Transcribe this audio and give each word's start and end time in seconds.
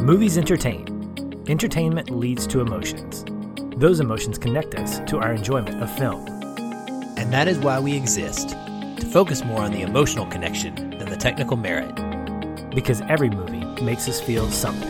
Movies 0.00 0.38
entertain. 0.38 1.44
Entertainment 1.46 2.08
leads 2.08 2.46
to 2.46 2.62
emotions. 2.62 3.22
Those 3.76 4.00
emotions 4.00 4.38
connect 4.38 4.74
us 4.76 4.98
to 5.00 5.18
our 5.18 5.34
enjoyment 5.34 5.82
of 5.82 5.94
film. 5.98 6.26
And 7.18 7.30
that 7.34 7.48
is 7.48 7.58
why 7.58 7.78
we 7.80 7.94
exist 7.94 8.48
to 8.48 9.06
focus 9.12 9.44
more 9.44 9.60
on 9.60 9.72
the 9.72 9.82
emotional 9.82 10.24
connection 10.24 10.74
than 10.98 11.10
the 11.10 11.18
technical 11.18 11.58
merit. 11.58 11.94
Because 12.74 13.02
every 13.10 13.28
movie 13.28 13.62
makes 13.82 14.08
us 14.08 14.22
feel 14.22 14.50
something. 14.50 14.88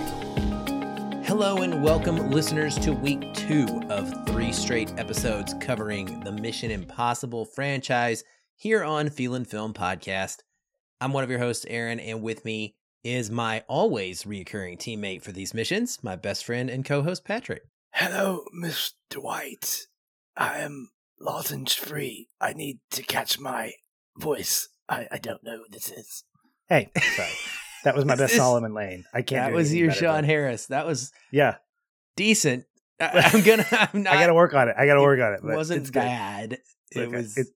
Hello, 1.24 1.56
and 1.56 1.82
welcome, 1.82 2.30
listeners, 2.30 2.78
to 2.78 2.92
week 2.92 3.34
two 3.34 3.66
of 3.90 4.14
three 4.28 4.52
straight 4.52 4.96
episodes 4.96 5.56
covering 5.60 6.20
the 6.20 6.30
Mission 6.30 6.70
Impossible 6.70 7.46
franchise 7.46 8.22
here 8.54 8.84
on 8.84 9.10
Feelin' 9.10 9.44
Film 9.44 9.74
Podcast. 9.74 10.44
I'm 11.00 11.12
one 11.12 11.24
of 11.24 11.30
your 11.30 11.40
hosts, 11.40 11.66
Aaron, 11.68 11.98
and 11.98 12.22
with 12.22 12.44
me 12.44 12.76
is 13.04 13.30
my 13.30 13.62
always 13.68 14.24
reoccurring 14.24 14.78
teammate 14.78 15.22
for 15.22 15.32
these 15.32 15.54
missions, 15.54 15.98
my 16.02 16.16
best 16.16 16.44
friend 16.44 16.68
and 16.70 16.84
co 16.84 17.02
host, 17.02 17.24
Patrick. 17.24 17.62
Hello, 17.92 18.44
Mr. 18.54 18.92
White. 19.16 19.86
I 20.36 20.58
am 20.58 20.90
lozenge 21.20 21.74
free. 21.76 22.28
I 22.40 22.52
need 22.52 22.78
to 22.92 23.02
catch 23.02 23.38
my 23.40 23.72
voice. 24.18 24.68
I, 24.88 25.06
I 25.10 25.18
don't 25.18 25.42
know 25.44 25.58
who 25.58 25.64
this 25.70 25.90
is. 25.90 26.24
Hey, 26.68 26.90
sorry. 27.16 27.28
That 27.84 27.96
was 27.96 28.04
my 28.04 28.14
best 28.16 28.36
Solomon 28.36 28.74
Lane. 28.74 29.04
I 29.12 29.22
can't. 29.22 29.50
That 29.50 29.56
was 29.56 29.74
your 29.74 29.90
Sean 29.92 30.16
than- 30.16 30.24
Harris. 30.24 30.66
That 30.66 30.86
was 30.86 31.10
Yeah, 31.32 31.56
decent. 32.16 32.64
I, 33.00 33.30
am 33.34 33.42
gonna. 33.42 33.66
I'm 33.70 34.02
not. 34.02 34.14
I 34.14 34.20
got 34.20 34.26
to 34.26 34.34
work 34.34 34.52
on 34.54 34.68
it. 34.68 34.76
I 34.78 34.84
got 34.86 34.94
to 34.94 35.00
work 35.02 35.20
on 35.20 35.32
it. 35.32 35.36
It 35.36 35.42
but 35.42 35.56
wasn't 35.56 35.80
it's 35.80 35.90
good. 35.90 36.00
bad. 36.00 36.52
It 36.92 36.98
Okay, 36.98 37.16
was. 37.16 37.36
It, 37.38 37.46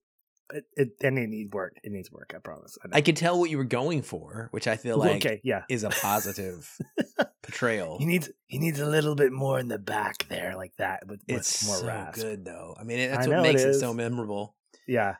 it, 0.53 0.65
it, 0.75 0.89
and 1.01 1.17
it 1.17 1.27
needs 1.27 1.51
work. 1.51 1.77
It 1.83 1.91
needs 1.91 2.11
work. 2.11 2.33
I 2.35 2.39
promise. 2.39 2.77
I. 2.83 2.97
I 2.97 3.01
could 3.01 3.17
tell 3.17 3.39
what 3.39 3.49
you 3.49 3.57
were 3.57 3.63
going 3.63 4.01
for, 4.01 4.49
which 4.51 4.67
I 4.67 4.77
feel 4.77 4.97
like 4.97 5.25
okay, 5.25 5.41
yeah. 5.43 5.63
is 5.69 5.83
a 5.83 5.89
positive 5.89 6.69
portrayal. 7.41 7.97
He 7.97 8.05
needs 8.05 8.29
he 8.47 8.59
needs 8.59 8.79
a 8.79 8.85
little 8.85 9.15
bit 9.15 9.31
more 9.31 9.59
in 9.59 9.67
the 9.67 9.79
back 9.79 10.27
there, 10.27 10.55
like 10.55 10.73
that, 10.77 11.07
with, 11.07 11.21
with 11.27 11.37
It's 11.37 11.65
more 11.65 11.77
so 11.77 11.87
rasp. 11.87 12.21
good, 12.21 12.45
though. 12.45 12.75
I 12.79 12.83
mean, 12.83 13.09
that's 13.09 13.27
I 13.27 13.29
what 13.29 13.43
makes 13.43 13.63
it 13.63 13.69
it, 13.69 13.79
so 13.79 13.93
memorable. 13.93 14.55
Yeah, 14.87 15.15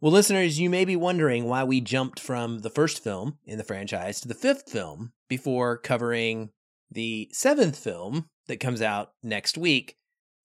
Well, 0.00 0.12
listeners, 0.12 0.58
you 0.58 0.70
may 0.70 0.86
be 0.86 0.96
wondering 0.96 1.44
why 1.44 1.64
we 1.64 1.82
jumped 1.82 2.18
from 2.18 2.60
the 2.60 2.70
first 2.70 3.04
film 3.04 3.38
in 3.44 3.58
the 3.58 3.64
franchise 3.64 4.20
to 4.22 4.28
the 4.28 4.34
fifth 4.34 4.70
film 4.70 5.12
before 5.28 5.76
covering 5.76 6.50
the 6.90 7.28
seventh 7.32 7.78
film 7.78 8.30
that 8.46 8.60
comes 8.60 8.80
out 8.80 9.12
next 9.22 9.58
week. 9.58 9.98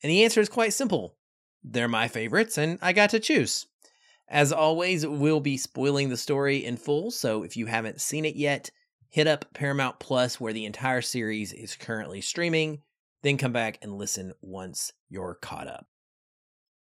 And 0.03 0.11
the 0.11 0.23
answer 0.25 0.41
is 0.41 0.49
quite 0.49 0.73
simple 0.73 1.17
they're 1.63 1.87
my 1.87 2.07
favorites, 2.07 2.57
and 2.57 2.79
I 2.81 2.93
got 2.93 3.09
to 3.11 3.19
choose. 3.19 3.65
As 4.29 4.51
always, 4.51 5.07
we'll 5.07 5.39
be 5.39 5.57
spoiling 5.57 6.09
the 6.09 6.17
story 6.17 6.65
in 6.65 6.75
full, 6.77 7.11
so 7.11 7.43
if 7.43 7.55
you 7.55 7.65
haven't 7.67 8.01
seen 8.01 8.25
it 8.25 8.35
yet, 8.35 8.69
hit 9.09 9.25
up 9.25 9.53
Paramount 9.53 9.99
Plus, 9.99 10.39
where 10.39 10.53
the 10.53 10.65
entire 10.65 11.01
series 11.01 11.53
is 11.53 11.77
currently 11.77 12.19
streaming, 12.19 12.81
then 13.23 13.37
come 13.37 13.53
back 13.53 13.79
and 13.81 13.97
listen 13.97 14.33
once 14.41 14.91
you're 15.09 15.37
caught 15.41 15.67
up. 15.67 15.87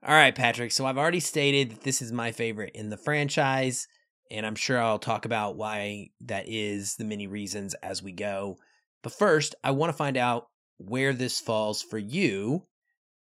All 0.03 0.13
right, 0.13 0.35
Patrick. 0.35 0.71
So 0.71 0.85
I've 0.85 0.97
already 0.97 1.19
stated 1.19 1.71
that 1.71 1.81
this 1.81 2.01
is 2.01 2.11
my 2.11 2.31
favorite 2.31 2.71
in 2.75 2.89
the 2.89 2.97
franchise, 2.97 3.88
and 4.31 4.45
I'm 4.45 4.55
sure 4.55 4.81
I'll 4.81 4.99
talk 4.99 5.25
about 5.25 5.55
why 5.55 6.09
that 6.21 6.45
is, 6.47 6.95
the 6.95 7.05
many 7.05 7.27
reasons 7.27 7.75
as 7.75 8.01
we 8.01 8.11
go. 8.11 8.57
But 9.03 9.13
first, 9.13 9.53
I 9.63 9.71
want 9.71 9.91
to 9.91 9.97
find 9.97 10.17
out 10.17 10.47
where 10.77 11.13
this 11.13 11.39
falls 11.39 11.81
for 11.81 11.97
you 11.97 12.66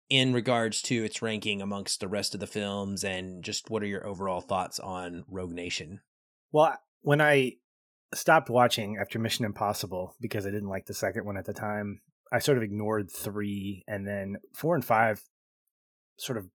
in 0.09 0.33
regards 0.33 0.83
to 0.83 1.05
its 1.05 1.23
ranking 1.23 1.61
amongst 1.61 2.01
the 2.01 2.09
rest 2.09 2.35
of 2.35 2.41
the 2.41 2.47
films 2.47 3.03
and 3.03 3.43
just 3.43 3.71
what 3.71 3.83
are 3.83 3.87
your 3.87 4.07
overall 4.07 4.41
thoughts 4.41 4.79
on 4.79 5.25
Rogue 5.29 5.53
Nation? 5.53 6.01
Well, 6.53 6.79
when 7.03 7.21
I 7.21 7.55
stopped 8.15 8.49
watching 8.49 8.99
after 9.01 9.19
Mission 9.19 9.45
Impossible 9.45 10.15
because 10.21 10.47
I 10.47 10.51
didn't 10.51 10.69
like 10.69 10.87
the 10.87 10.95
second 10.95 11.25
one 11.25 11.37
at 11.37 11.45
the 11.45 11.53
time, 11.53 12.00
I 12.33 12.39
sort 12.39 12.59
of 12.59 12.65
ignored 12.65 13.11
three, 13.11 13.84
and 13.87 14.06
then 14.06 14.37
four 14.53 14.75
and 14.75 14.84
five 14.84 15.22
sort 16.17 16.38
of 16.38 16.49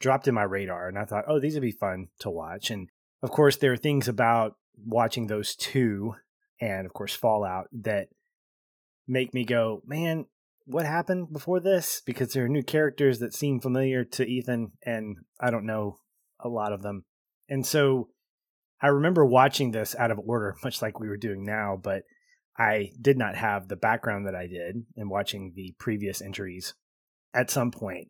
dropped 0.00 0.28
in 0.28 0.34
my 0.34 0.42
radar, 0.42 0.88
and 0.88 0.98
I 0.98 1.04
thought, 1.04 1.24
oh, 1.26 1.40
these 1.40 1.54
would 1.54 1.62
be 1.62 1.72
fun 1.72 2.08
to 2.20 2.30
watch. 2.30 2.70
And 2.70 2.88
of 3.22 3.30
course, 3.30 3.56
there 3.56 3.72
are 3.72 3.76
things 3.76 4.08
about 4.08 4.56
watching 4.76 5.26
those 5.26 5.56
two, 5.56 6.14
and 6.60 6.86
of 6.86 6.92
course, 6.92 7.14
Fallout 7.14 7.68
that 7.72 8.08
make 9.08 9.34
me 9.34 9.44
go, 9.44 9.82
man, 9.86 10.26
what 10.66 10.86
happened 10.86 11.32
before 11.32 11.60
this? 11.60 12.02
Because 12.04 12.32
there 12.32 12.44
are 12.44 12.48
new 12.48 12.62
characters 12.62 13.18
that 13.18 13.34
seem 13.34 13.60
familiar 13.60 14.04
to 14.04 14.26
Ethan, 14.26 14.72
and 14.84 15.18
I 15.40 15.50
don't 15.50 15.66
know 15.66 15.98
a 16.40 16.48
lot 16.48 16.72
of 16.72 16.82
them. 16.82 17.04
And 17.48 17.66
so 17.66 18.08
I 18.80 18.88
remember 18.88 19.24
watching 19.24 19.70
this 19.70 19.94
out 19.96 20.10
of 20.10 20.20
order, 20.24 20.56
much 20.64 20.82
like 20.82 20.98
we 20.98 21.08
were 21.08 21.16
doing 21.16 21.44
now, 21.44 21.78
but 21.82 22.02
I 22.56 22.92
did 23.00 23.18
not 23.18 23.34
have 23.34 23.68
the 23.68 23.76
background 23.76 24.26
that 24.26 24.34
I 24.34 24.46
did 24.46 24.84
in 24.96 25.08
watching 25.08 25.52
the 25.54 25.74
previous 25.78 26.22
entries 26.22 26.74
at 27.32 27.50
some 27.50 27.70
point. 27.70 28.08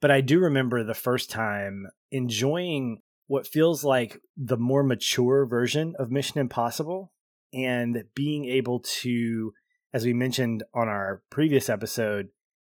But 0.00 0.10
I 0.10 0.20
do 0.20 0.38
remember 0.40 0.84
the 0.84 0.94
first 0.94 1.30
time 1.30 1.86
enjoying 2.10 3.02
what 3.26 3.46
feels 3.46 3.84
like 3.84 4.20
the 4.36 4.56
more 4.56 4.82
mature 4.82 5.44
version 5.44 5.94
of 5.98 6.10
Mission 6.10 6.40
Impossible 6.40 7.12
and 7.52 8.04
being 8.14 8.46
able 8.46 8.80
to, 8.80 9.52
as 9.92 10.04
we 10.04 10.12
mentioned 10.12 10.62
on 10.74 10.88
our 10.88 11.22
previous 11.30 11.68
episode, 11.68 12.28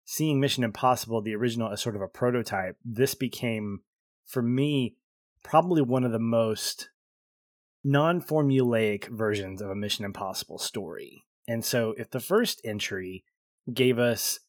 seeing 0.04 0.40
Mission 0.40 0.64
Impossible, 0.64 1.20
the 1.22 1.34
original, 1.34 1.70
as 1.70 1.80
sort 1.80 1.96
of 1.96 2.02
a 2.02 2.08
prototype, 2.08 2.76
this 2.84 3.14
became, 3.14 3.80
for 4.26 4.42
me, 4.42 4.96
probably 5.42 5.82
one 5.82 6.04
of 6.04 6.12
the 6.12 6.18
most 6.18 6.90
non 7.84 8.20
formulaic 8.20 9.08
versions 9.08 9.60
of 9.60 9.70
a 9.70 9.74
Mission 9.74 10.04
Impossible 10.04 10.58
story. 10.58 11.24
And 11.48 11.64
so, 11.64 11.94
if 11.98 12.10
the 12.10 12.20
first 12.20 12.60
entry 12.64 13.24
gave 13.72 13.98
us 13.98 14.40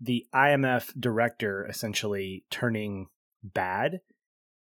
the 0.00 0.26
IMF 0.34 0.92
director 0.98 1.66
essentially 1.68 2.44
turning 2.50 3.08
bad, 3.42 4.00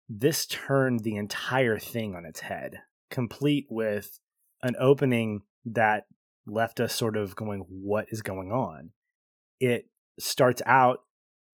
this 0.09 0.45
turned 0.45 1.01
the 1.01 1.15
entire 1.15 1.79
thing 1.79 2.15
on 2.15 2.25
its 2.25 2.41
head, 2.41 2.81
complete 3.09 3.67
with 3.69 4.19
an 4.61 4.75
opening 4.79 5.41
that 5.65 6.05
left 6.45 6.79
us 6.79 6.93
sort 6.93 7.17
of 7.17 7.35
going, 7.35 7.65
What 7.69 8.07
is 8.09 8.21
going 8.21 8.51
on? 8.51 8.91
It 9.59 9.89
starts 10.19 10.61
out 10.65 10.99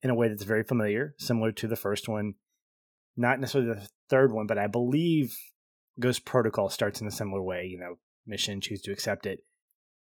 in 0.01 0.09
a 0.09 0.15
way 0.15 0.29
that's 0.29 0.43
very 0.43 0.63
familiar, 0.63 1.15
similar 1.17 1.51
to 1.53 1.67
the 1.67 1.75
first 1.75 2.07
one. 2.07 2.35
Not 3.17 3.39
necessarily 3.39 3.73
the 3.73 3.87
third 4.09 4.31
one, 4.31 4.47
but 4.47 4.57
I 4.57 4.67
believe 4.67 5.37
Ghost 5.99 6.25
Protocol 6.25 6.69
starts 6.69 7.01
in 7.01 7.07
a 7.07 7.11
similar 7.11 7.41
way. 7.41 7.65
You 7.65 7.79
know, 7.79 7.95
mission, 8.25 8.61
choose 8.61 8.81
to 8.83 8.91
accept 8.91 9.25
it. 9.25 9.39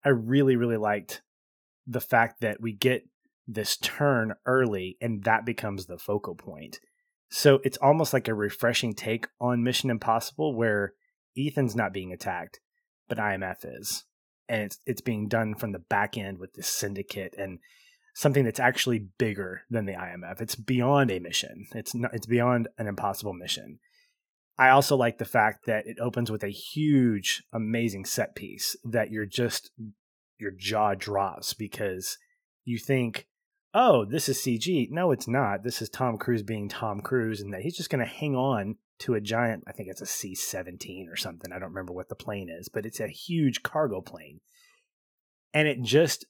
I 0.04 0.10
really, 0.10 0.56
really 0.56 0.76
liked 0.76 1.22
the 1.86 2.00
fact 2.00 2.40
that 2.40 2.60
we 2.60 2.72
get 2.72 3.08
this 3.46 3.76
turn 3.78 4.34
early 4.44 4.98
and 5.00 5.24
that 5.24 5.46
becomes 5.46 5.86
the 5.86 5.98
focal 5.98 6.34
point. 6.34 6.80
So 7.30 7.60
it's 7.64 7.78
almost 7.78 8.12
like 8.12 8.28
a 8.28 8.34
refreshing 8.34 8.94
take 8.94 9.26
on 9.40 9.64
Mission 9.64 9.90
Impossible 9.90 10.54
where 10.54 10.92
Ethan's 11.36 11.74
not 11.74 11.92
being 11.92 12.12
attacked, 12.12 12.60
but 13.08 13.18
IMF 13.18 13.64
is. 13.64 14.04
And 14.48 14.62
it's 14.62 14.78
it's 14.86 15.00
being 15.00 15.28
done 15.28 15.54
from 15.54 15.72
the 15.72 15.78
back 15.78 16.16
end 16.16 16.38
with 16.38 16.54
this 16.54 16.68
syndicate 16.68 17.34
and 17.36 17.58
something 18.14 18.44
that's 18.44 18.60
actually 18.60 19.08
bigger 19.18 19.62
than 19.70 19.86
the 19.86 19.92
IMF. 19.92 20.40
It's 20.40 20.56
beyond 20.56 21.10
a 21.10 21.18
mission. 21.18 21.66
It's 21.74 21.94
not 21.94 22.14
it's 22.14 22.26
beyond 22.26 22.68
an 22.78 22.86
impossible 22.86 23.34
mission. 23.34 23.78
I 24.58 24.70
also 24.70 24.96
like 24.96 25.18
the 25.18 25.24
fact 25.24 25.66
that 25.66 25.86
it 25.86 25.98
opens 26.00 26.30
with 26.30 26.42
a 26.42 26.48
huge, 26.48 27.44
amazing 27.52 28.06
set 28.06 28.34
piece 28.34 28.74
that 28.84 29.12
you're 29.12 29.26
just 29.26 29.70
your 30.38 30.50
jaw 30.50 30.94
drops 30.94 31.54
because 31.54 32.18
you 32.64 32.78
think, 32.78 33.28
oh, 33.72 34.04
this 34.04 34.28
is 34.28 34.38
CG. 34.38 34.90
No, 34.90 35.12
it's 35.12 35.28
not. 35.28 35.62
This 35.62 35.80
is 35.80 35.88
Tom 35.88 36.18
Cruise 36.18 36.42
being 36.42 36.68
Tom 36.68 37.00
Cruise, 37.00 37.40
and 37.40 37.52
that 37.54 37.62
he's 37.62 37.76
just 37.76 37.90
going 37.90 38.04
to 38.04 38.10
hang 38.10 38.34
on 38.34 38.76
to 39.00 39.14
a 39.14 39.20
giant, 39.20 39.64
I 39.66 39.72
think 39.72 39.88
it's 39.88 40.00
a 40.00 40.06
C 40.06 40.34
17 40.34 41.08
or 41.08 41.16
something. 41.16 41.52
I 41.52 41.58
don't 41.58 41.70
remember 41.70 41.92
what 41.92 42.08
the 42.08 42.14
plane 42.14 42.48
is, 42.50 42.68
but 42.68 42.84
it's 42.84 43.00
a 43.00 43.08
huge 43.08 43.62
cargo 43.62 44.00
plane. 44.00 44.40
And 45.54 45.68
it 45.68 45.82
just 45.82 46.26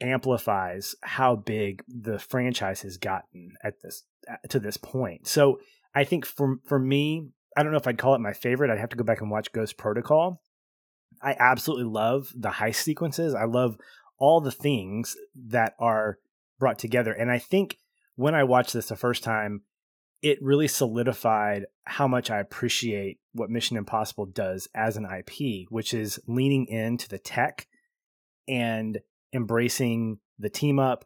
amplifies 0.00 0.94
how 1.02 1.36
big 1.36 1.82
the 1.86 2.18
franchise 2.18 2.82
has 2.82 2.96
gotten 2.96 3.54
at 3.62 3.82
this 3.82 4.04
uh, 4.30 4.36
to 4.48 4.58
this 4.58 4.76
point. 4.76 5.26
So 5.26 5.60
I 5.94 6.04
think 6.04 6.26
for 6.26 6.56
for 6.64 6.78
me, 6.78 7.28
I 7.56 7.62
don't 7.62 7.72
know 7.72 7.78
if 7.78 7.86
I'd 7.86 7.98
call 7.98 8.14
it 8.14 8.20
my 8.20 8.32
favorite. 8.32 8.70
I'd 8.70 8.78
have 8.78 8.90
to 8.90 8.96
go 8.96 9.04
back 9.04 9.20
and 9.20 9.30
watch 9.30 9.52
Ghost 9.52 9.76
Protocol. 9.76 10.42
I 11.22 11.36
absolutely 11.38 11.90
love 11.90 12.32
the 12.34 12.50
heist 12.50 12.76
sequences. 12.76 13.34
I 13.34 13.44
love 13.44 13.76
all 14.18 14.40
the 14.40 14.52
things 14.52 15.16
that 15.48 15.74
are 15.78 16.18
brought 16.58 16.78
together. 16.78 17.12
And 17.12 17.30
I 17.30 17.38
think 17.38 17.78
when 18.16 18.34
I 18.34 18.44
watched 18.44 18.72
this 18.72 18.88
the 18.88 18.96
first 18.96 19.24
time, 19.24 19.62
it 20.22 20.42
really 20.42 20.68
solidified 20.68 21.66
how 21.84 22.06
much 22.06 22.30
I 22.30 22.38
appreciate 22.38 23.18
what 23.32 23.50
Mission 23.50 23.76
Impossible 23.76 24.26
does 24.26 24.68
as 24.74 24.96
an 24.96 25.06
IP, 25.06 25.66
which 25.70 25.94
is 25.94 26.20
leaning 26.26 26.66
into 26.66 27.08
the 27.08 27.18
tech 27.18 27.66
and 28.46 29.00
embracing 29.32 30.18
the 30.38 30.50
team 30.50 30.78
up 30.78 31.04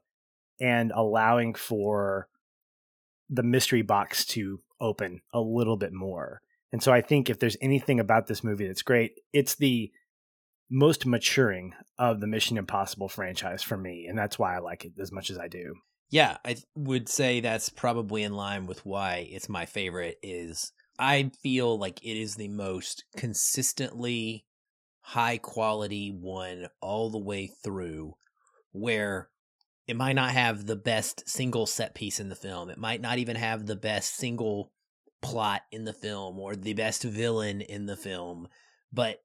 and 0.61 0.93
allowing 0.93 1.55
for 1.55 2.29
the 3.31 3.43
mystery 3.43 3.83
box 3.83 4.25
to 4.25 4.61
open 4.81 5.21
a 5.33 5.41
little 5.41 5.77
bit 5.77 5.93
more. 5.93 6.41
And 6.73 6.83
so 6.83 6.93
I 6.93 7.01
think 7.01 7.31
if 7.31 7.39
there's 7.39 7.57
anything 7.61 8.01
about 8.01 8.27
this 8.27 8.43
movie 8.43 8.67
that's 8.67 8.83
great, 8.83 9.21
it's 9.33 9.55
the 9.55 9.93
most 10.71 11.07
maturing 11.07 11.73
of 11.99 12.21
the 12.21 12.27
Mission 12.27 12.59
Impossible 12.59 13.09
franchise 13.09 13.63
for 13.63 13.77
me, 13.77 14.07
and 14.09 14.19
that's 14.19 14.39
why 14.39 14.57
I 14.57 14.59
like 14.59 14.85
it 14.85 14.93
as 15.01 15.13
much 15.13 15.31
as 15.31 15.39
I 15.39 15.47
do. 15.47 15.75
Yeah, 16.11 16.39
I 16.45 16.57
would 16.77 17.09
say 17.09 17.41
that's 17.41 17.69
probably 17.69 18.23
in 18.23 18.35
line 18.35 18.67
with 18.67 18.85
why 18.87 19.29
it's 19.31 19.49
my 19.49 19.67
favorite 19.67 20.19
is 20.23 20.73
I 20.99 21.31
feel 21.43 21.79
like 21.79 22.05
it 22.05 22.17
is 22.17 22.37
the 22.37 22.49
most 22.49 23.05
consistently 23.17 24.47
high 25.01 25.39
quality 25.39 26.11
one 26.11 26.69
all 26.81 27.11
the 27.11 27.19
way 27.19 27.51
through 27.63 28.15
where 28.73 29.29
it 29.87 29.97
might 29.97 30.15
not 30.15 30.31
have 30.31 30.65
the 30.65 30.77
best 30.77 31.29
single 31.29 31.67
set 31.67 31.95
piece 31.95 32.21
in 32.21 32.29
the 32.29 32.35
film. 32.35 32.71
It 32.71 32.79
might 32.79 33.01
not 33.01 33.19
even 33.19 33.37
have 33.37 33.67
the 33.67 33.77
best 33.77 34.17
single 34.17 34.73
plot 35.21 35.63
in 35.71 35.85
the 35.85 35.93
film 35.93 36.39
or 36.39 36.57
the 36.57 36.73
best 36.75 37.03
villain 37.03 37.61
in 37.61 37.87
the 37.87 37.97
film, 37.97 38.49
but 38.93 39.23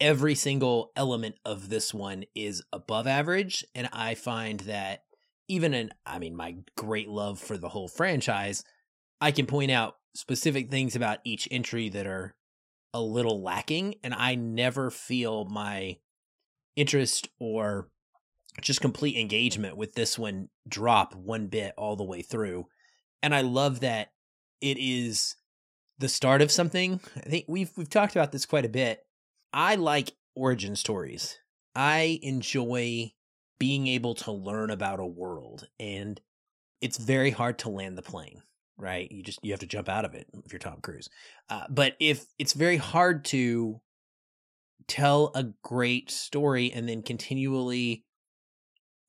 every 0.00 0.34
single 0.34 0.92
element 0.96 1.36
of 1.44 1.68
this 1.68 1.92
one 1.92 2.24
is 2.34 2.62
above 2.72 3.06
average 3.06 3.64
and 3.74 3.88
I 3.92 4.14
find 4.14 4.60
that 4.60 5.02
even 5.48 5.74
in 5.74 5.90
I 6.06 6.18
mean 6.18 6.36
my 6.36 6.56
great 6.76 7.08
love 7.08 7.38
for 7.38 7.56
the 7.56 7.68
whole 7.68 7.88
franchise, 7.88 8.64
I 9.20 9.30
can 9.30 9.46
point 9.46 9.70
out 9.70 9.96
specific 10.14 10.70
things 10.70 10.96
about 10.96 11.18
each 11.24 11.48
entry 11.50 11.88
that 11.90 12.06
are 12.06 12.34
a 12.94 13.00
little 13.00 13.42
lacking 13.42 13.94
and 14.02 14.12
I 14.14 14.34
never 14.34 14.90
feel 14.90 15.46
my 15.46 15.96
interest 16.76 17.28
or 17.38 17.88
just 18.60 18.80
complete 18.80 19.16
engagement 19.16 19.76
with 19.76 19.94
this 19.94 20.18
one 20.18 20.48
drop 20.68 21.14
one 21.14 21.46
bit 21.46 21.72
all 21.78 21.96
the 21.96 22.04
way 22.04 22.22
through. 22.22 22.66
And 23.22 23.34
I 23.34 23.40
love 23.40 23.80
that 23.80 24.12
it 24.60 24.76
is 24.78 25.36
the 25.98 26.08
start 26.08 26.42
of 26.42 26.50
something. 26.50 27.00
I 27.16 27.28
think 27.28 27.46
we've 27.48 27.70
we've 27.76 27.88
talked 27.88 28.14
about 28.14 28.32
this 28.32 28.44
quite 28.44 28.64
a 28.64 28.70
bit. 28.70 29.00
I 29.52 29.76
like 29.76 30.12
origin 30.34 30.76
stories. 30.76 31.38
I 31.74 32.18
enjoy 32.22 33.12
being 33.62 33.86
able 33.86 34.12
to 34.12 34.32
learn 34.32 34.70
about 34.70 34.98
a 34.98 35.06
world 35.06 35.68
and 35.78 36.20
it's 36.80 36.98
very 36.98 37.30
hard 37.30 37.60
to 37.60 37.68
land 37.68 37.96
the 37.96 38.02
plane, 38.02 38.42
right? 38.76 39.08
You 39.12 39.22
just 39.22 39.38
you 39.44 39.52
have 39.52 39.60
to 39.60 39.68
jump 39.68 39.88
out 39.88 40.04
of 40.04 40.14
it 40.14 40.26
if 40.44 40.52
you're 40.52 40.58
Tom 40.58 40.80
Cruise. 40.82 41.08
Uh, 41.48 41.66
but 41.70 41.94
if 42.00 42.26
it's 42.40 42.54
very 42.54 42.76
hard 42.76 43.24
to 43.26 43.80
tell 44.88 45.30
a 45.36 45.44
great 45.62 46.10
story 46.10 46.72
and 46.72 46.88
then 46.88 47.02
continually 47.02 48.04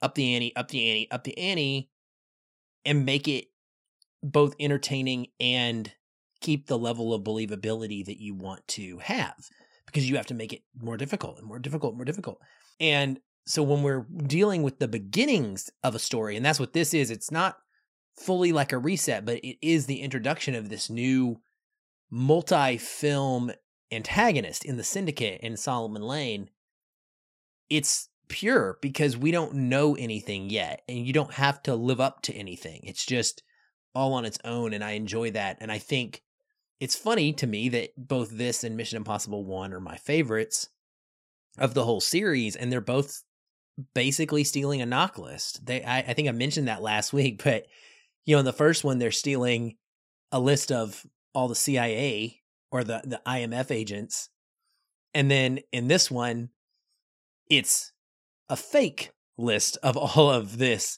up 0.04 0.14
the 0.14 0.36
ante, 0.36 0.56
up 0.56 0.68
the 0.68 0.88
ante, 0.88 1.10
up 1.10 1.24
the 1.24 1.36
ante, 1.36 1.90
and 2.86 3.08
make 3.08 3.28
it 3.28 3.46
both 4.22 4.54
entertaining 4.60 5.30
and 5.40 5.92
keep 6.42 6.68
the 6.68 6.78
level 6.78 7.12
of 7.12 7.24
believability 7.24 8.06
that 8.06 8.22
you 8.22 8.36
want 8.36 8.68
to 8.68 9.00
have 9.00 9.34
because 9.88 10.08
you 10.08 10.16
have 10.16 10.28
to 10.28 10.36
make 10.36 10.54
it 10.54 10.62
more 10.80 10.96
difficult 10.96 11.40
and 11.40 11.48
more 11.48 11.58
difficult, 11.58 11.94
and 11.94 11.98
more 11.98 12.06
difficult. 12.06 12.40
And 12.80 13.20
so 13.46 13.62
when 13.62 13.84
we're 13.84 14.06
dealing 14.26 14.64
with 14.64 14.80
the 14.80 14.88
beginnings 14.88 15.70
of 15.84 15.96
a 15.96 16.00
story, 16.00 16.36
and 16.36 16.46
that's 16.46 16.60
what 16.60 16.74
this 16.74 16.94
is, 16.94 17.12
it's 17.12 17.32
not 17.32 17.58
fully 18.16 18.52
like 18.52 18.72
a 18.72 18.78
reset, 18.78 19.26
but 19.26 19.38
it 19.44 19.58
is 19.62 19.86
the 19.86 20.02
introduction 20.02 20.56
of 20.56 20.70
this 20.70 20.90
new 20.90 21.42
multi 22.10 22.78
film 22.78 23.52
antagonist 23.92 24.64
in 24.64 24.78
the 24.78 24.84
syndicate 24.84 25.42
in 25.42 25.58
Solomon 25.58 26.02
Lane. 26.02 26.50
It's 27.70 28.10
pure 28.28 28.78
because 28.82 29.18
we 29.18 29.32
don't 29.32 29.54
know 29.54 29.96
anything 29.96 30.50
yet 30.50 30.82
and 30.88 31.06
you 31.06 31.14
don't 31.14 31.34
have 31.34 31.62
to 31.64 31.76
live 31.76 32.00
up 32.00 32.22
to 32.24 32.34
anything. 32.34 32.82
It's 32.84 33.06
just 33.06 33.44
all 33.94 34.14
on 34.14 34.26
its 34.26 34.40
own 34.44 34.74
and 34.74 34.84
I 34.84 34.92
enjoy 34.92 35.32
that 35.32 35.58
and 35.60 35.72
I 35.72 35.78
think 35.78 36.24
it's 36.80 36.96
funny 36.96 37.34
to 37.34 37.48
me 37.48 37.70
that 37.70 37.92
both 37.98 38.32
this 38.32 38.64
and 38.64 38.76
Mission 38.76 38.98
Impossible 38.98 39.46
1 39.46 39.74
are 39.74 39.80
my 39.80 39.98
favorites 39.98 40.70
of 41.58 41.74
the 41.74 41.86
whole 41.86 42.02
series 42.02 42.56
and 42.56 42.72
they're 42.72 42.82
both 42.82 43.24
basically 43.94 44.44
stealing 44.44 44.82
a 44.82 44.86
NOC 44.86 45.18
list. 45.18 45.66
They 45.66 45.84
I, 45.84 46.00
I 46.00 46.14
think 46.14 46.28
I 46.28 46.32
mentioned 46.32 46.68
that 46.68 46.82
last 46.82 47.14
week, 47.14 47.44
but 47.44 47.66
you 48.26 48.36
know, 48.36 48.40
in 48.40 48.46
the 48.46 48.54
first 48.54 48.84
one 48.84 49.00
they're 49.00 49.12
stealing 49.12 49.78
a 50.32 50.40
list 50.40 50.72
of 50.72 51.06
all 51.34 51.48
the 51.48 51.56
CIA 51.56 52.42
or 52.72 52.84
the 52.84 53.02
the 53.04 53.22
IMF 53.26 53.72
agents. 53.72 54.30
And 55.14 55.30
then 55.30 55.60
in 55.72 55.88
this 55.88 56.10
one 56.10 56.50
it's 57.50 57.92
a 58.50 58.56
fake 58.56 59.12
list 59.38 59.78
of 59.84 59.98
all 59.98 60.30
of 60.30 60.58
this 60.58 60.98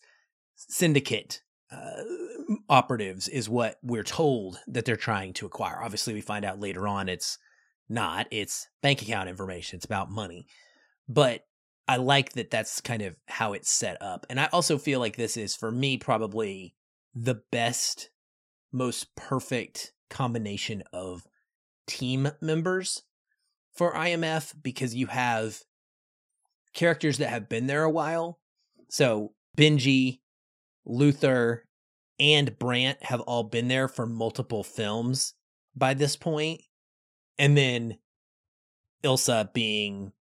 syndicate 0.55 1.41
uh, 1.71 2.03
operatives 2.69 3.27
is 3.27 3.49
what 3.49 3.77
we're 3.81 4.03
told 4.03 4.59
that 4.67 4.85
they're 4.85 4.95
trying 4.95 5.33
to 5.33 5.45
acquire. 5.45 5.81
Obviously, 5.81 6.13
we 6.13 6.21
find 6.21 6.45
out 6.45 6.59
later 6.59 6.87
on 6.87 7.09
it's 7.09 7.37
not. 7.89 8.27
It's 8.31 8.67
bank 8.81 9.01
account 9.01 9.29
information. 9.29 9.77
It's 9.77 9.85
about 9.85 10.11
money. 10.11 10.47
But 11.07 11.45
I 11.87 11.97
like 11.97 12.33
that 12.33 12.49
that's 12.49 12.81
kind 12.81 13.01
of 13.01 13.15
how 13.27 13.53
it's 13.53 13.69
set 13.69 14.01
up. 14.01 14.25
And 14.29 14.39
I 14.39 14.49
also 14.51 14.77
feel 14.77 14.99
like 14.99 15.15
this 15.15 15.37
is, 15.37 15.55
for 15.55 15.71
me, 15.71 15.97
probably 15.97 16.75
the 17.13 17.41
best, 17.51 18.09
most 18.71 19.15
perfect 19.15 19.93
combination 20.09 20.83
of 20.91 21.27
team 21.87 22.29
members 22.41 23.03
for 23.73 23.93
IMF 23.93 24.53
because 24.61 24.95
you 24.95 25.07
have 25.07 25.59
characters 26.73 27.19
that 27.19 27.29
have 27.29 27.49
been 27.49 27.67
there 27.67 27.83
a 27.83 27.89
while. 27.89 28.39
So 28.89 29.33
Benji, 29.57 30.19
Luther, 30.85 31.65
and 32.19 32.57
Brandt 32.57 33.03
have 33.03 33.21
all 33.21 33.43
been 33.43 33.67
there 33.67 33.87
for 33.87 34.05
multiple 34.05 34.63
films 34.63 35.33
by 35.75 35.93
this 35.93 36.15
point. 36.15 36.61
And 37.37 37.57
then 37.57 37.97
Ilsa 39.03 39.53
being 39.53 40.13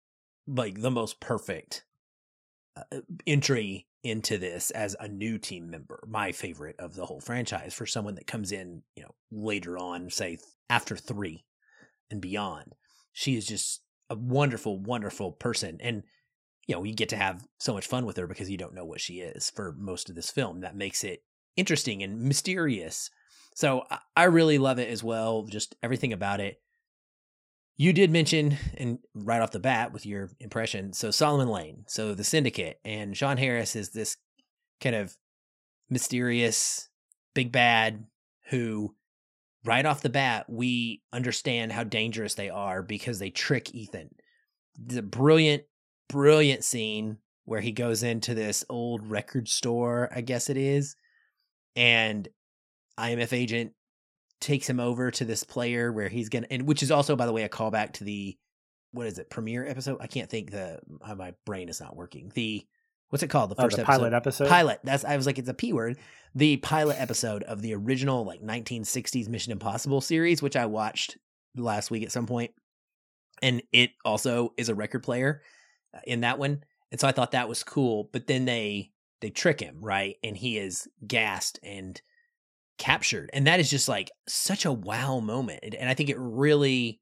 like 0.48 0.82
the 0.82 0.92
most 0.92 1.20
perfect 1.20 1.86
uh, 2.76 3.02
entry 3.26 3.88
into 4.04 4.38
this 4.38 4.72
as 4.72 4.96
a 5.00 5.08
new 5.08 5.38
team 5.38 5.70
member, 5.70 6.04
my 6.08 6.32
favorite 6.32 6.76
of 6.80 6.96
the 6.96 7.06
whole 7.06 7.22
franchise 7.22 7.74
for 7.74 7.86
someone 7.86 8.16
that 8.16 8.28
comes 8.28 8.52
in, 8.52 8.82
you 8.96 9.04
know, 9.04 9.16
later 9.32 9.78
on, 9.78 10.10
say 10.10 10.38
after 10.70 10.96
3 10.96 11.44
and 12.12 12.22
beyond. 12.22 12.74
She 13.14 13.36
is 13.36 13.46
just 13.46 13.82
a 14.10 14.16
wonderful 14.16 14.80
wonderful 14.80 15.32
person 15.32 15.78
and 15.82 16.04
you 16.68 16.76
know, 16.76 16.84
you 16.84 16.94
get 16.94 17.10
to 17.10 17.18
have 17.18 17.46
so 17.60 17.74
much 17.74 17.88
fun 17.88 18.06
with 18.06 18.16
her 18.18 18.28
because 18.28 18.50
you 18.50 18.58
don't 18.58 18.74
know 18.74 18.86
what 18.86 19.02
she 19.02 19.16
is 19.16 19.50
for 19.50 19.76
most 19.78 20.10
of 20.10 20.16
this 20.16 20.32
film. 20.32 20.62
That 20.62 20.78
makes 20.78 21.04
it 21.04 21.24
interesting 21.58 22.04
and 22.04 22.22
mysterious. 22.22 23.10
So 23.56 23.84
I 24.16 24.24
really 24.26 24.58
love 24.58 24.80
it 24.80 24.90
as 24.90 25.04
well. 25.04 25.44
Just 25.44 25.76
everything 25.84 26.14
about 26.14 26.40
it. 26.40 26.62
You 27.76 27.92
did 27.92 28.12
mention, 28.12 28.58
and 28.78 29.00
right 29.16 29.42
off 29.42 29.52
the 29.52 29.60
bat 29.60 29.92
with 29.92 30.06
your 30.06 30.30
impression, 30.40 30.94
so 30.94 31.10
Solomon 31.12 31.48
Lane, 31.48 31.86
so 31.88 32.14
the 32.14 32.24
syndicate, 32.24 32.80
and 32.86 33.18
Sean 33.18 33.38
Harris 33.38 33.76
is 33.76 33.90
this 33.90 34.18
kind 34.80 34.96
of 34.96 35.18
mysterious 35.90 36.90
big 37.34 37.52
bad 37.52 38.06
who, 38.50 38.96
right 39.66 39.86
off 39.86 40.02
the 40.02 40.10
bat, 40.10 40.46
we 40.48 41.02
understand 41.12 41.72
how 41.72 41.84
dangerous 41.84 42.36
they 42.36 42.50
are 42.50 42.84
because 42.84 43.18
they 43.18 43.32
trick 43.32 43.74
Ethan. 43.74 44.10
The 44.78 45.02
brilliant 45.02 45.64
brilliant 46.10 46.64
scene 46.64 47.18
where 47.46 47.62
he 47.62 47.72
goes 47.72 48.04
into 48.04 48.34
this 48.34 48.64
old 48.70 49.10
record 49.10 49.48
store, 49.48 50.10
I 50.16 50.22
guess 50.22 50.50
it 50.50 50.58
is, 50.58 50.96
and 51.76 52.28
IMF 53.00 53.34
agent 53.34 53.74
takes 54.44 54.70
him 54.70 54.80
over 54.80 55.10
to 55.10 55.26
this 55.26 55.44
player 55.44 55.92
where 55.92 56.10
he's 56.10 56.30
gonna, 56.30 56.48
and 56.52 56.68
which 56.68 56.84
is 56.84 56.92
also, 56.92 57.16
by 57.16 57.26
the 57.26 57.34
way, 57.34 57.44
a 57.44 57.50
callback 57.50 57.94
to 57.94 58.04
the 58.04 58.38
what 58.92 59.08
is 59.08 59.18
it 59.18 59.30
premiere 59.30 59.66
episode? 59.66 59.98
I 60.00 60.08
can't 60.08 60.30
think 60.30 60.52
the 60.52 60.80
my 61.18 61.34
brain 61.46 61.70
is 61.70 61.82
not 61.82 61.96
working. 61.96 62.32
The 62.36 62.66
what's 63.10 63.24
it 63.24 63.30
called? 63.30 63.50
The 63.50 63.56
oh, 63.58 63.64
first 63.64 63.76
oh, 63.76 63.78
the 63.78 63.82
episode? 63.84 63.98
pilot 63.98 64.14
episode. 64.14 64.50
Pilot. 64.50 64.80
That's 64.84 65.06
I 65.06 65.18
was 65.18 65.26
like 65.26 65.40
it's 65.40 65.50
a 65.50 65.54
p 65.54 65.74
word. 65.74 65.98
The 66.36 66.58
pilot 66.58 67.00
episode 67.00 67.44
of 67.44 67.62
the 67.62 67.74
original 67.74 68.26
like 68.26 68.42
1960s 68.42 69.28
Mission 69.30 69.52
Impossible 69.52 70.02
series, 70.02 70.42
which 70.42 70.56
I 70.56 70.66
watched 70.66 71.18
last 71.56 71.90
week 71.90 72.04
at 72.04 72.12
some 72.12 72.28
point, 72.28 72.52
and 73.42 73.64
it 73.72 73.92
also 74.06 74.54
is 74.58 74.70
a 74.70 74.76
record 74.76 75.04
player 75.04 75.42
uh, 75.96 76.00
in 76.06 76.22
that 76.22 76.38
one. 76.38 76.64
And 76.92 77.00
so 77.00 77.08
I 77.08 77.12
thought 77.12 77.32
that 77.32 77.50
was 77.50 77.64
cool. 77.64 78.10
But 78.12 78.28
then 78.28 78.46
they 78.46 78.92
they 79.22 79.30
trick 79.30 79.62
him, 79.62 79.78
right? 79.80 80.18
And 80.24 80.36
he 80.36 80.58
is 80.58 80.88
gassed 81.08 81.60
and 81.64 82.00
captured. 82.78 83.30
And 83.34 83.48
that 83.48 83.60
is 83.60 83.70
just 83.70 83.88
like 83.88 84.12
such 84.28 84.66
a 84.66 84.72
wow 84.72 85.20
moment. 85.20 85.76
And 85.78 85.90
I 85.90 85.94
think 85.94 86.10
it 86.10 86.18
really 86.20 87.00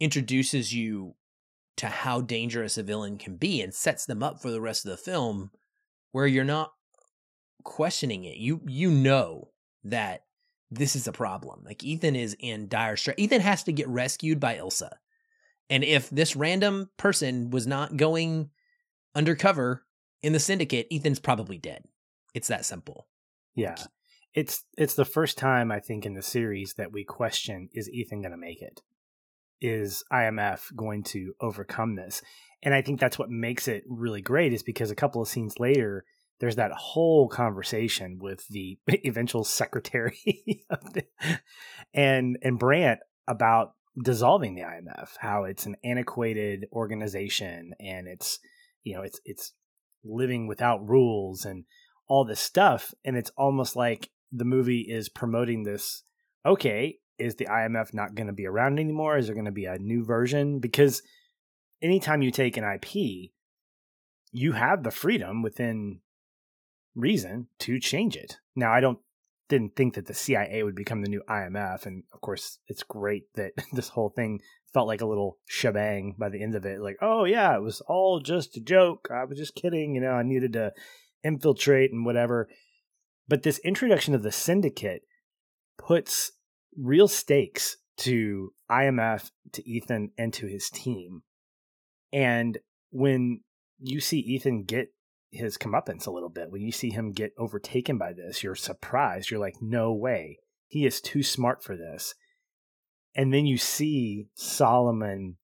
introduces 0.00 0.72
you 0.72 1.14
to 1.76 1.88
how 1.88 2.20
dangerous 2.20 2.78
a 2.78 2.82
villain 2.82 3.18
can 3.18 3.36
be 3.36 3.60
and 3.60 3.74
sets 3.74 4.06
them 4.06 4.22
up 4.22 4.40
for 4.40 4.50
the 4.50 4.60
rest 4.60 4.84
of 4.84 4.90
the 4.90 4.96
film 4.96 5.50
where 6.12 6.26
you're 6.26 6.44
not 6.44 6.72
questioning 7.64 8.24
it. 8.24 8.36
You 8.36 8.60
you 8.66 8.90
know 8.90 9.50
that 9.82 10.24
this 10.70 10.96
is 10.96 11.08
a 11.08 11.12
problem. 11.12 11.62
Like 11.64 11.82
Ethan 11.82 12.16
is 12.16 12.36
in 12.38 12.68
dire 12.68 12.96
straits. 12.96 13.20
Ethan 13.20 13.40
has 13.40 13.64
to 13.64 13.72
get 13.72 13.88
rescued 13.88 14.40
by 14.40 14.56
Ilsa. 14.56 14.90
And 15.70 15.82
if 15.82 16.10
this 16.10 16.36
random 16.36 16.90
person 16.96 17.50
was 17.50 17.66
not 17.66 17.96
going 17.96 18.50
undercover 19.14 19.84
in 20.22 20.32
the 20.32 20.40
syndicate, 20.40 20.86
Ethan's 20.90 21.20
probably 21.20 21.58
dead. 21.58 21.84
It's 22.34 22.48
that 22.48 22.64
simple. 22.64 23.06
Yeah. 23.54 23.76
It's 24.34 24.64
it's 24.76 24.94
the 24.94 25.04
first 25.04 25.38
time 25.38 25.70
I 25.70 25.80
think 25.80 26.04
in 26.04 26.14
the 26.14 26.22
series 26.22 26.74
that 26.74 26.92
we 26.92 27.04
question 27.04 27.68
is 27.72 27.88
Ethan 27.88 28.20
going 28.20 28.32
to 28.32 28.36
make 28.36 28.60
it? 28.60 28.82
is 29.64 30.04
IMF 30.12 30.74
going 30.76 31.02
to 31.02 31.34
overcome 31.40 31.96
this? 31.96 32.20
And 32.62 32.74
I 32.74 32.82
think 32.82 33.00
that's 33.00 33.18
what 33.18 33.30
makes 33.30 33.66
it 33.66 33.82
really 33.88 34.20
great 34.20 34.52
is 34.52 34.62
because 34.62 34.90
a 34.90 34.96
couple 34.96 35.22
of 35.22 35.28
scenes 35.28 35.58
later, 35.58 36.04
there's 36.38 36.56
that 36.56 36.72
whole 36.72 37.28
conversation 37.28 38.18
with 38.20 38.46
the 38.48 38.78
eventual 38.88 39.42
secretary 39.42 40.18
the, 40.92 41.04
and 41.94 42.36
and 42.42 42.58
Brandt 42.58 43.00
about 43.26 43.72
dissolving 44.02 44.54
the 44.54 44.62
IMF, 44.62 45.10
how 45.20 45.44
it's 45.44 45.64
an 45.64 45.76
antiquated 45.82 46.66
organization 46.72 47.72
and 47.80 48.06
it's 48.06 48.40
you 48.82 48.94
know 48.94 49.02
it's 49.02 49.20
it's 49.24 49.52
living 50.04 50.46
without 50.46 50.86
rules 50.86 51.46
and 51.46 51.64
all 52.06 52.24
this 52.26 52.40
stuff 52.40 52.92
and 53.04 53.16
it's 53.16 53.30
almost 53.38 53.76
like 53.76 54.10
the 54.32 54.44
movie 54.44 54.80
is 54.80 55.08
promoting 55.08 55.62
this 55.62 56.02
okay 56.44 56.98
is 57.18 57.36
the 57.36 57.46
IMF 57.46 57.94
not 57.94 58.14
going 58.16 58.26
to 58.26 58.32
be 58.32 58.46
around 58.46 58.80
anymore? 58.80 59.16
Is 59.16 59.26
there 59.26 59.36
going 59.36 59.44
to 59.44 59.52
be 59.52 59.66
a 59.66 59.78
new 59.78 60.04
version? 60.04 60.58
Because 60.58 61.00
anytime 61.80 62.22
you 62.22 62.32
take 62.32 62.56
an 62.56 62.64
IP 62.64 63.30
you 64.34 64.52
have 64.52 64.82
the 64.82 64.90
freedom 64.90 65.42
within 65.42 66.00
reason 66.96 67.46
to 67.60 67.78
change 67.78 68.16
it. 68.16 68.38
Now 68.56 68.72
I 68.72 68.80
don't 68.80 68.98
didn't 69.48 69.76
think 69.76 69.94
that 69.94 70.06
the 70.06 70.14
CIA 70.14 70.62
would 70.62 70.74
become 70.74 71.02
the 71.02 71.08
new 71.08 71.22
IMF 71.28 71.86
and 71.86 72.02
of 72.12 72.20
course 72.20 72.58
it's 72.66 72.82
great 72.82 73.32
that 73.34 73.52
this 73.72 73.90
whole 73.90 74.08
thing 74.08 74.40
felt 74.72 74.88
like 74.88 75.02
a 75.02 75.06
little 75.06 75.38
shebang 75.46 76.16
by 76.18 76.28
the 76.28 76.42
end 76.42 76.54
of 76.56 76.64
it 76.64 76.80
like 76.80 76.96
oh 77.00 77.24
yeah 77.24 77.54
it 77.54 77.62
was 77.62 77.80
all 77.82 78.20
just 78.20 78.56
a 78.56 78.60
joke. 78.60 79.08
I 79.14 79.24
was 79.24 79.38
just 79.38 79.54
kidding 79.54 79.94
you 79.94 80.00
know 80.00 80.12
I 80.12 80.24
needed 80.24 80.54
to 80.54 80.72
infiltrate 81.22 81.92
and 81.92 82.04
whatever. 82.04 82.48
But 83.26 83.42
this 83.42 83.58
introduction 83.60 84.14
of 84.14 84.22
the 84.22 84.32
syndicate 84.32 85.02
puts 85.78 86.32
real 86.76 87.08
stakes 87.08 87.76
to 87.98 88.52
IMF, 88.70 89.30
to 89.52 89.68
Ethan, 89.68 90.10
and 90.18 90.32
to 90.34 90.46
his 90.46 90.68
team. 90.68 91.22
And 92.12 92.58
when 92.90 93.40
you 93.80 94.00
see 94.00 94.18
Ethan 94.18 94.64
get 94.64 94.88
his 95.30 95.56
comeuppance 95.56 96.06
a 96.06 96.10
little 96.10 96.28
bit, 96.28 96.50
when 96.50 96.62
you 96.62 96.72
see 96.72 96.90
him 96.90 97.12
get 97.12 97.32
overtaken 97.38 97.98
by 97.98 98.12
this, 98.12 98.42
you're 98.42 98.54
surprised. 98.54 99.30
You're 99.30 99.40
like, 99.40 99.56
no 99.60 99.92
way. 99.92 100.38
He 100.68 100.86
is 100.86 101.00
too 101.00 101.22
smart 101.22 101.62
for 101.62 101.76
this. 101.76 102.14
And 103.16 103.32
then 103.32 103.46
you 103.46 103.58
see 103.58 104.26
Solomon 104.34 105.36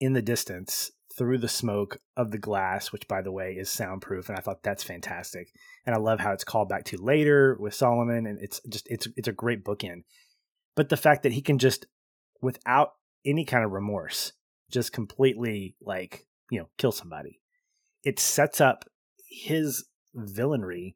in 0.00 0.12
the 0.12 0.22
distance 0.22 0.92
through 1.18 1.38
the 1.38 1.48
smoke 1.48 1.98
of 2.16 2.30
the 2.30 2.38
glass, 2.38 2.92
which 2.92 3.08
by 3.08 3.20
the 3.20 3.32
way 3.32 3.52
is 3.52 3.68
soundproof, 3.68 4.28
and 4.28 4.38
I 4.38 4.40
thought 4.40 4.62
that's 4.62 4.84
fantastic. 4.84 5.52
And 5.84 5.94
I 5.94 5.98
love 5.98 6.20
how 6.20 6.32
it's 6.32 6.44
called 6.44 6.68
back 6.68 6.84
to 6.84 6.96
later 6.96 7.56
with 7.58 7.74
Solomon, 7.74 8.26
and 8.26 8.38
it's 8.40 8.60
just 8.68 8.86
it's 8.88 9.08
it's 9.16 9.28
a 9.28 9.32
great 9.32 9.64
bookend. 9.64 10.04
But 10.76 10.88
the 10.88 10.96
fact 10.96 11.24
that 11.24 11.32
he 11.32 11.42
can 11.42 11.58
just, 11.58 11.86
without 12.40 12.92
any 13.26 13.44
kind 13.44 13.64
of 13.64 13.72
remorse, 13.72 14.32
just 14.70 14.92
completely 14.92 15.74
like 15.82 16.26
you 16.50 16.60
know 16.60 16.68
kill 16.78 16.92
somebody, 16.92 17.40
it 18.04 18.20
sets 18.20 18.60
up 18.60 18.84
his 19.28 19.86
villainry 20.16 20.94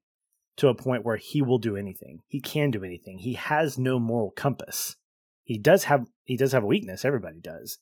to 0.56 0.68
a 0.68 0.74
point 0.74 1.04
where 1.04 1.16
he 1.16 1.42
will 1.42 1.58
do 1.58 1.76
anything. 1.76 2.20
He 2.28 2.40
can 2.40 2.70
do 2.70 2.84
anything. 2.84 3.18
He 3.18 3.34
has 3.34 3.76
no 3.76 3.98
moral 3.98 4.30
compass. 4.30 4.96
He 5.42 5.58
does 5.58 5.84
have 5.84 6.06
he 6.24 6.36
does 6.36 6.52
have 6.52 6.62
a 6.62 6.66
weakness. 6.66 7.04
Everybody 7.04 7.40
does 7.40 7.78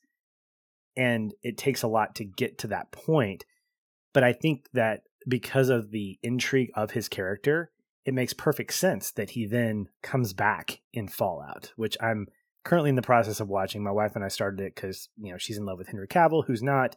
and 1.00 1.32
it 1.42 1.56
takes 1.56 1.82
a 1.82 1.88
lot 1.88 2.14
to 2.14 2.24
get 2.24 2.58
to 2.58 2.66
that 2.66 2.92
point 2.92 3.44
but 4.12 4.22
i 4.22 4.32
think 4.32 4.66
that 4.72 5.00
because 5.26 5.68
of 5.68 5.90
the 5.90 6.18
intrigue 6.22 6.70
of 6.74 6.92
his 6.92 7.08
character 7.08 7.70
it 8.04 8.14
makes 8.14 8.32
perfect 8.32 8.72
sense 8.72 9.10
that 9.12 9.30
he 9.30 9.46
then 9.46 9.86
comes 10.02 10.32
back 10.32 10.80
in 10.92 11.08
fallout 11.08 11.72
which 11.76 11.96
i'm 12.00 12.26
currently 12.62 12.90
in 12.90 12.96
the 12.96 13.02
process 13.02 13.40
of 13.40 13.48
watching. 13.48 13.82
My 13.82 13.90
wife 13.90 14.14
and 14.14 14.24
i 14.24 14.28
started 14.28 14.60
it 14.60 14.74
because 14.74 15.08
you 15.16 15.32
know 15.32 15.38
she's 15.38 15.58
in 15.58 15.64
love 15.64 15.78
with 15.78 15.88
henry 15.88 16.06
cavill 16.06 16.44
who's 16.46 16.62
not 16.62 16.94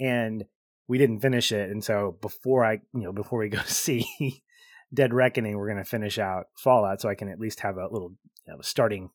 and 0.00 0.44
we 0.88 0.98
didn't 0.98 1.20
finish 1.20 1.52
it 1.52 1.70
and 1.70 1.84
so 1.84 2.16
before 2.20 2.64
i 2.64 2.74
you 2.94 3.02
know 3.02 3.12
before 3.12 3.38
we 3.38 3.48
go 3.48 3.60
see 3.66 4.06
dead 4.94 5.12
reckoning 5.12 5.56
we're 5.56 5.68
going 5.68 5.82
to 5.82 5.88
finish 5.88 6.18
out 6.18 6.46
fallout 6.56 7.00
so 7.00 7.08
i 7.08 7.14
can 7.14 7.28
at 7.28 7.40
least 7.40 7.60
have 7.60 7.76
a 7.76 7.88
little 7.90 8.14
you 8.46 8.52
know, 8.52 8.60
starting 8.60 9.10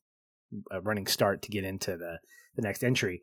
a 0.70 0.80
running 0.80 1.06
start 1.06 1.42
to 1.42 1.50
get 1.50 1.64
into 1.64 1.96
the 1.96 2.18
the 2.56 2.62
next 2.62 2.82
entry 2.82 3.22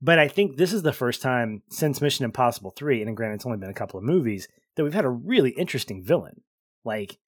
but 0.00 0.18
I 0.18 0.28
think 0.28 0.56
this 0.56 0.72
is 0.72 0.82
the 0.82 0.92
first 0.92 1.22
time 1.22 1.62
since 1.70 2.00
Mission 2.00 2.24
Impossible 2.24 2.70
3, 2.70 3.02
and 3.02 3.16
granted 3.16 3.36
it's 3.36 3.46
only 3.46 3.58
been 3.58 3.70
a 3.70 3.74
couple 3.74 3.98
of 3.98 4.04
movies, 4.04 4.48
that 4.74 4.84
we've 4.84 4.94
had 4.94 5.04
a 5.04 5.10
really 5.10 5.50
interesting 5.50 6.02
villain. 6.02 6.42
Like, 6.84 7.18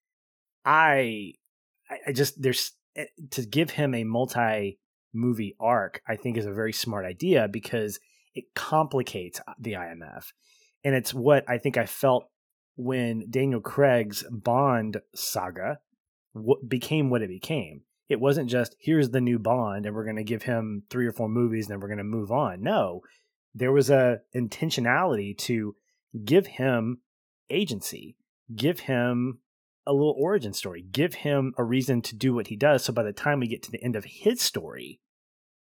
I, 0.63 1.33
I 2.05 2.11
just, 2.11 2.41
there's, 2.41 2.73
eh, 2.95 3.05
to 3.31 3.45
give 3.45 3.71
him 3.71 3.95
a 3.95 4.03
multi 4.03 4.79
movie 5.13 5.55
arc, 5.59 6.01
I 6.07 6.15
think 6.15 6.37
is 6.37 6.45
a 6.45 6.53
very 6.53 6.73
smart 6.73 7.05
idea 7.05 7.47
because 7.47 7.99
it 8.35 8.45
complicates 8.55 9.41
uh, 9.47 9.53
the 9.59 9.73
IMF. 9.73 10.25
And 10.83 10.95
it's 10.95 11.13
what 11.13 11.43
I 11.49 11.57
think 11.57 11.77
I 11.77 11.87
felt 11.87 12.29
when 12.75 13.25
Daniel 13.29 13.59
Craig's 13.59 14.23
Bond 14.31 15.01
saga 15.13 15.79
became 16.67 17.09
what 17.09 17.21
it 17.21 17.29
became 17.29 17.81
it 18.09 18.19
wasn't 18.19 18.49
just 18.49 18.75
here's 18.79 19.11
the 19.11 19.21
new 19.21 19.39
Bond 19.39 19.85
and 19.85 19.95
we're 19.95 20.03
going 20.03 20.15
to 20.15 20.23
give 20.23 20.43
him 20.43 20.83
three 20.89 21.05
or 21.05 21.11
four 21.11 21.29
movies 21.29 21.67
and 21.67 21.73
then 21.73 21.79
we're 21.79 21.87
going 21.87 21.99
to 21.99 22.03
move 22.03 22.31
on. 22.31 22.61
No, 22.61 23.01
there 23.53 23.71
was 23.71 23.89
a 23.89 24.19
intentionality 24.35 25.37
to 25.37 25.75
give 26.25 26.47
him 26.47 26.99
agency, 27.49 28.17
give 28.55 28.81
him 28.81 29.39
a 29.85 29.93
little 29.93 30.15
origin 30.17 30.53
story, 30.53 30.81
give 30.81 31.13
him 31.15 31.53
a 31.57 31.63
reason 31.63 32.01
to 32.01 32.15
do 32.15 32.33
what 32.33 32.47
he 32.47 32.55
does. 32.55 32.83
So 32.83 32.93
by 32.93 33.03
the 33.03 33.13
time 33.13 33.39
we 33.39 33.47
get 33.47 33.63
to 33.63 33.71
the 33.71 33.83
end 33.83 33.95
of 33.95 34.05
his 34.05 34.41
story, 34.41 34.99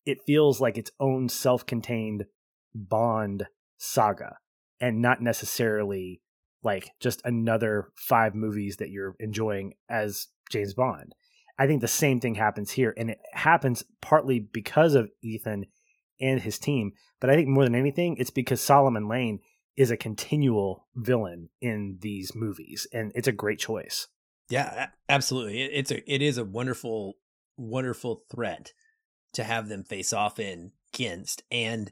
it 0.06 0.24
feels 0.25 0.62
like 0.62 0.77
its 0.77 0.92
own 1.00 1.30
self-contained 1.30 2.25
Bond 2.74 3.48
saga 3.77 4.38
and 4.80 5.01
not 5.01 5.22
necessarily 5.22 6.22
like 6.63 6.92
just 7.00 7.22
another 7.25 7.89
five 7.96 8.36
movies 8.36 8.77
that 8.77 8.89
you're 8.89 9.16
enjoying 9.20 9.74
as 9.89 10.27
James 10.50 10.74
Bond. 10.74 11.13
I 11.60 11.68
think 11.68 11.82
the 11.82 11.88
same 11.88 12.20
thing 12.20 12.36
happens 12.36 12.72
here, 12.72 12.94
and 12.98 13.10
it 13.10 13.20
happens 13.34 13.84
partly 14.02 14.40
because 14.40 14.96
of 14.96 15.10
Ethan 15.22 15.66
and 16.20 16.42
his 16.42 16.60
team. 16.60 16.94
But 17.20 17.30
I 17.30 17.36
think 17.36 17.48
more 17.48 17.64
than 17.64 17.76
anything, 17.76 18.18
it's 18.18 18.30
because 18.30 18.62
Solomon 18.62 19.08
Lane 19.08 19.40
is 19.76 19.92
a 19.92 19.98
continual 19.98 20.88
villain 20.96 21.50
in 21.62 21.98
these 22.02 22.36
movies, 22.36 22.88
and 22.94 23.12
it's 23.16 23.28
a 23.28 23.32
great 23.32 23.60
choice. 23.60 24.08
Yeah, 24.50 24.88
absolutely. 25.10 25.62
It's 25.62 25.92
a 25.92 26.12
it 26.12 26.22
is 26.22 26.38
a 26.38 26.46
wonderful, 26.46 27.16
wonderful 27.58 28.24
threat 28.32 28.72
to 29.34 29.44
have 29.44 29.68
them 29.68 29.84
face 29.84 30.14
off 30.14 30.40
in 30.40 30.72
against. 30.94 31.44
And 31.52 31.92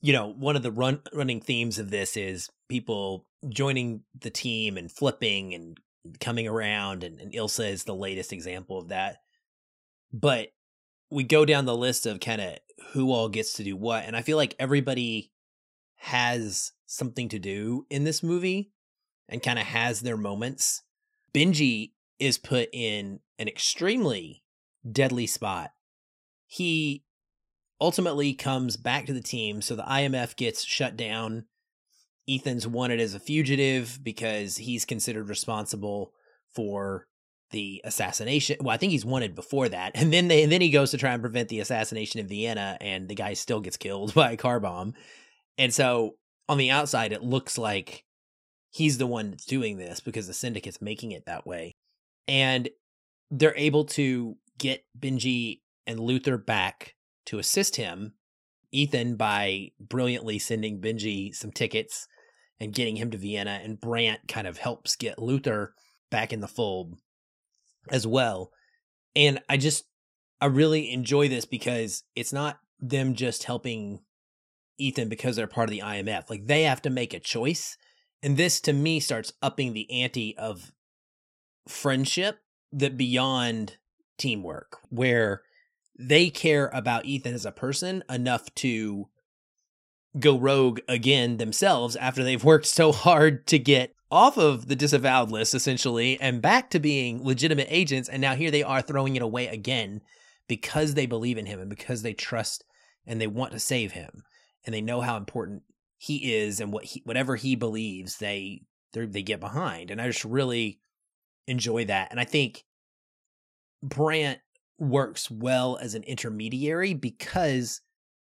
you 0.00 0.12
know, 0.12 0.32
one 0.32 0.56
of 0.56 0.62
the 0.62 0.70
run 0.70 1.00
running 1.12 1.40
themes 1.40 1.78
of 1.78 1.90
this 1.90 2.16
is 2.16 2.50
people 2.68 3.26
joining 3.48 4.02
the 4.18 4.30
team 4.30 4.76
and 4.76 4.92
flipping 4.92 5.54
and 5.54 5.78
coming 6.20 6.46
around, 6.46 7.04
and, 7.04 7.20
and 7.20 7.32
Ilsa 7.32 7.70
is 7.70 7.84
the 7.84 7.94
latest 7.94 8.32
example 8.32 8.78
of 8.78 8.88
that. 8.88 9.18
But 10.12 10.48
we 11.10 11.24
go 11.24 11.44
down 11.44 11.64
the 11.64 11.76
list 11.76 12.06
of 12.06 12.20
kind 12.20 12.40
of 12.40 12.58
who 12.92 13.12
all 13.12 13.28
gets 13.28 13.54
to 13.54 13.64
do 13.64 13.76
what, 13.76 14.04
and 14.04 14.16
I 14.16 14.22
feel 14.22 14.36
like 14.36 14.54
everybody 14.58 15.32
has 15.96 16.72
something 16.86 17.28
to 17.30 17.38
do 17.38 17.86
in 17.90 18.04
this 18.04 18.22
movie 18.22 18.72
and 19.28 19.42
kind 19.42 19.58
of 19.58 19.64
has 19.64 20.00
their 20.00 20.16
moments. 20.16 20.82
Benji 21.32 21.92
is 22.18 22.38
put 22.38 22.68
in 22.72 23.20
an 23.38 23.48
extremely 23.48 24.42
deadly 24.90 25.26
spot. 25.26 25.72
He 26.46 27.04
ultimately 27.80 28.34
comes 28.34 28.76
back 28.76 29.06
to 29.06 29.12
the 29.12 29.22
team, 29.22 29.62
so 29.62 29.74
the 29.74 29.82
IMF 29.82 30.36
gets 30.36 30.64
shut 30.64 30.96
down 30.96 31.46
Ethan's 32.28 32.66
wanted 32.66 33.00
as 33.00 33.14
a 33.14 33.20
fugitive 33.20 33.98
because 34.02 34.56
he's 34.56 34.84
considered 34.84 35.28
responsible 35.28 36.12
for 36.54 37.06
the 37.50 37.80
assassination. 37.84 38.56
Well, 38.60 38.74
I 38.74 38.76
think 38.76 38.92
he's 38.92 39.04
wanted 39.04 39.34
before 39.34 39.68
that, 39.68 39.92
and 39.94 40.12
then 40.12 40.28
they, 40.28 40.42
and 40.42 40.52
then 40.52 40.60
he 40.60 40.70
goes 40.70 40.90
to 40.90 40.98
try 40.98 41.12
and 41.12 41.22
prevent 41.22 41.48
the 41.48 41.60
assassination 41.60 42.20
in 42.20 42.28
Vienna, 42.28 42.76
and 42.80 43.08
the 43.08 43.14
guy 43.14 43.34
still 43.34 43.60
gets 43.60 43.76
killed 43.76 44.14
by 44.14 44.32
a 44.32 44.36
car 44.36 44.60
bomb. 44.60 44.94
And 45.58 45.72
so 45.72 46.16
on 46.48 46.58
the 46.58 46.70
outside, 46.70 47.12
it 47.12 47.22
looks 47.22 47.56
like 47.56 48.04
he's 48.70 48.98
the 48.98 49.06
one 49.06 49.30
that's 49.30 49.46
doing 49.46 49.76
this 49.76 50.00
because 50.00 50.26
the 50.26 50.34
syndicate's 50.34 50.82
making 50.82 51.12
it 51.12 51.26
that 51.26 51.46
way, 51.46 51.72
and 52.26 52.68
they're 53.30 53.56
able 53.56 53.84
to 53.84 54.36
get 54.58 54.84
Benji 54.98 55.60
and 55.86 56.00
Luther 56.00 56.38
back 56.38 56.94
to 57.26 57.38
assist 57.38 57.76
him. 57.76 58.14
Ethan 58.72 59.14
by 59.14 59.70
brilliantly 59.78 60.40
sending 60.40 60.80
Benji 60.80 61.32
some 61.32 61.52
tickets 61.52 62.08
and 62.60 62.74
getting 62.74 62.96
him 62.96 63.10
to 63.10 63.18
Vienna, 63.18 63.60
and 63.62 63.80
Brandt 63.80 64.28
kind 64.28 64.46
of 64.46 64.58
helps 64.58 64.96
get 64.96 65.18
Luther 65.18 65.74
back 66.10 66.32
in 66.32 66.40
the 66.40 66.48
fold 66.48 66.96
as 67.90 68.06
well. 68.06 68.50
And 69.16 69.40
I 69.48 69.56
just, 69.56 69.84
I 70.40 70.46
really 70.46 70.90
enjoy 70.92 71.28
this 71.28 71.44
because 71.44 72.04
it's 72.14 72.32
not 72.32 72.58
them 72.80 73.14
just 73.14 73.44
helping 73.44 74.00
Ethan 74.78 75.08
because 75.08 75.36
they're 75.36 75.46
part 75.46 75.68
of 75.68 75.72
the 75.72 75.82
IMF. 75.82 76.30
Like 76.30 76.46
they 76.46 76.62
have 76.62 76.82
to 76.82 76.90
make 76.90 77.14
a 77.14 77.20
choice. 77.20 77.76
And 78.22 78.36
this 78.36 78.60
to 78.62 78.72
me 78.72 79.00
starts 79.00 79.32
upping 79.42 79.72
the 79.72 79.90
ante 80.02 80.36
of 80.38 80.72
friendship 81.68 82.38
that 82.72 82.96
beyond 82.96 83.76
teamwork, 84.18 84.78
where 84.88 85.42
they 85.98 86.30
care 86.30 86.70
about 86.72 87.04
Ethan 87.04 87.34
as 87.34 87.46
a 87.46 87.52
person 87.52 88.02
enough 88.08 88.52
to 88.56 89.08
go 90.18 90.38
rogue 90.38 90.80
again 90.88 91.38
themselves 91.38 91.96
after 91.96 92.22
they've 92.22 92.44
worked 92.44 92.66
so 92.66 92.92
hard 92.92 93.46
to 93.46 93.58
get 93.58 93.94
off 94.10 94.38
of 94.38 94.68
the 94.68 94.76
disavowed 94.76 95.30
list 95.30 95.54
essentially 95.54 96.20
and 96.20 96.40
back 96.40 96.70
to 96.70 96.78
being 96.78 97.24
legitimate 97.24 97.66
agents 97.68 98.08
and 98.08 98.20
now 98.20 98.34
here 98.34 98.50
they 98.50 98.62
are 98.62 98.80
throwing 98.80 99.16
it 99.16 99.22
away 99.22 99.48
again 99.48 100.00
because 100.46 100.94
they 100.94 101.06
believe 101.06 101.36
in 101.36 101.46
him 101.46 101.58
and 101.58 101.68
because 101.68 102.02
they 102.02 102.12
trust 102.12 102.64
and 103.06 103.20
they 103.20 103.26
want 103.26 103.52
to 103.52 103.58
save 103.58 103.92
him 103.92 104.22
and 104.64 104.72
they 104.72 104.80
know 104.80 105.00
how 105.00 105.16
important 105.16 105.62
he 105.98 106.34
is 106.34 106.60
and 106.60 106.72
what 106.72 106.84
he 106.84 107.02
whatever 107.04 107.34
he 107.34 107.56
believes 107.56 108.18
they 108.18 108.62
they 108.92 109.22
get 109.22 109.40
behind 109.40 109.90
and 109.90 110.00
I 110.00 110.06
just 110.06 110.24
really 110.24 110.78
enjoy 111.48 111.86
that 111.86 112.08
and 112.12 112.20
I 112.20 112.24
think 112.24 112.64
Brandt 113.82 114.38
works 114.78 115.30
well 115.30 115.76
as 115.80 115.94
an 115.94 116.04
intermediary 116.04 116.94
because 116.94 117.80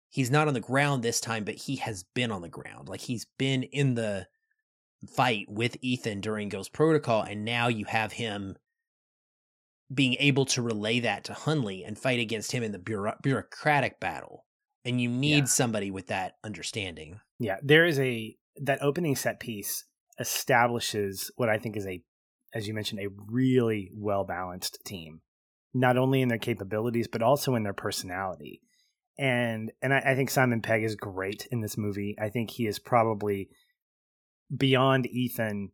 he's 0.09 0.31
not 0.31 0.47
on 0.47 0.53
the 0.53 0.59
ground 0.59 1.03
this 1.03 1.21
time, 1.21 1.43
but 1.43 1.55
he 1.55 1.77
has 1.77 2.03
been 2.15 2.31
on 2.31 2.41
the 2.41 2.49
ground. 2.49 2.89
Like 2.89 3.01
he's 3.01 3.25
been 3.37 3.63
in 3.63 3.95
the 3.95 4.27
fight 5.15 5.45
with 5.49 5.77
Ethan 5.81 6.21
during 6.21 6.49
Ghost 6.49 6.73
Protocol, 6.73 7.21
and 7.23 7.45
now 7.45 7.67
you 7.67 7.85
have 7.85 8.13
him 8.13 8.57
being 9.93 10.15
able 10.19 10.45
to 10.45 10.61
relay 10.61 10.99
that 10.99 11.23
to 11.25 11.33
Hunley 11.33 11.87
and 11.87 11.97
fight 11.97 12.19
against 12.19 12.51
him 12.51 12.61
in 12.61 12.71
the 12.71 12.79
bureau- 12.79 13.17
bureaucratic 13.23 13.99
battle. 13.99 14.45
And 14.85 15.01
you 15.01 15.09
need 15.09 15.37
yeah. 15.37 15.45
somebody 15.45 15.91
with 15.91 16.07
that 16.07 16.33
understanding. 16.43 17.19
Yeah, 17.39 17.57
there 17.61 17.85
is 17.85 17.99
a 17.99 18.35
that 18.61 18.81
opening 18.81 19.15
set 19.15 19.39
piece 19.39 19.85
establishes 20.19 21.31
what 21.37 21.49
I 21.49 21.57
think 21.57 21.77
is 21.77 21.85
a, 21.85 22.01
as 22.53 22.67
you 22.67 22.73
mentioned, 22.73 23.01
a 23.01 23.09
really 23.29 23.89
well 23.93 24.25
balanced 24.25 24.79
team 24.85 25.21
not 25.73 25.97
only 25.97 26.21
in 26.21 26.29
their 26.29 26.37
capabilities 26.37 27.07
but 27.07 27.21
also 27.21 27.55
in 27.55 27.63
their 27.63 27.73
personality. 27.73 28.61
And 29.19 29.71
and 29.81 29.93
I, 29.93 29.99
I 29.99 30.15
think 30.15 30.29
Simon 30.29 30.61
Pegg 30.61 30.83
is 30.83 30.95
great 30.95 31.45
in 31.51 31.59
this 31.59 31.77
movie. 31.77 32.15
I 32.19 32.29
think 32.29 32.49
he 32.49 32.65
is 32.65 32.79
probably 32.79 33.49
beyond 34.55 35.07
Ethan. 35.07 35.71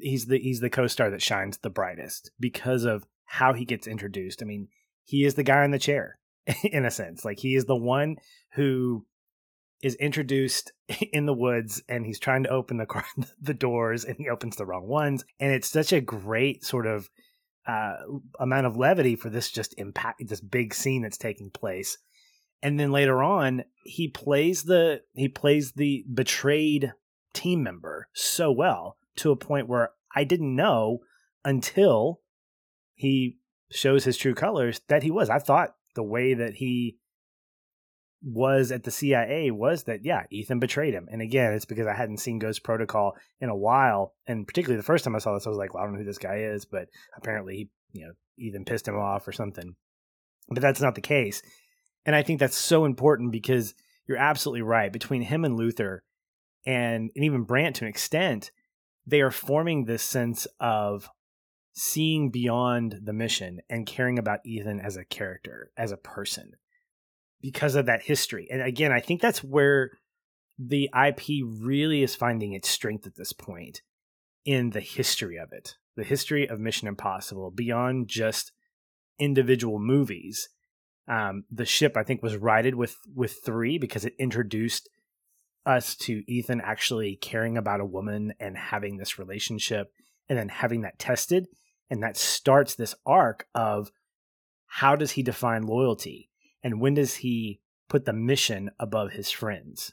He's 0.00 0.26
the 0.26 0.38
he's 0.38 0.60
the 0.60 0.70
co-star 0.70 1.10
that 1.10 1.20
shines 1.20 1.58
the 1.58 1.70
brightest 1.70 2.30
because 2.38 2.84
of 2.84 3.04
how 3.24 3.52
he 3.52 3.64
gets 3.64 3.88
introduced. 3.88 4.42
I 4.42 4.46
mean, 4.46 4.68
he 5.04 5.24
is 5.24 5.34
the 5.34 5.42
guy 5.42 5.64
in 5.64 5.72
the 5.72 5.78
chair 5.80 6.18
in 6.62 6.84
a 6.84 6.90
sense. 6.90 7.24
Like 7.24 7.40
he 7.40 7.56
is 7.56 7.64
the 7.64 7.76
one 7.76 8.16
who 8.52 9.04
is 9.82 9.96
introduced 9.96 10.72
in 11.12 11.26
the 11.26 11.34
woods 11.34 11.82
and 11.88 12.06
he's 12.06 12.20
trying 12.20 12.44
to 12.44 12.50
open 12.50 12.76
the 12.76 13.04
the 13.40 13.54
doors 13.54 14.04
and 14.04 14.16
he 14.18 14.28
opens 14.28 14.56
the 14.56 14.66
wrong 14.66 14.86
ones 14.86 15.24
and 15.40 15.52
it's 15.52 15.68
such 15.68 15.92
a 15.92 16.00
great 16.00 16.64
sort 16.64 16.86
of 16.86 17.08
uh, 17.66 17.96
amount 18.40 18.66
of 18.66 18.78
levity 18.78 19.14
for 19.14 19.28
this 19.28 19.50
just 19.50 19.74
impact 19.76 20.22
this 20.26 20.40
big 20.40 20.72
scene 20.72 21.02
that's 21.02 21.18
taking 21.18 21.50
place 21.50 21.98
and 22.62 22.78
then 22.78 22.92
later 22.92 23.22
on 23.22 23.64
he 23.84 24.08
plays 24.08 24.64
the 24.64 25.00
he 25.14 25.28
plays 25.28 25.72
the 25.72 26.04
betrayed 26.12 26.92
team 27.32 27.62
member 27.62 28.08
so 28.12 28.50
well 28.50 28.96
to 29.16 29.30
a 29.30 29.36
point 29.36 29.68
where 29.68 29.90
i 30.14 30.24
didn't 30.24 30.54
know 30.54 30.98
until 31.44 32.20
he 32.94 33.38
shows 33.70 34.04
his 34.04 34.16
true 34.16 34.34
colors 34.34 34.80
that 34.88 35.02
he 35.02 35.10
was 35.10 35.30
i 35.30 35.38
thought 35.38 35.74
the 35.94 36.02
way 36.02 36.34
that 36.34 36.54
he 36.54 36.96
was 38.22 38.72
at 38.72 38.84
the 38.84 38.90
CIA 38.90 39.50
was 39.50 39.84
that 39.84 40.04
yeah, 40.04 40.24
Ethan 40.30 40.58
betrayed 40.58 40.94
him. 40.94 41.08
And 41.10 41.22
again, 41.22 41.52
it's 41.52 41.64
because 41.64 41.86
I 41.86 41.94
hadn't 41.94 42.18
seen 42.18 42.38
Ghost 42.38 42.64
Protocol 42.64 43.14
in 43.40 43.48
a 43.48 43.56
while, 43.56 44.14
and 44.26 44.46
particularly 44.46 44.76
the 44.76 44.86
first 44.86 45.04
time 45.04 45.14
I 45.14 45.18
saw 45.18 45.34
this, 45.34 45.46
I 45.46 45.50
was 45.50 45.58
like, 45.58 45.74
well, 45.74 45.82
I 45.82 45.86
don't 45.86 45.94
know 45.94 46.00
who 46.00 46.04
this 46.04 46.18
guy 46.18 46.38
is, 46.38 46.64
but 46.64 46.88
apparently 47.16 47.54
he, 47.54 47.70
you 47.92 48.06
know, 48.06 48.12
Ethan 48.36 48.64
pissed 48.64 48.88
him 48.88 48.96
off 48.96 49.26
or 49.28 49.32
something. 49.32 49.76
But 50.48 50.62
that's 50.62 50.80
not 50.80 50.94
the 50.94 51.00
case. 51.00 51.42
And 52.08 52.16
I 52.16 52.22
think 52.22 52.40
that's 52.40 52.56
so 52.56 52.86
important 52.86 53.32
because 53.32 53.74
you're 54.06 54.16
absolutely 54.16 54.62
right. 54.62 54.90
Between 54.90 55.20
him 55.20 55.44
and 55.44 55.58
Luther 55.58 56.02
and, 56.64 57.10
and 57.14 57.22
even 57.22 57.42
Brandt 57.42 57.76
to 57.76 57.84
an 57.84 57.90
extent, 57.90 58.50
they 59.06 59.20
are 59.20 59.30
forming 59.30 59.84
this 59.84 60.02
sense 60.02 60.46
of 60.58 61.10
seeing 61.74 62.30
beyond 62.30 63.00
the 63.02 63.12
mission 63.12 63.60
and 63.68 63.84
caring 63.84 64.18
about 64.18 64.40
Ethan 64.46 64.80
as 64.80 64.96
a 64.96 65.04
character, 65.04 65.70
as 65.76 65.92
a 65.92 65.98
person 65.98 66.52
because 67.42 67.74
of 67.74 67.84
that 67.84 68.04
history. 68.04 68.48
And 68.50 68.62
again, 68.62 68.90
I 68.90 69.00
think 69.00 69.20
that's 69.20 69.44
where 69.44 69.90
the 70.58 70.88
IP 71.06 71.44
really 71.46 72.02
is 72.02 72.14
finding 72.14 72.54
its 72.54 72.70
strength 72.70 73.06
at 73.06 73.16
this 73.16 73.34
point 73.34 73.82
in 74.46 74.70
the 74.70 74.80
history 74.80 75.36
of 75.36 75.52
it, 75.52 75.76
the 75.94 76.04
history 76.04 76.48
of 76.48 76.58
Mission 76.58 76.88
Impossible 76.88 77.50
beyond 77.50 78.08
just 78.08 78.52
individual 79.18 79.78
movies. 79.78 80.48
Um, 81.08 81.44
the 81.50 81.64
ship, 81.64 81.96
I 81.96 82.02
think, 82.02 82.22
was 82.22 82.36
righted 82.36 82.74
with 82.74 82.96
with 83.14 83.40
three 83.44 83.78
because 83.78 84.04
it 84.04 84.14
introduced 84.18 84.88
us 85.64 85.96
to 85.96 86.22
Ethan 86.30 86.60
actually 86.60 87.16
caring 87.16 87.56
about 87.56 87.80
a 87.80 87.86
woman 87.86 88.34
and 88.38 88.56
having 88.56 88.96
this 88.96 89.18
relationship, 89.18 89.92
and 90.28 90.38
then 90.38 90.48
having 90.48 90.82
that 90.82 90.98
tested, 90.98 91.48
and 91.90 92.02
that 92.02 92.16
starts 92.16 92.74
this 92.74 92.94
arc 93.06 93.46
of 93.54 93.90
how 94.66 94.96
does 94.96 95.12
he 95.12 95.22
define 95.22 95.62
loyalty? 95.62 96.28
And 96.62 96.80
when 96.80 96.94
does 96.94 97.16
he 97.16 97.60
put 97.88 98.04
the 98.04 98.12
mission 98.12 98.70
above 98.78 99.12
his 99.12 99.30
friends? 99.30 99.92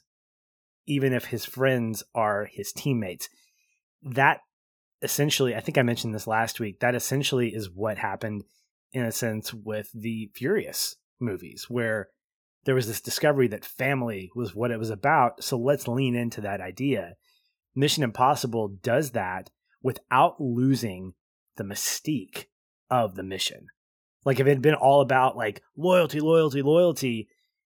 Even 0.86 1.14
if 1.14 1.26
his 1.26 1.46
friends 1.46 2.04
are 2.14 2.46
his 2.46 2.74
teammates. 2.74 3.30
That 4.04 4.42
essentially 5.02 5.56
i 5.56 5.60
think 5.60 5.78
i 5.78 5.84
mentioned 5.84 6.16
this 6.16 6.26
last 6.26 6.60
week 6.60 6.80
that 6.80 6.96
essentially 6.96 7.54
is 7.54 7.70
what 7.70 7.98
happened 7.98 8.44
in 8.92 9.04
a 9.04 9.12
sense 9.12 9.54
with 9.54 9.90
the 9.94 10.32
furious 10.34 10.96
movies 11.20 11.66
where 11.70 12.10
there 12.66 12.76
was 12.76 12.88
this 12.88 13.02
discovery 13.02 13.48
that 13.50 13.66
family 13.66 14.32
was 14.36 14.56
what 14.56 14.72
it 14.72 14.80
was 14.80 14.90
about. 14.90 15.44
So 15.44 15.58
let's 15.58 15.88
lean 15.88 16.16
into 16.16 16.42
that 16.42 16.62
idea. 16.62 17.14
Mission 17.76 18.04
impossible 18.04 18.70
does 18.82 19.12
that 19.12 19.50
without 19.84 20.42
losing 20.42 21.14
the 21.58 21.64
mystique 21.64 22.46
of 22.90 23.16
the 23.16 23.24
mission. 23.24 23.68
Like 24.26 24.40
if 24.40 24.48
it 24.48 24.52
had 24.52 24.62
been 24.62 24.76
all 24.76 25.02
about 25.02 25.38
like 25.38 25.62
loyalty, 25.78 26.20
loyalty, 26.20 26.62
loyalty, 26.62 27.28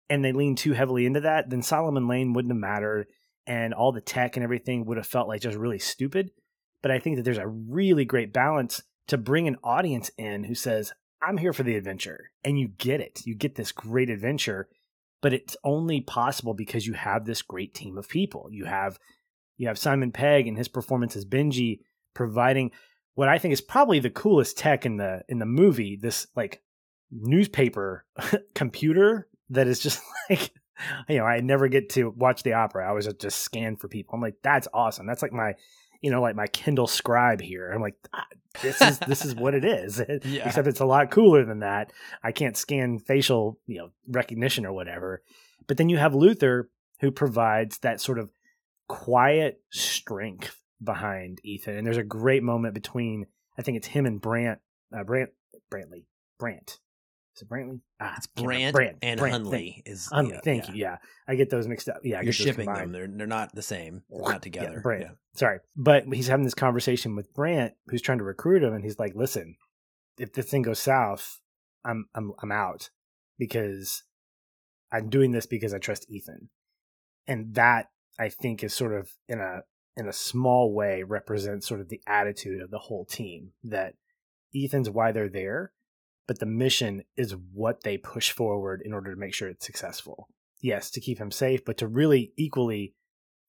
and 0.09 0.23
they 0.23 0.31
leaned 0.31 0.57
too 0.57 0.71
heavily 0.71 1.05
into 1.05 1.19
that, 1.21 1.49
then 1.49 1.61
Solomon 1.61 2.07
Lane 2.07 2.31
wouldn't 2.31 2.53
have 2.53 2.59
mattered, 2.59 3.07
and 3.45 3.73
all 3.73 3.91
the 3.91 3.99
tech 3.99 4.37
and 4.37 4.43
everything 4.43 4.85
would 4.85 4.97
have 4.97 5.07
felt 5.07 5.27
like 5.27 5.41
just 5.41 5.57
really 5.57 5.79
stupid. 5.79 6.31
But 6.81 6.91
I 6.91 6.99
think 6.99 7.17
that 7.17 7.23
there's 7.23 7.37
a 7.37 7.47
really 7.47 8.05
great 8.05 8.31
balance 8.31 8.81
to 9.07 9.17
bring 9.17 9.47
an 9.47 9.57
audience 9.63 10.09
in 10.17 10.45
who 10.45 10.55
says, 10.55 10.93
"I'm 11.21 11.37
here 11.37 11.53
for 11.53 11.63
the 11.63 11.75
adventure," 11.75 12.31
and 12.43 12.59
you 12.59 12.69
get 12.69 13.01
it. 13.01 13.21
You 13.25 13.35
get 13.35 13.55
this 13.55 13.71
great 13.71 14.09
adventure, 14.09 14.67
but 15.21 15.33
it's 15.33 15.57
only 15.63 16.01
possible 16.01 16.53
because 16.53 16.85
you 16.85 16.93
have 16.93 17.25
this 17.25 17.41
great 17.41 17.73
team 17.73 17.97
of 17.97 18.09
people. 18.09 18.47
You 18.51 18.65
have 18.65 18.99
you 19.57 19.67
have 19.67 19.77
Simon 19.77 20.11
Pegg 20.11 20.47
and 20.47 20.57
his 20.57 20.67
performance 20.67 21.15
as 21.15 21.25
Benji 21.25 21.79
providing 22.13 22.71
what 23.15 23.27
I 23.27 23.39
think 23.39 23.51
is 23.51 23.61
probably 23.61 23.99
the 23.99 24.09
coolest 24.09 24.57
tech 24.57 24.85
in 24.85 24.97
the 24.97 25.23
in 25.27 25.39
the 25.39 25.45
movie. 25.45 25.97
This 25.99 26.27
like 26.35 26.61
newspaper 27.11 28.05
computer 28.53 29.27
that 29.49 29.67
is 29.67 29.79
just 29.79 30.01
like 30.29 30.51
you 31.09 31.17
know 31.17 31.25
I 31.25 31.39
never 31.39 31.67
get 31.67 31.89
to 31.91 32.11
watch 32.11 32.43
the 32.43 32.53
opera. 32.53 32.85
I 32.85 32.89
always 32.89 33.11
just 33.15 33.39
scan 33.39 33.75
for 33.75 33.87
people. 33.87 34.13
I'm 34.13 34.21
like 34.21 34.35
that's 34.43 34.67
awesome. 34.73 35.07
That's 35.07 35.21
like 35.21 35.33
my 35.33 35.55
you 36.01 36.11
know 36.11 36.21
like 36.21 36.35
my 36.35 36.47
Kindle 36.47 36.87
Scribe 36.87 37.41
here. 37.41 37.71
I'm 37.71 37.81
like 37.81 37.95
ah, 38.13 38.25
this 38.61 38.81
is 38.81 38.99
this 38.99 39.25
is 39.25 39.35
what 39.35 39.53
it 39.53 39.65
is. 39.65 40.01
yeah. 40.23 40.47
Except 40.47 40.67
it's 40.67 40.79
a 40.79 40.85
lot 40.85 41.11
cooler 41.11 41.45
than 41.45 41.59
that. 41.59 41.91
I 42.23 42.31
can't 42.31 42.57
scan 42.57 42.99
facial 42.99 43.59
you 43.67 43.79
know 43.79 43.89
recognition 44.07 44.65
or 44.65 44.73
whatever. 44.73 45.23
But 45.67 45.77
then 45.77 45.89
you 45.89 45.97
have 45.97 46.15
Luther 46.15 46.69
who 46.99 47.11
provides 47.11 47.79
that 47.79 48.01
sort 48.01 48.19
of 48.19 48.31
quiet 48.87 49.61
strength 49.71 50.63
behind 50.83 51.39
Ethan. 51.43 51.75
And 51.75 51.85
there's 51.85 51.97
a 51.97 52.03
great 52.03 52.43
moment 52.43 52.73
between 52.73 53.25
I 53.57 53.61
think 53.61 53.77
it's 53.77 53.87
him 53.87 54.05
and 54.05 54.21
Brandt, 54.21 54.59
uh, 54.95 55.03
Brandt, 55.03 55.31
Brantley, 55.71 56.05
Brandt. 56.39 56.79
Is 57.37 57.43
it 57.43 57.49
Brantley? 57.49 57.81
Ah, 57.99 58.15
it's 58.17 58.25
Brandt, 58.25 58.73
Brandt 58.73 58.97
and 59.03 59.19
Brandt, 59.19 59.45
Hunley. 59.45 59.83
Is 59.85 60.09
Hunley? 60.11 60.31
Yeah, 60.31 60.39
thank 60.43 60.67
yeah. 60.69 60.73
you. 60.73 60.79
Yeah, 60.79 60.97
I 61.27 61.35
get 61.35 61.51
those 61.51 61.67
mixed 61.67 61.87
up. 61.87 61.97
Yeah, 62.03 62.17
I 62.17 62.21
you're 62.23 62.33
shipping 62.33 62.65
them. 62.65 62.91
They're 62.91 63.07
they're 63.07 63.27
not 63.27 63.53
the 63.53 63.61
same. 63.61 64.01
They're 64.09 64.21
not 64.21 64.41
together. 64.41 64.73
Yeah, 64.75 64.81
Brandt. 64.81 65.03
Yeah. 65.03 65.11
Sorry, 65.35 65.59
but 65.75 66.05
he's 66.11 66.27
having 66.27 66.45
this 66.45 66.55
conversation 66.55 67.15
with 67.15 67.31
Brandt, 67.35 67.73
who's 67.87 68.01
trying 68.01 68.17
to 68.17 68.23
recruit 68.23 68.63
him, 68.63 68.73
and 68.73 68.83
he's 68.83 68.97
like, 68.97 69.13
"Listen, 69.13 69.55
if 70.17 70.33
this 70.33 70.49
thing 70.49 70.63
goes 70.63 70.79
south, 70.79 71.39
I'm 71.85 72.07
I'm 72.15 72.33
I'm 72.41 72.51
out 72.51 72.89
because 73.37 74.01
I'm 74.91 75.07
doing 75.09 75.31
this 75.31 75.45
because 75.45 75.75
I 75.75 75.77
trust 75.77 76.09
Ethan." 76.09 76.49
And 77.27 77.53
that 77.53 77.89
I 78.17 78.29
think 78.29 78.63
is 78.63 78.73
sort 78.73 78.95
of 78.95 79.11
in 79.29 79.39
a 79.39 79.61
in 79.95 80.07
a 80.07 80.13
small 80.13 80.73
way 80.73 81.03
represents 81.03 81.67
sort 81.67 81.81
of 81.81 81.89
the 81.89 82.01
attitude 82.07 82.63
of 82.63 82.71
the 82.71 82.79
whole 82.79 83.05
team 83.05 83.51
that 83.63 83.93
Ethan's 84.55 84.89
why 84.89 85.11
they're 85.11 85.29
there, 85.29 85.71
but 86.27 86.39
the 86.39 86.45
mission 86.45 87.03
is 87.15 87.35
what 87.53 87.83
they 87.83 87.97
push 87.97 88.31
forward 88.31 88.81
in 88.83 88.93
order 88.93 89.13
to 89.13 89.19
make 89.19 89.33
sure 89.33 89.47
it's 89.47 89.65
successful. 89.65 90.27
Yes, 90.61 90.89
to 90.91 91.01
keep 91.01 91.19
him 91.19 91.31
safe, 91.31 91.63
but 91.63 91.77
to 91.77 91.87
really 91.87 92.33
equally 92.37 92.93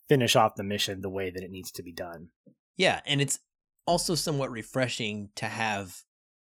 finish 0.08 0.36
off 0.36 0.54
the 0.54 0.62
mission 0.62 1.00
the 1.00 1.10
way 1.10 1.30
that 1.30 1.42
it 1.42 1.50
needs 1.50 1.72
to 1.72 1.82
be 1.82 1.92
done. 1.92 2.28
Yeah, 2.76 3.00
and 3.04 3.20
it's 3.20 3.40
also 3.86 4.14
somewhat 4.14 4.50
refreshing 4.50 5.30
to 5.36 5.46
have 5.46 6.02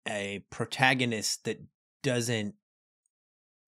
a 0.07 0.45
protagonist 0.51 1.45
that 1.45 1.63
doesn't 2.03 2.55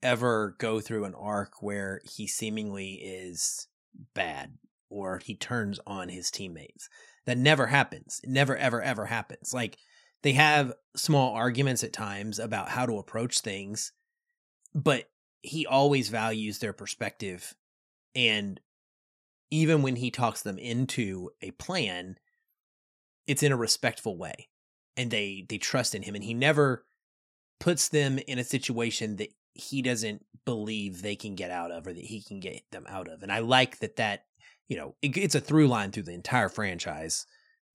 ever 0.02 0.56
go 0.58 0.80
through 0.80 1.04
an 1.04 1.14
arc 1.14 1.62
where 1.62 2.00
he 2.16 2.26
seemingly 2.26 2.94
is 2.94 3.68
bad 4.14 4.54
or 4.88 5.20
he 5.22 5.36
turns 5.36 5.78
on 5.86 6.08
his 6.08 6.30
teammates. 6.30 6.88
That 7.26 7.38
never 7.38 7.66
happens. 7.66 8.20
It 8.24 8.30
never, 8.30 8.56
ever, 8.56 8.82
ever 8.82 9.06
happens. 9.06 9.52
Like 9.52 9.76
they 10.22 10.33
have 10.33 10.72
small 10.96 11.35
arguments 11.35 11.85
at 11.85 11.92
times 11.92 12.38
about 12.38 12.68
how 12.68 12.87
to 12.87 12.98
approach 12.98 13.40
things, 13.40 13.92
but 14.74 15.04
he 15.42 15.66
always 15.66 16.09
values 16.09 16.59
their 16.59 16.72
perspective. 16.72 17.54
And 18.14 18.61
even 19.50 19.83
when 19.83 19.96
he 19.96 20.11
talks 20.11 20.42
them 20.42 20.59
into 20.59 21.30
a 21.40 21.50
plan, 21.52 22.16
it's 23.26 23.42
in 23.42 23.52
a 23.52 23.56
respectful 23.56 24.16
way. 24.16 24.48
And 24.96 25.11
they 25.11 25.46
they 25.48 25.59
trust 25.59 25.94
in 25.94 26.02
him. 26.02 26.14
And 26.14 26.24
he 26.24 26.35
never 26.35 26.85
puts 27.59 27.88
them 27.88 28.18
in 28.18 28.38
a 28.38 28.44
situation 28.44 29.16
that 29.16 29.33
he 29.54 29.83
doesn't 29.83 30.24
believe 30.44 31.02
they 31.02 31.16
can 31.16 31.35
get 31.35 31.50
out 31.50 31.70
of 31.70 31.87
or 31.87 31.92
that 31.92 32.04
he 32.04 32.22
can 32.22 32.40
get 32.40 32.62
them 32.72 32.87
out 32.88 33.09
of. 33.09 33.22
And 33.22 33.33
I 33.33 33.40
like 33.40 33.78
that 33.78 33.96
that, 33.96 34.24
you 34.68 34.76
know, 34.76 34.94
it, 35.02 35.16
it's 35.16 35.35
a 35.35 35.40
through 35.40 35.68
line 35.68 35.90
through 35.90 36.04
the 36.04 36.12
entire 36.12 36.48
franchise, 36.48 37.26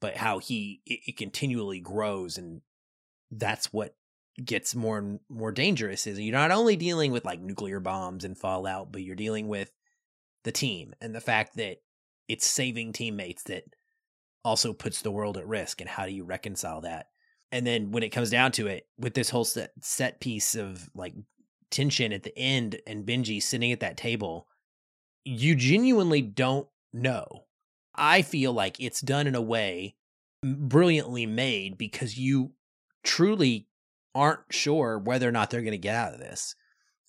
but 0.02 0.18
how 0.18 0.40
he 0.40 0.82
it, 0.86 1.00
it 1.08 1.18
continually 1.18 1.80
grows 1.80 2.38
and 2.38 2.62
that's 3.32 3.72
what 3.74 3.96
gets 4.44 4.76
more 4.76 4.98
and 4.98 5.20
more 5.30 5.52
dangerous 5.52 6.06
is 6.08 6.20
you're 6.20 6.34
not 6.34 6.52
only 6.52 6.76
dealing 6.76 7.12
with 7.12 7.26
like 7.26 7.40
nuclear 7.40 7.80
bombs 7.80 8.26
and 8.26 8.38
fallout, 8.38 8.92
but 8.92 9.02
you're 9.02 9.16
dealing 9.16 9.48
with 9.48 9.72
the 10.44 10.52
team 10.52 10.94
and 11.02 11.16
the 11.16 11.22
fact 11.22 11.56
that 11.56 11.78
it's 12.28 12.46
saving 12.46 12.92
teammates 12.92 13.44
that 13.44 13.64
also 14.44 14.74
puts 14.74 15.02
the 15.02 15.12
world 15.12 15.38
at 15.38 15.48
risk 15.48 15.80
and 15.80 15.90
how 15.90 16.06
do 16.06 16.12
you 16.12 16.24
reconcile 16.24 16.82
that? 16.82 17.08
And 17.52 17.66
then 17.66 17.92
when 17.92 18.04
it 18.04 18.10
comes 18.10 18.30
down 18.30 18.52
to 18.54 18.68
it, 18.68 18.88
with 18.98 19.14
this 19.14 19.30
whole 19.30 19.46
set 19.46 19.72
set 19.82 20.20
piece 20.20 20.56
of 20.56 20.90
like 20.94 21.14
tension 21.72 22.12
at 22.12 22.24
the 22.24 22.38
end 22.38 22.78
and 22.86 23.06
Benji 23.06 23.42
sitting 23.42 23.72
at 23.72 23.80
that 23.80 23.98
table, 23.98 24.48
you 25.24 25.56
genuinely 25.56 26.22
don't 26.22 26.68
know. 26.92 27.46
I 27.98 28.22
feel 28.22 28.54
like 28.54 28.80
it's 28.80 29.02
done 29.02 29.28
in 29.28 29.36
a 29.36 29.42
way 29.42 29.96
brilliantly 30.44 31.26
made 31.26 31.78
because 31.78 32.18
you 32.18 32.52
truly 33.04 33.68
aren't 34.14 34.42
sure 34.52 34.98
whether 34.98 35.28
or 35.28 35.32
not 35.32 35.50
they're 35.50 35.62
going 35.62 35.72
to 35.72 35.78
get 35.78 35.96
out 35.96 36.14
of 36.14 36.20
this, 36.20 36.56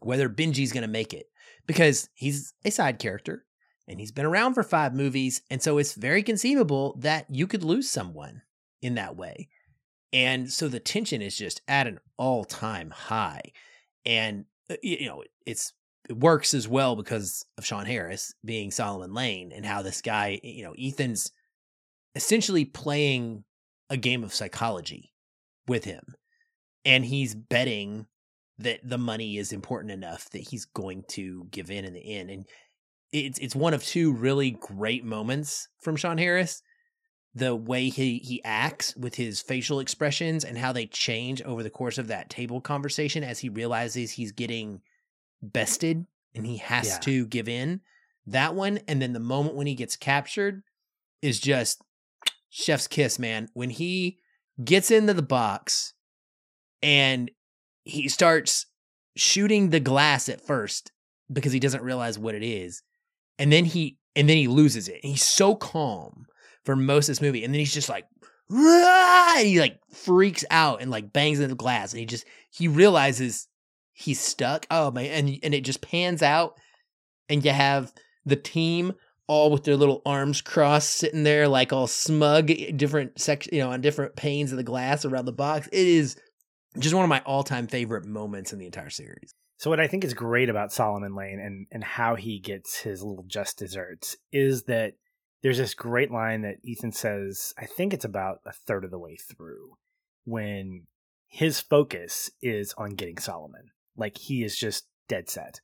whether 0.00 0.28
Benji's 0.28 0.72
going 0.72 0.82
to 0.82 0.88
make 0.88 1.14
it, 1.14 1.26
because 1.66 2.08
he's 2.14 2.52
a 2.64 2.70
side 2.70 2.98
character 2.98 3.44
and 3.88 4.00
he's 4.00 4.12
been 4.12 4.26
around 4.26 4.54
for 4.54 4.62
five 4.62 4.94
movies. 4.94 5.42
And 5.50 5.62
so 5.62 5.78
it's 5.78 5.94
very 5.94 6.22
conceivable 6.22 6.96
that 7.00 7.26
you 7.30 7.46
could 7.46 7.62
lose 7.62 7.88
someone 7.88 8.42
in 8.82 8.94
that 8.96 9.16
way. 9.16 9.48
And 10.12 10.50
so 10.50 10.68
the 10.68 10.80
tension 10.80 11.22
is 11.22 11.36
just 11.36 11.60
at 11.68 11.86
an 11.86 12.00
all 12.16 12.44
time 12.44 12.90
high. 12.90 13.42
And, 14.04 14.46
uh, 14.70 14.76
you 14.82 15.06
know, 15.06 15.22
it's, 15.44 15.72
it 16.08 16.18
works 16.18 16.54
as 16.54 16.68
well 16.68 16.96
because 16.96 17.44
of 17.58 17.66
Sean 17.66 17.86
Harris 17.86 18.34
being 18.44 18.70
Solomon 18.70 19.12
Lane 19.12 19.52
and 19.54 19.64
how 19.64 19.82
this 19.82 20.00
guy, 20.00 20.40
you 20.42 20.64
know, 20.64 20.74
Ethan's 20.78 21.32
essentially 22.14 22.64
playing 22.64 23.44
a 23.90 23.96
game 23.96 24.24
of 24.24 24.34
psychology 24.34 25.12
with 25.66 25.84
him. 25.84 26.14
And 26.84 27.04
he's 27.04 27.34
betting 27.34 28.06
that 28.58 28.80
the 28.82 28.98
money 28.98 29.36
is 29.36 29.52
important 29.52 29.92
enough 29.92 30.30
that 30.30 30.48
he's 30.48 30.64
going 30.64 31.04
to 31.08 31.46
give 31.50 31.70
in 31.70 31.84
in 31.84 31.92
the 31.92 32.16
end. 32.16 32.30
And 32.30 32.46
it's 33.12 33.38
it's 33.38 33.56
one 33.56 33.74
of 33.74 33.84
two 33.84 34.12
really 34.12 34.52
great 34.52 35.04
moments 35.04 35.68
from 35.80 35.96
Sean 35.96 36.18
Harris. 36.18 36.62
The 37.34 37.54
way 37.54 37.90
he 37.90 38.18
he 38.18 38.42
acts 38.44 38.96
with 38.96 39.16
his 39.16 39.42
facial 39.42 39.80
expressions 39.80 40.44
and 40.44 40.56
how 40.56 40.72
they 40.72 40.86
change 40.86 41.42
over 41.42 41.62
the 41.62 41.70
course 41.70 41.98
of 41.98 42.08
that 42.08 42.30
table 42.30 42.60
conversation 42.60 43.22
as 43.22 43.40
he 43.40 43.48
realizes 43.48 44.12
he's 44.12 44.32
getting 44.32 44.80
bested 45.42 46.06
and 46.34 46.46
he 46.46 46.58
has 46.58 46.88
yeah. 46.88 46.98
to 46.98 47.26
give 47.26 47.48
in. 47.48 47.80
That 48.26 48.54
one 48.54 48.80
and 48.88 49.00
then 49.00 49.12
the 49.12 49.20
moment 49.20 49.54
when 49.54 49.66
he 49.66 49.74
gets 49.74 49.96
captured 49.96 50.62
is 51.22 51.40
just 51.40 51.82
chef's 52.50 52.88
kiss, 52.88 53.18
man. 53.18 53.48
When 53.54 53.70
he 53.70 54.18
gets 54.62 54.90
into 54.90 55.14
the 55.14 55.22
box 55.22 55.94
and 56.82 57.30
he 57.84 58.08
starts 58.08 58.66
shooting 59.16 59.70
the 59.70 59.80
glass 59.80 60.28
at 60.28 60.44
first 60.44 60.92
because 61.32 61.52
he 61.52 61.60
doesn't 61.60 61.82
realize 61.82 62.18
what 62.18 62.34
it 62.34 62.42
is 62.42 62.82
and 63.38 63.52
then 63.52 63.64
he 63.64 63.98
and 64.14 64.28
then 64.28 64.36
he 64.36 64.48
loses 64.48 64.88
it. 64.88 65.00
And 65.02 65.10
he's 65.10 65.22
so 65.22 65.54
calm 65.54 66.26
for 66.64 66.74
most 66.74 67.08
of 67.08 67.12
this 67.12 67.20
movie, 67.20 67.44
and 67.44 67.52
then 67.52 67.58
he's 67.58 67.74
just 67.74 67.88
like, 67.88 68.06
he 68.50 69.60
like 69.60 69.78
freaks 69.92 70.44
out 70.50 70.80
and 70.80 70.90
like 70.90 71.12
bangs 71.12 71.38
into 71.38 71.48
the 71.48 71.54
glass, 71.54 71.92
and 71.92 72.00
he 72.00 72.06
just 72.06 72.24
he 72.50 72.68
realizes 72.68 73.48
he's 73.96 74.20
stuck. 74.20 74.66
Oh 74.70 74.90
man, 74.90 75.06
and 75.06 75.38
and 75.42 75.54
it 75.54 75.62
just 75.62 75.80
pans 75.80 76.22
out, 76.22 76.54
and 77.28 77.44
you 77.44 77.50
have 77.50 77.92
the 78.24 78.36
team 78.36 78.92
all 79.26 79.50
with 79.50 79.64
their 79.64 79.76
little 79.76 80.02
arms 80.06 80.40
crossed, 80.40 80.94
sitting 80.94 81.24
there 81.24 81.48
like 81.48 81.72
all 81.72 81.88
smug, 81.88 82.50
eh, 82.50 82.70
different 82.76 83.18
section, 83.18 83.54
you 83.54 83.60
know, 83.60 83.72
on 83.72 83.80
different 83.80 84.14
panes 84.14 84.52
of 84.52 84.58
the 84.58 84.62
glass 84.62 85.04
around 85.04 85.24
the 85.24 85.32
box. 85.32 85.66
It 85.72 85.86
is 85.86 86.16
just 86.78 86.94
one 86.94 87.04
of 87.04 87.08
my 87.08 87.22
all 87.24 87.42
time 87.42 87.66
favorite 87.66 88.04
moments 88.04 88.52
in 88.52 88.58
the 88.58 88.66
entire 88.66 88.90
series. 88.90 89.34
So 89.56 89.70
what 89.70 89.80
I 89.80 89.88
think 89.88 90.04
is 90.04 90.12
great 90.12 90.50
about 90.50 90.72
Solomon 90.72 91.16
Lane 91.16 91.40
and 91.40 91.66
and 91.72 91.82
how 91.82 92.14
he 92.14 92.38
gets 92.38 92.78
his 92.78 93.02
little 93.02 93.24
just 93.26 93.58
desserts 93.58 94.16
is 94.30 94.64
that 94.64 94.92
there's 95.42 95.58
this 95.58 95.74
great 95.74 96.10
line 96.10 96.42
that 96.42 96.56
Ethan 96.62 96.92
says, 96.92 97.54
I 97.58 97.66
think 97.66 97.94
it's 97.94 98.04
about 98.04 98.38
a 98.44 98.52
third 98.52 98.84
of 98.84 98.90
the 98.90 98.98
way 98.98 99.16
through, 99.16 99.76
when 100.24 100.86
his 101.28 101.60
focus 101.60 102.30
is 102.42 102.74
on 102.76 102.90
getting 102.90 103.18
Solomon. 103.18 103.70
Like 103.96 104.16
he 104.16 104.42
is 104.44 104.56
just 104.56 104.86
dead 105.08 105.28
set. 105.28 105.60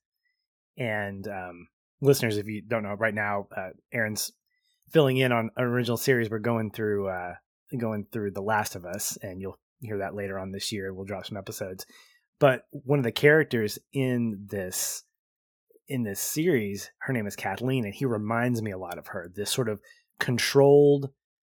And 0.76 1.26
um, 1.28 1.68
listeners, 2.00 2.38
if 2.38 2.46
you 2.46 2.62
don't 2.62 2.82
know, 2.82 2.94
right 2.94 3.14
now 3.14 3.46
uh, 3.56 3.70
Aaron's 3.92 4.32
filling 4.92 5.16
in 5.16 5.32
on 5.32 5.50
an 5.56 5.64
original 5.64 5.96
series. 5.96 6.30
We're 6.30 6.38
going 6.38 6.70
through 6.70 7.08
uh, 7.08 7.34
going 7.78 8.06
through 8.12 8.32
The 8.32 8.42
Last 8.42 8.76
of 8.76 8.84
Us, 8.84 9.16
and 9.22 9.40
you'll 9.40 9.58
hear 9.80 9.98
that 9.98 10.14
later 10.14 10.38
on 10.38 10.52
this 10.52 10.70
year. 10.70 10.92
We'll 10.92 11.04
drop 11.04 11.26
some 11.26 11.36
episodes. 11.36 11.86
But 12.38 12.64
one 12.70 12.98
of 12.98 13.04
the 13.04 13.12
characters 13.12 13.78
in 13.92 14.46
this 14.48 15.04
in 15.88 16.02
this 16.02 16.20
series, 16.20 16.90
her 16.98 17.12
name 17.12 17.26
is 17.26 17.36
Kathleen, 17.36 17.84
and 17.84 17.94
he 17.94 18.04
reminds 18.04 18.62
me 18.62 18.70
a 18.70 18.78
lot 18.78 18.98
of 18.98 19.08
her. 19.08 19.30
This 19.34 19.50
sort 19.50 19.68
of 19.68 19.80
controlled 20.20 21.10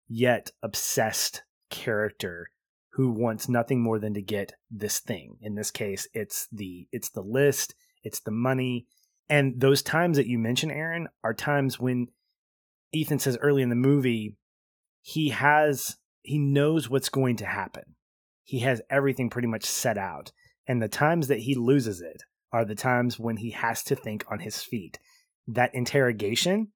yet 0.08 0.50
obsessed 0.62 1.42
character 1.70 2.50
who 2.98 3.10
wants 3.12 3.48
nothing 3.48 3.80
more 3.80 4.00
than 4.00 4.12
to 4.12 4.20
get 4.20 4.54
this 4.72 4.98
thing. 4.98 5.36
In 5.40 5.54
this 5.54 5.70
case, 5.70 6.08
it's 6.14 6.48
the 6.50 6.88
it's 6.90 7.10
the 7.10 7.22
list, 7.22 7.76
it's 8.02 8.18
the 8.18 8.32
money, 8.32 8.88
and 9.28 9.60
those 9.60 9.82
times 9.82 10.16
that 10.16 10.26
you 10.26 10.36
mention, 10.36 10.68
Aaron, 10.68 11.06
are 11.22 11.32
times 11.32 11.78
when 11.78 12.08
Ethan 12.92 13.20
says 13.20 13.38
early 13.40 13.62
in 13.62 13.68
the 13.68 13.76
movie 13.76 14.36
he 15.00 15.28
has 15.28 15.96
he 16.22 16.38
knows 16.38 16.90
what's 16.90 17.08
going 17.08 17.36
to 17.36 17.46
happen. 17.46 17.94
He 18.42 18.58
has 18.60 18.82
everything 18.90 19.30
pretty 19.30 19.46
much 19.46 19.64
set 19.64 19.96
out. 19.96 20.32
And 20.66 20.82
the 20.82 20.88
times 20.88 21.28
that 21.28 21.38
he 21.38 21.54
loses 21.54 22.00
it 22.00 22.24
are 22.52 22.64
the 22.64 22.74
times 22.74 23.16
when 23.16 23.36
he 23.36 23.52
has 23.52 23.84
to 23.84 23.94
think 23.94 24.24
on 24.28 24.40
his 24.40 24.60
feet. 24.60 24.98
That 25.46 25.72
interrogation 25.72 26.72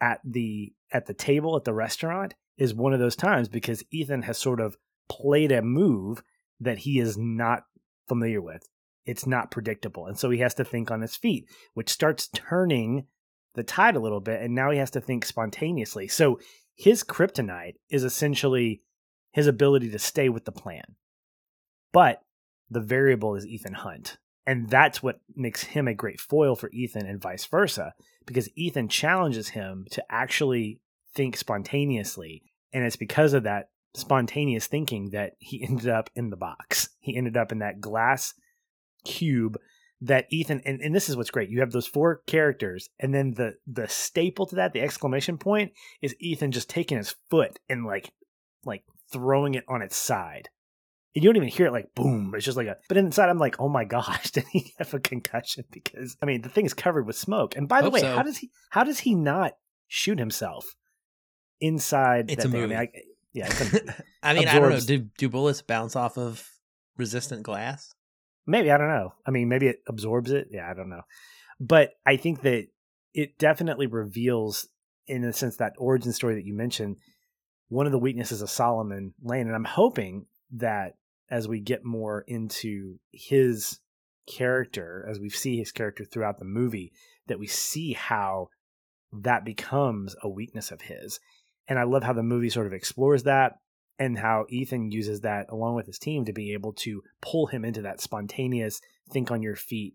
at 0.00 0.18
the 0.24 0.72
at 0.90 1.06
the 1.06 1.14
table 1.14 1.56
at 1.56 1.62
the 1.62 1.72
restaurant 1.72 2.34
is 2.58 2.74
one 2.74 2.92
of 2.92 2.98
those 2.98 3.14
times 3.14 3.48
because 3.48 3.84
Ethan 3.92 4.22
has 4.22 4.36
sort 4.36 4.58
of 4.58 4.76
played 5.10 5.52
a 5.52 5.60
move 5.60 6.22
that 6.60 6.78
he 6.78 6.98
is 6.98 7.18
not 7.18 7.64
familiar 8.08 8.40
with. 8.40 8.62
It's 9.04 9.26
not 9.26 9.50
predictable. 9.50 10.06
And 10.06 10.18
so 10.18 10.30
he 10.30 10.38
has 10.38 10.54
to 10.54 10.64
think 10.64 10.90
on 10.90 11.00
his 11.00 11.16
feet, 11.16 11.46
which 11.74 11.90
starts 11.90 12.28
turning 12.28 13.06
the 13.54 13.64
tide 13.64 13.96
a 13.96 14.00
little 14.00 14.20
bit. 14.20 14.40
And 14.40 14.54
now 14.54 14.70
he 14.70 14.78
has 14.78 14.90
to 14.92 15.00
think 15.00 15.24
spontaneously. 15.24 16.06
So 16.06 16.38
his 16.76 17.02
kryptonite 17.02 17.74
is 17.88 18.04
essentially 18.04 18.82
his 19.32 19.46
ability 19.46 19.90
to 19.90 19.98
stay 19.98 20.28
with 20.28 20.44
the 20.44 20.52
plan. 20.52 20.96
But 21.92 22.22
the 22.70 22.80
variable 22.80 23.34
is 23.34 23.46
Ethan 23.46 23.74
Hunt. 23.74 24.18
And 24.46 24.68
that's 24.68 25.02
what 25.02 25.20
makes 25.34 25.62
him 25.62 25.88
a 25.88 25.94
great 25.94 26.20
foil 26.20 26.54
for 26.54 26.70
Ethan 26.70 27.06
and 27.06 27.20
vice 27.20 27.46
versa, 27.46 27.94
because 28.26 28.48
Ethan 28.56 28.88
challenges 28.88 29.48
him 29.48 29.86
to 29.90 30.04
actually 30.10 30.80
think 31.14 31.36
spontaneously. 31.36 32.42
And 32.72 32.84
it's 32.84 32.96
because 32.96 33.32
of 33.32 33.42
that 33.42 33.69
spontaneous 33.94 34.66
thinking 34.66 35.10
that 35.10 35.32
he 35.38 35.62
ended 35.68 35.88
up 35.88 36.10
in 36.14 36.30
the 36.30 36.36
box. 36.36 36.90
He 37.00 37.16
ended 37.16 37.36
up 37.36 37.52
in 37.52 37.58
that 37.58 37.80
glass 37.80 38.34
cube 39.04 39.58
that 40.02 40.26
Ethan 40.30 40.62
and, 40.64 40.80
and 40.80 40.94
this 40.94 41.08
is 41.08 41.16
what's 41.16 41.30
great. 41.30 41.50
You 41.50 41.60
have 41.60 41.72
those 41.72 41.86
four 41.86 42.22
characters, 42.26 42.88
and 42.98 43.14
then 43.14 43.32
the 43.32 43.54
the 43.66 43.86
staple 43.88 44.46
to 44.46 44.56
that, 44.56 44.72
the 44.72 44.80
exclamation 44.80 45.36
point, 45.36 45.72
is 46.00 46.14
Ethan 46.20 46.52
just 46.52 46.70
taking 46.70 46.96
his 46.96 47.14
foot 47.30 47.58
and 47.68 47.84
like 47.84 48.10
like 48.64 48.84
throwing 49.12 49.54
it 49.54 49.64
on 49.68 49.82
its 49.82 49.96
side 49.96 50.48
And 51.14 51.22
you 51.22 51.28
don't 51.28 51.36
even 51.36 51.48
hear 51.48 51.66
it 51.66 51.72
like 51.72 51.94
boom. 51.94 52.32
It's 52.34 52.44
just 52.44 52.56
like 52.56 52.68
a. 52.68 52.76
But 52.88 52.96
inside, 52.96 53.28
I'm 53.28 53.38
like, 53.38 53.56
oh 53.60 53.68
my 53.68 53.84
gosh, 53.84 54.30
did 54.32 54.44
he 54.50 54.72
have 54.78 54.94
a 54.94 55.00
concussion? 55.00 55.64
Because 55.70 56.16
I 56.22 56.26
mean, 56.26 56.42
the 56.42 56.48
thing 56.48 56.64
is 56.64 56.74
covered 56.74 57.06
with 57.06 57.16
smoke. 57.16 57.56
And 57.56 57.68
by 57.68 57.82
the 57.82 57.90
way, 57.90 58.00
so. 58.00 58.14
how 58.14 58.22
does 58.22 58.38
he? 58.38 58.50
How 58.70 58.84
does 58.84 59.00
he 59.00 59.14
not 59.14 59.52
shoot 59.88 60.18
himself 60.18 60.74
inside? 61.60 62.30
It's 62.30 62.44
a 62.44 62.48
thing? 62.48 62.60
movie. 62.60 62.74
I 62.74 62.78
mean, 62.78 62.88
I, 62.94 63.00
yeah. 63.32 63.48
I 64.22 64.34
mean, 64.34 64.48
I 64.48 64.58
don't 64.58 64.70
know. 64.70 64.80
Do 64.80 64.98
do 65.18 65.28
bullets 65.28 65.62
bounce 65.62 65.96
off 65.96 66.18
of 66.18 66.46
resistant 66.96 67.42
glass? 67.42 67.94
Maybe 68.46 68.70
I 68.70 68.78
don't 68.78 68.88
know. 68.88 69.14
I 69.26 69.30
mean, 69.30 69.48
maybe 69.48 69.68
it 69.68 69.80
absorbs 69.88 70.30
it. 70.30 70.48
Yeah, 70.50 70.68
I 70.68 70.74
don't 70.74 70.90
know. 70.90 71.02
But 71.60 71.90
I 72.06 72.16
think 72.16 72.42
that 72.42 72.66
it 73.14 73.38
definitely 73.38 73.86
reveals, 73.86 74.68
in 75.06 75.22
the 75.22 75.32
sense 75.32 75.56
that 75.56 75.74
origin 75.78 76.12
story 76.12 76.34
that 76.34 76.46
you 76.46 76.54
mentioned, 76.54 76.96
one 77.68 77.86
of 77.86 77.92
the 77.92 77.98
weaknesses 77.98 78.42
of 78.42 78.50
Solomon 78.50 79.14
Lane, 79.22 79.46
and 79.46 79.54
I'm 79.54 79.64
hoping 79.64 80.26
that 80.52 80.94
as 81.30 81.46
we 81.46 81.60
get 81.60 81.84
more 81.84 82.24
into 82.26 82.98
his 83.12 83.78
character, 84.26 85.06
as 85.08 85.20
we 85.20 85.28
see 85.28 85.58
his 85.58 85.70
character 85.70 86.04
throughout 86.04 86.38
the 86.38 86.44
movie, 86.44 86.92
that 87.28 87.38
we 87.38 87.46
see 87.46 87.92
how 87.92 88.48
that 89.12 89.44
becomes 89.44 90.16
a 90.22 90.28
weakness 90.28 90.70
of 90.70 90.82
his. 90.82 91.20
And 91.70 91.78
I 91.78 91.84
love 91.84 92.02
how 92.02 92.12
the 92.12 92.22
movie 92.22 92.50
sort 92.50 92.66
of 92.66 92.74
explores 92.74 93.22
that 93.22 93.54
and 93.98 94.18
how 94.18 94.44
Ethan 94.50 94.90
uses 94.90 95.20
that 95.20 95.46
along 95.50 95.76
with 95.76 95.86
his 95.86 95.98
team 95.98 96.24
to 96.24 96.32
be 96.32 96.52
able 96.52 96.72
to 96.72 97.02
pull 97.22 97.46
him 97.46 97.64
into 97.64 97.82
that 97.82 98.00
spontaneous 98.00 98.80
think 99.12 99.30
on 99.30 99.40
your 99.40 99.56
feet 99.56 99.94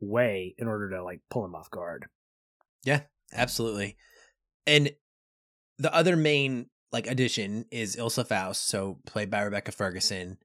way 0.00 0.54
in 0.56 0.66
order 0.66 0.90
to 0.90 1.04
like 1.04 1.20
pull 1.30 1.44
him 1.44 1.54
off 1.54 1.70
guard. 1.70 2.06
Yeah, 2.84 3.02
absolutely. 3.32 3.96
And 4.66 4.90
the 5.78 5.94
other 5.94 6.16
main 6.16 6.66
like 6.90 7.06
addition 7.06 7.66
is 7.70 7.96
Ilsa 7.96 8.26
Faust, 8.26 8.66
so 8.66 8.98
played 9.06 9.30
by 9.30 9.42
Rebecca 9.42 9.72
Ferguson. 9.72 10.38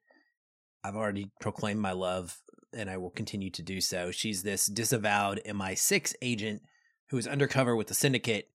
I've 0.83 0.95
already 0.95 1.31
proclaimed 1.39 1.79
my 1.79 1.93
love 1.93 2.38
and 2.73 2.89
I 2.89 2.97
will 2.97 3.09
continue 3.09 3.49
to 3.51 3.63
do 3.63 3.79
so. 3.79 4.11
She's 4.11 4.43
this 4.43 4.65
disavowed 4.65 5.41
MI6 5.47 6.15
agent 6.21 6.61
who 7.09 7.17
is 7.17 7.27
undercover 7.27 7.75
with 7.75 7.88
the 7.88 7.93
syndicate. 7.93 8.49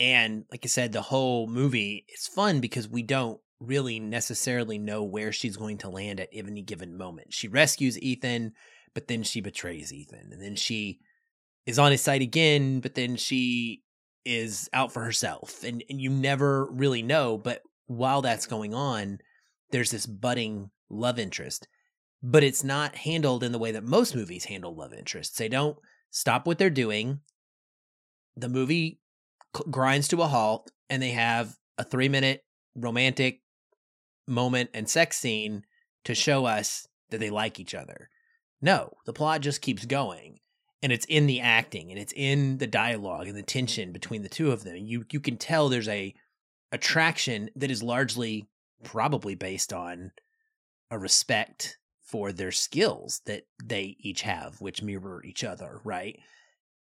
And 0.00 0.44
like 0.50 0.62
I 0.64 0.68
said, 0.68 0.92
the 0.92 1.02
whole 1.02 1.46
movie 1.46 2.04
is 2.12 2.26
fun 2.26 2.60
because 2.60 2.88
we 2.88 3.02
don't 3.02 3.40
really 3.60 4.00
necessarily 4.00 4.78
know 4.78 5.04
where 5.04 5.32
she's 5.32 5.56
going 5.56 5.78
to 5.78 5.88
land 5.88 6.20
at 6.20 6.28
any 6.32 6.62
given 6.62 6.96
moment. 6.96 7.32
She 7.32 7.48
rescues 7.48 7.98
Ethan, 7.98 8.52
but 8.94 9.08
then 9.08 9.22
she 9.22 9.40
betrays 9.40 9.92
Ethan. 9.92 10.30
And 10.32 10.42
then 10.42 10.56
she 10.56 11.00
is 11.66 11.78
on 11.78 11.92
his 11.92 12.02
side 12.02 12.22
again, 12.22 12.80
but 12.80 12.94
then 12.94 13.16
she 13.16 13.82
is 14.24 14.68
out 14.72 14.92
for 14.92 15.04
herself. 15.04 15.62
And, 15.62 15.84
and 15.88 16.00
you 16.00 16.10
never 16.10 16.66
really 16.72 17.02
know. 17.02 17.38
But 17.38 17.62
while 17.86 18.22
that's 18.22 18.46
going 18.46 18.74
on, 18.74 19.18
there's 19.70 19.90
this 19.90 20.06
budding 20.06 20.70
love 20.90 21.18
interest. 21.18 21.68
But 22.22 22.42
it's 22.42 22.64
not 22.64 22.96
handled 22.96 23.44
in 23.44 23.52
the 23.52 23.58
way 23.58 23.72
that 23.72 23.84
most 23.84 24.14
movies 24.14 24.46
handle 24.46 24.74
love 24.74 24.92
interests. 24.92 25.36
They 25.36 25.48
don't 25.48 25.76
stop 26.10 26.46
what 26.46 26.58
they're 26.58 26.70
doing. 26.70 27.20
The 28.36 28.48
movie 28.48 28.98
grinds 29.70 30.08
to 30.08 30.22
a 30.22 30.26
halt, 30.26 30.70
and 30.90 31.02
they 31.02 31.10
have 31.10 31.56
a 31.78 31.84
three 31.84 32.08
minute 32.08 32.44
romantic 32.76 33.40
moment 34.26 34.70
and 34.74 34.88
sex 34.88 35.16
scene 35.18 35.64
to 36.04 36.14
show 36.14 36.44
us 36.44 36.86
that 37.10 37.18
they 37.18 37.30
like 37.30 37.60
each 37.60 37.74
other. 37.74 38.08
No, 38.60 38.94
the 39.06 39.12
plot 39.12 39.40
just 39.40 39.60
keeps 39.60 39.84
going 39.84 40.40
and 40.82 40.92
it's 40.92 41.06
in 41.06 41.26
the 41.26 41.40
acting 41.40 41.90
and 41.90 41.98
it's 41.98 42.12
in 42.14 42.58
the 42.58 42.66
dialogue 42.66 43.26
and 43.26 43.36
the 43.36 43.42
tension 43.42 43.92
between 43.92 44.22
the 44.22 44.28
two 44.28 44.52
of 44.52 44.64
them. 44.64 44.76
You 44.76 45.04
you 45.10 45.20
can 45.20 45.36
tell 45.36 45.68
there's 45.68 45.88
a 45.88 46.14
attraction 46.72 47.50
that 47.56 47.70
is 47.70 47.82
largely 47.82 48.48
probably 48.82 49.34
based 49.34 49.72
on 49.72 50.12
a 50.90 50.98
respect 50.98 51.78
for 52.02 52.32
their 52.32 52.52
skills 52.52 53.22
that 53.24 53.44
they 53.64 53.96
each 53.98 54.22
have 54.22 54.60
which 54.60 54.82
mirror 54.82 55.22
each 55.24 55.42
other, 55.42 55.80
right? 55.84 56.18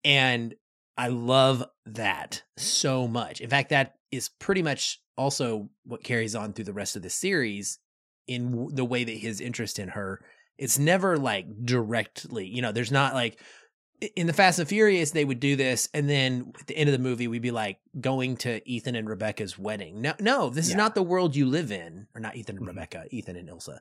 And 0.03 0.55
I 0.97 1.07
love 1.07 1.65
that 1.85 2.43
so 2.57 3.07
much. 3.07 3.41
In 3.41 3.49
fact, 3.49 3.69
that 3.69 3.95
is 4.11 4.29
pretty 4.29 4.61
much 4.61 5.01
also 5.17 5.69
what 5.85 6.03
carries 6.03 6.35
on 6.35 6.53
through 6.53 6.65
the 6.65 6.73
rest 6.73 6.95
of 6.95 7.01
the 7.01 7.09
series 7.09 7.79
in 8.27 8.69
the 8.73 8.85
way 8.85 9.03
that 9.03 9.17
his 9.17 9.41
interest 9.41 9.79
in 9.79 9.89
her 9.89 10.23
it's 10.57 10.79
never 10.79 11.17
like 11.17 11.45
directly 11.65 12.45
you 12.45 12.61
know 12.61 12.71
there's 12.71 12.91
not 12.91 13.13
like 13.13 13.39
in 14.15 14.27
the 14.27 14.33
fast 14.33 14.59
and 14.59 14.67
furious 14.67 15.11
they 15.11 15.25
would 15.25 15.39
do 15.39 15.55
this 15.55 15.89
and 15.93 16.09
then 16.09 16.53
at 16.59 16.67
the 16.67 16.77
end 16.77 16.89
of 16.89 16.93
the 16.93 16.99
movie 16.99 17.27
we'd 17.27 17.41
be 17.41 17.51
like 17.51 17.79
going 17.99 18.37
to 18.37 18.67
ethan 18.69 18.95
and 18.95 19.09
rebecca's 19.09 19.57
wedding 19.57 20.01
no 20.01 20.13
no 20.19 20.49
this 20.49 20.67
yeah. 20.67 20.73
is 20.73 20.77
not 20.77 20.95
the 20.95 21.03
world 21.03 21.35
you 21.35 21.45
live 21.45 21.71
in 21.71 22.07
or 22.15 22.21
not 22.21 22.35
ethan 22.35 22.55
and 22.55 22.65
mm-hmm. 22.65 22.69
rebecca 22.77 23.05
ethan 23.11 23.35
and 23.35 23.49
ilsa 23.49 23.79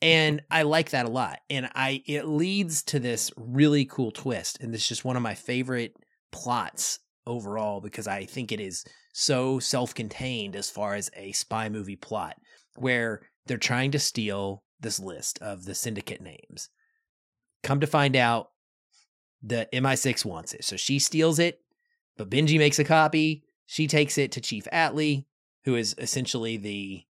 and 0.00 0.42
i 0.50 0.62
like 0.62 0.90
that 0.90 1.06
a 1.06 1.10
lot 1.10 1.40
and 1.50 1.68
i 1.74 2.02
it 2.06 2.26
leads 2.26 2.82
to 2.82 2.98
this 2.98 3.30
really 3.36 3.84
cool 3.84 4.10
twist 4.10 4.58
and 4.60 4.72
this 4.72 4.82
is 4.82 4.88
just 4.88 5.04
one 5.04 5.16
of 5.16 5.22
my 5.22 5.34
favorite 5.34 5.96
plots 6.30 7.00
overall 7.26 7.80
because 7.80 8.06
i 8.06 8.24
think 8.24 8.52
it 8.52 8.60
is 8.60 8.84
so 9.12 9.58
self-contained 9.58 10.54
as 10.54 10.70
far 10.70 10.94
as 10.94 11.10
a 11.16 11.32
spy 11.32 11.68
movie 11.68 11.96
plot 11.96 12.36
where 12.76 13.22
they're 13.46 13.58
trying 13.58 13.90
to 13.90 13.98
steal 13.98 14.62
this 14.80 15.00
list 15.00 15.40
of 15.42 15.64
the 15.64 15.74
syndicate 15.74 16.20
names. 16.20 16.68
Come 17.62 17.80
to 17.80 17.86
find 17.86 18.14
out 18.14 18.50
the 19.42 19.68
MI6 19.72 20.24
wants 20.24 20.54
it. 20.54 20.64
So 20.64 20.76
she 20.76 20.98
steals 20.98 21.38
it, 21.38 21.60
but 22.16 22.30
Benji 22.30 22.58
makes 22.58 22.78
a 22.78 22.84
copy. 22.84 23.42
She 23.66 23.86
takes 23.86 24.18
it 24.18 24.32
to 24.32 24.40
Chief 24.40 24.66
Atlee, 24.72 25.24
who 25.64 25.74
is 25.74 25.94
essentially 25.98 26.56
the 26.56 27.04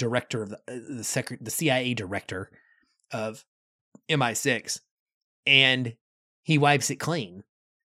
director 0.00 0.42
of 0.42 0.50
the 0.50 0.56
uh, 0.68 0.96
the, 0.96 1.04
sec- 1.04 1.38
the 1.40 1.50
CIA 1.50 1.94
director 1.94 2.50
of 3.12 3.44
MI6 4.08 4.80
and 5.46 5.94
he 6.42 6.58
wipes 6.58 6.90
it 6.90 6.96
clean. 6.96 7.44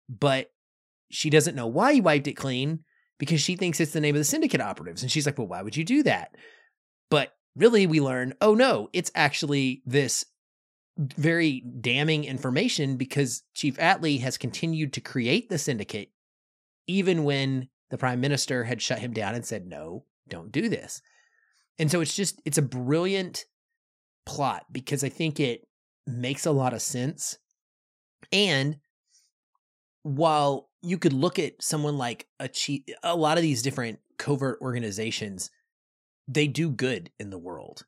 But 0.07 0.51
she 1.09 1.29
doesn't 1.29 1.55
know 1.55 1.67
why 1.67 1.93
he 1.93 2.01
wiped 2.01 2.27
it 2.27 2.33
clean 2.33 2.85
because 3.19 3.41
she 3.41 3.55
thinks 3.55 3.79
it's 3.79 3.93
the 3.93 4.01
name 4.01 4.15
of 4.15 4.19
the 4.19 4.25
syndicate 4.25 4.61
operatives. 4.61 5.01
And 5.01 5.11
she's 5.11 5.25
like, 5.25 5.37
well, 5.37 5.47
why 5.47 5.61
would 5.61 5.77
you 5.77 5.83
do 5.83 6.03
that? 6.03 6.35
But 7.09 7.33
really, 7.55 7.87
we 7.87 7.99
learn, 7.99 8.33
oh 8.41 8.55
no, 8.55 8.89
it's 8.93 9.11
actually 9.15 9.81
this 9.85 10.25
very 10.97 11.61
damning 11.81 12.23
information 12.23 12.97
because 12.97 13.43
Chief 13.55 13.77
Atlee 13.77 14.21
has 14.21 14.37
continued 14.37 14.93
to 14.93 15.01
create 15.01 15.49
the 15.49 15.57
syndicate 15.57 16.11
even 16.87 17.23
when 17.23 17.69
the 17.89 17.97
prime 17.97 18.19
minister 18.19 18.65
had 18.65 18.81
shut 18.81 18.99
him 18.99 19.13
down 19.13 19.35
and 19.35 19.45
said, 19.45 19.65
no, 19.65 20.05
don't 20.27 20.51
do 20.51 20.69
this. 20.69 21.01
And 21.79 21.89
so 21.89 22.01
it's 22.01 22.15
just, 22.15 22.41
it's 22.45 22.57
a 22.57 22.63
brilliant 22.63 23.45
plot 24.25 24.65
because 24.71 25.03
I 25.03 25.09
think 25.09 25.39
it 25.39 25.67
makes 26.05 26.45
a 26.45 26.51
lot 26.51 26.73
of 26.73 26.81
sense. 26.81 27.37
And 28.31 28.77
while 30.03 30.69
you 30.81 30.97
could 30.97 31.13
look 31.13 31.39
at 31.39 31.61
someone 31.61 31.97
like 31.97 32.27
a 32.39 32.47
chief, 32.47 32.83
a 33.03 33.15
lot 33.15 33.37
of 33.37 33.41
these 33.41 33.61
different 33.61 33.99
covert 34.17 34.59
organizations, 34.61 35.49
they 36.27 36.47
do 36.47 36.69
good 36.69 37.11
in 37.19 37.29
the 37.29 37.37
world. 37.37 37.85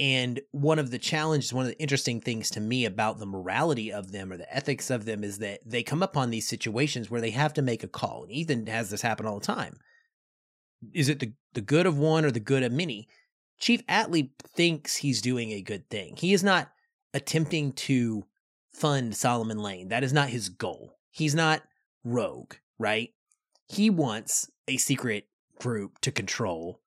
And 0.00 0.40
one 0.50 0.80
of 0.80 0.90
the 0.90 0.98
challenges, 0.98 1.52
one 1.52 1.64
of 1.64 1.70
the 1.70 1.80
interesting 1.80 2.20
things 2.20 2.50
to 2.50 2.60
me 2.60 2.84
about 2.84 3.18
the 3.18 3.26
morality 3.26 3.92
of 3.92 4.10
them 4.10 4.32
or 4.32 4.36
the 4.36 4.52
ethics 4.52 4.90
of 4.90 5.04
them 5.04 5.22
is 5.22 5.38
that 5.38 5.60
they 5.64 5.84
come 5.84 6.02
upon 6.02 6.30
these 6.30 6.48
situations 6.48 7.10
where 7.10 7.20
they 7.20 7.30
have 7.30 7.52
to 7.54 7.62
make 7.62 7.84
a 7.84 7.88
call. 7.88 8.24
And 8.24 8.32
Ethan 8.32 8.66
has 8.66 8.90
this 8.90 9.02
happen 9.02 9.26
all 9.26 9.38
the 9.38 9.46
time. 9.46 9.76
Is 10.92 11.08
it 11.08 11.20
the, 11.20 11.32
the 11.52 11.60
good 11.60 11.86
of 11.86 11.98
one 11.98 12.24
or 12.24 12.32
the 12.32 12.40
good 12.40 12.64
of 12.64 12.72
many? 12.72 13.06
Chief 13.62 13.86
Atlee 13.86 14.30
thinks 14.56 14.96
he's 14.96 15.22
doing 15.22 15.52
a 15.52 15.62
good 15.62 15.88
thing. 15.88 16.16
He 16.16 16.32
is 16.32 16.42
not 16.42 16.72
attempting 17.14 17.72
to 17.74 18.24
fund 18.74 19.16
Solomon 19.16 19.58
Lane. 19.58 19.88
That 19.88 20.02
is 20.02 20.12
not 20.12 20.30
his 20.30 20.48
goal. 20.48 20.98
He's 21.12 21.32
not 21.32 21.62
rogue, 22.02 22.54
right? 22.80 23.10
He 23.68 23.88
wants 23.88 24.50
a 24.66 24.78
secret 24.78 25.28
group 25.60 26.00
to 26.00 26.10
control 26.10 26.80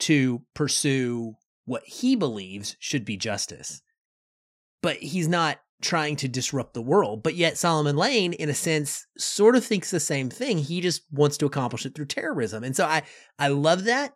to 0.00 0.42
pursue 0.52 1.36
what 1.64 1.84
he 1.86 2.14
believes 2.14 2.76
should 2.78 3.06
be 3.06 3.16
justice. 3.16 3.80
But 4.82 4.98
he's 4.98 5.28
not 5.28 5.60
trying 5.80 6.16
to 6.16 6.28
disrupt 6.28 6.74
the 6.74 6.82
world. 6.82 7.22
But 7.22 7.36
yet, 7.36 7.56
Solomon 7.56 7.96
Lane, 7.96 8.34
in 8.34 8.50
a 8.50 8.54
sense, 8.54 9.06
sort 9.16 9.56
of 9.56 9.64
thinks 9.64 9.90
the 9.90 9.98
same 9.98 10.28
thing. 10.28 10.58
He 10.58 10.82
just 10.82 11.04
wants 11.10 11.38
to 11.38 11.46
accomplish 11.46 11.86
it 11.86 11.94
through 11.94 12.04
terrorism. 12.04 12.64
And 12.64 12.76
so 12.76 12.84
I, 12.84 13.02
I 13.38 13.48
love 13.48 13.84
that 13.84 14.14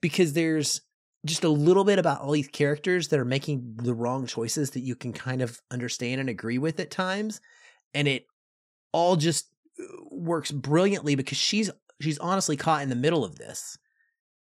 because 0.00 0.34
there's 0.34 0.82
just 1.24 1.44
a 1.44 1.48
little 1.48 1.84
bit 1.84 1.98
about 1.98 2.20
all 2.20 2.32
these 2.32 2.48
characters 2.48 3.08
that 3.08 3.20
are 3.20 3.24
making 3.24 3.74
the 3.76 3.94
wrong 3.94 4.26
choices 4.26 4.70
that 4.70 4.80
you 4.80 4.96
can 4.96 5.12
kind 5.12 5.40
of 5.40 5.60
understand 5.70 6.20
and 6.20 6.28
agree 6.28 6.58
with 6.58 6.80
at 6.80 6.90
times. 6.90 7.40
And 7.94 8.08
it 8.08 8.26
all 8.92 9.16
just 9.16 9.48
works 10.10 10.50
brilliantly 10.50 11.14
because 11.14 11.38
she's 11.38 11.70
she's 12.00 12.18
honestly 12.18 12.56
caught 12.56 12.82
in 12.82 12.88
the 12.88 12.96
middle 12.96 13.24
of 13.24 13.36
this, 13.36 13.78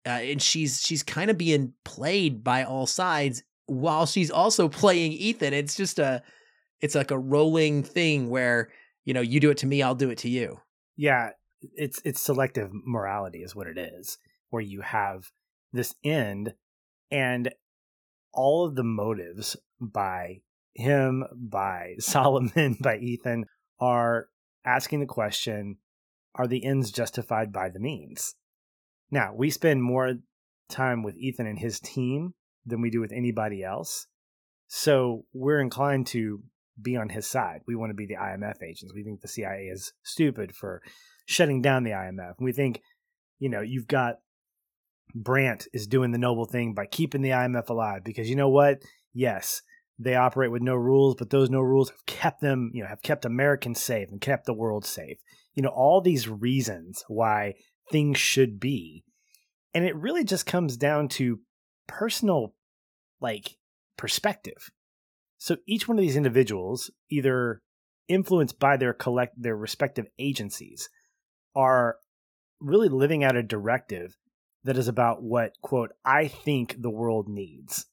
uh, 0.05 0.09
and 0.09 0.41
she's 0.41 0.81
she's 0.81 1.03
kind 1.03 1.29
of 1.29 1.37
being 1.37 1.73
played 1.85 2.43
by 2.43 2.63
all 2.63 2.85
sides 2.85 3.43
while 3.65 4.05
she's 4.05 4.31
also 4.31 4.67
playing 4.69 5.13
Ethan. 5.13 5.53
It's 5.53 5.75
just 5.75 5.99
a 5.99 6.21
it's 6.81 6.95
like 6.95 7.11
a 7.11 7.19
rolling 7.19 7.83
thing 7.83 8.29
where 8.29 8.69
you 9.05 9.13
know 9.13 9.21
you 9.21 9.39
do 9.39 9.51
it 9.51 9.57
to 9.59 9.67
me, 9.67 9.81
I'll 9.81 9.95
do 9.95 10.09
it 10.09 10.19
to 10.19 10.29
you. 10.29 10.59
Yeah, 10.95 11.31
it's 11.75 12.01
it's 12.03 12.21
selective 12.21 12.69
morality 12.73 13.39
is 13.39 13.55
what 13.55 13.67
it 13.67 13.77
is, 13.77 14.17
where 14.49 14.61
you 14.61 14.81
have 14.81 15.29
this 15.73 15.95
end 16.03 16.53
and 17.11 17.51
all 18.33 18.65
of 18.65 18.75
the 18.75 18.83
motives 18.83 19.57
by 19.79 20.41
him, 20.73 21.23
by 21.33 21.95
Solomon, 21.99 22.77
by 22.79 22.97
Ethan 22.97 23.45
are 23.79 24.27
asking 24.65 24.99
the 24.99 25.05
question 25.05 25.77
are 26.35 26.47
the 26.47 26.63
ends 26.65 26.91
justified 26.91 27.51
by 27.51 27.69
the 27.69 27.79
means? 27.79 28.35
Now, 29.09 29.33
we 29.35 29.49
spend 29.49 29.81
more 29.81 30.15
time 30.69 31.01
with 31.01 31.17
Ethan 31.17 31.47
and 31.47 31.57
his 31.57 31.79
team 31.79 32.35
than 32.65 32.81
we 32.81 32.91
do 32.91 32.99
with 32.99 33.11
anybody 33.11 33.63
else. 33.63 34.05
So 34.67 35.25
we're 35.33 35.61
inclined 35.61 36.07
to 36.07 36.43
be 36.79 36.95
on 36.95 37.09
his 37.09 37.25
side. 37.25 37.61
We 37.65 37.75
want 37.75 37.89
to 37.89 37.95
be 37.95 38.05
the 38.05 38.17
IMF 38.17 38.61
agents. 38.61 38.93
We 38.93 39.03
think 39.03 39.21
the 39.21 39.27
CIA 39.27 39.69
is 39.71 39.93
stupid 40.03 40.55
for 40.55 40.81
shutting 41.25 41.61
down 41.61 41.83
the 41.83 41.91
IMF. 41.91 42.33
We 42.39 42.51
think, 42.51 42.81
you 43.39 43.49
know, 43.49 43.61
you've 43.61 43.87
got 43.87 44.15
Brandt 45.23 45.67
is 45.73 45.87
doing 45.87 46.11
the 46.11 46.17
noble 46.17 46.45
thing 46.45 46.73
by 46.73 46.85
keeping 46.85 47.21
the 47.21 47.29
IMF 47.31 47.69
alive 47.69 48.03
because 48.03 48.29
you 48.29 48.35
know 48.35 48.49
what? 48.49 48.81
Yes, 49.13 49.61
they 49.99 50.15
operate 50.15 50.51
with 50.51 50.61
no 50.61 50.75
rules, 50.75 51.15
but 51.15 51.29
those 51.29 51.49
no 51.49 51.61
rules 51.61 51.89
have 51.89 52.05
kept 52.05 52.41
them, 52.41 52.71
you 52.73 52.83
know, 52.83 52.89
have 52.89 53.01
kept 53.01 53.25
Americans 53.25 53.81
safe 53.81 54.09
and 54.09 54.21
kept 54.21 54.45
the 54.45 54.53
world 54.53 54.85
safe. 54.85 55.17
You 55.55 55.63
know, 55.63 55.69
all 55.69 56.01
these 56.01 56.29
reasons 56.29 57.03
why 57.07 57.55
things 57.91 58.19
should 58.19 58.59
be. 58.59 59.03
And 59.73 59.85
it 59.85 59.95
really 59.95 60.23
just 60.23 60.45
comes 60.45 60.77
down 60.77 61.07
to 61.09 61.39
personal 61.87 62.53
like 63.19 63.57
perspective. 63.97 64.69
So 65.39 65.57
each 65.67 65.87
one 65.87 65.97
of 65.97 66.01
these 66.01 66.17
individuals, 66.17 66.91
either 67.09 67.61
influenced 68.07 68.59
by 68.59 68.77
their 68.77 68.93
collect 68.93 69.41
their 69.41 69.55
respective 69.55 70.07
agencies, 70.19 70.89
are 71.55 71.97
really 72.59 72.89
living 72.89 73.23
out 73.23 73.35
a 73.35 73.43
directive 73.43 74.15
that 74.67 74.77
is 74.77 74.89
about 74.89 75.23
what 75.23 75.53
quote 75.61 75.91
I 76.03 76.27
think 76.27 76.81
the 76.81 76.89
world 76.89 77.29
needs. 77.29 77.85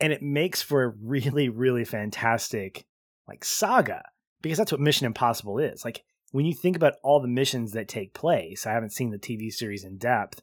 And 0.00 0.12
it 0.12 0.22
makes 0.22 0.62
for 0.62 0.84
a 0.84 0.94
really, 1.02 1.48
really 1.48 1.84
fantastic 1.84 2.86
like 3.26 3.44
saga 3.44 4.02
because 4.40 4.56
that's 4.56 4.70
what 4.70 4.80
Mission 4.80 5.06
Impossible 5.06 5.58
is. 5.58 5.84
Like 5.84 6.04
when 6.30 6.46
you 6.46 6.54
think 6.54 6.76
about 6.76 6.94
all 7.02 7.18
the 7.18 7.26
missions 7.26 7.72
that 7.72 7.88
take 7.88 8.14
place, 8.14 8.66
I 8.66 8.72
haven't 8.72 8.92
seen 8.92 9.10
the 9.10 9.18
TV 9.18 9.52
series 9.52 9.82
in 9.82 9.98
depth, 9.98 10.42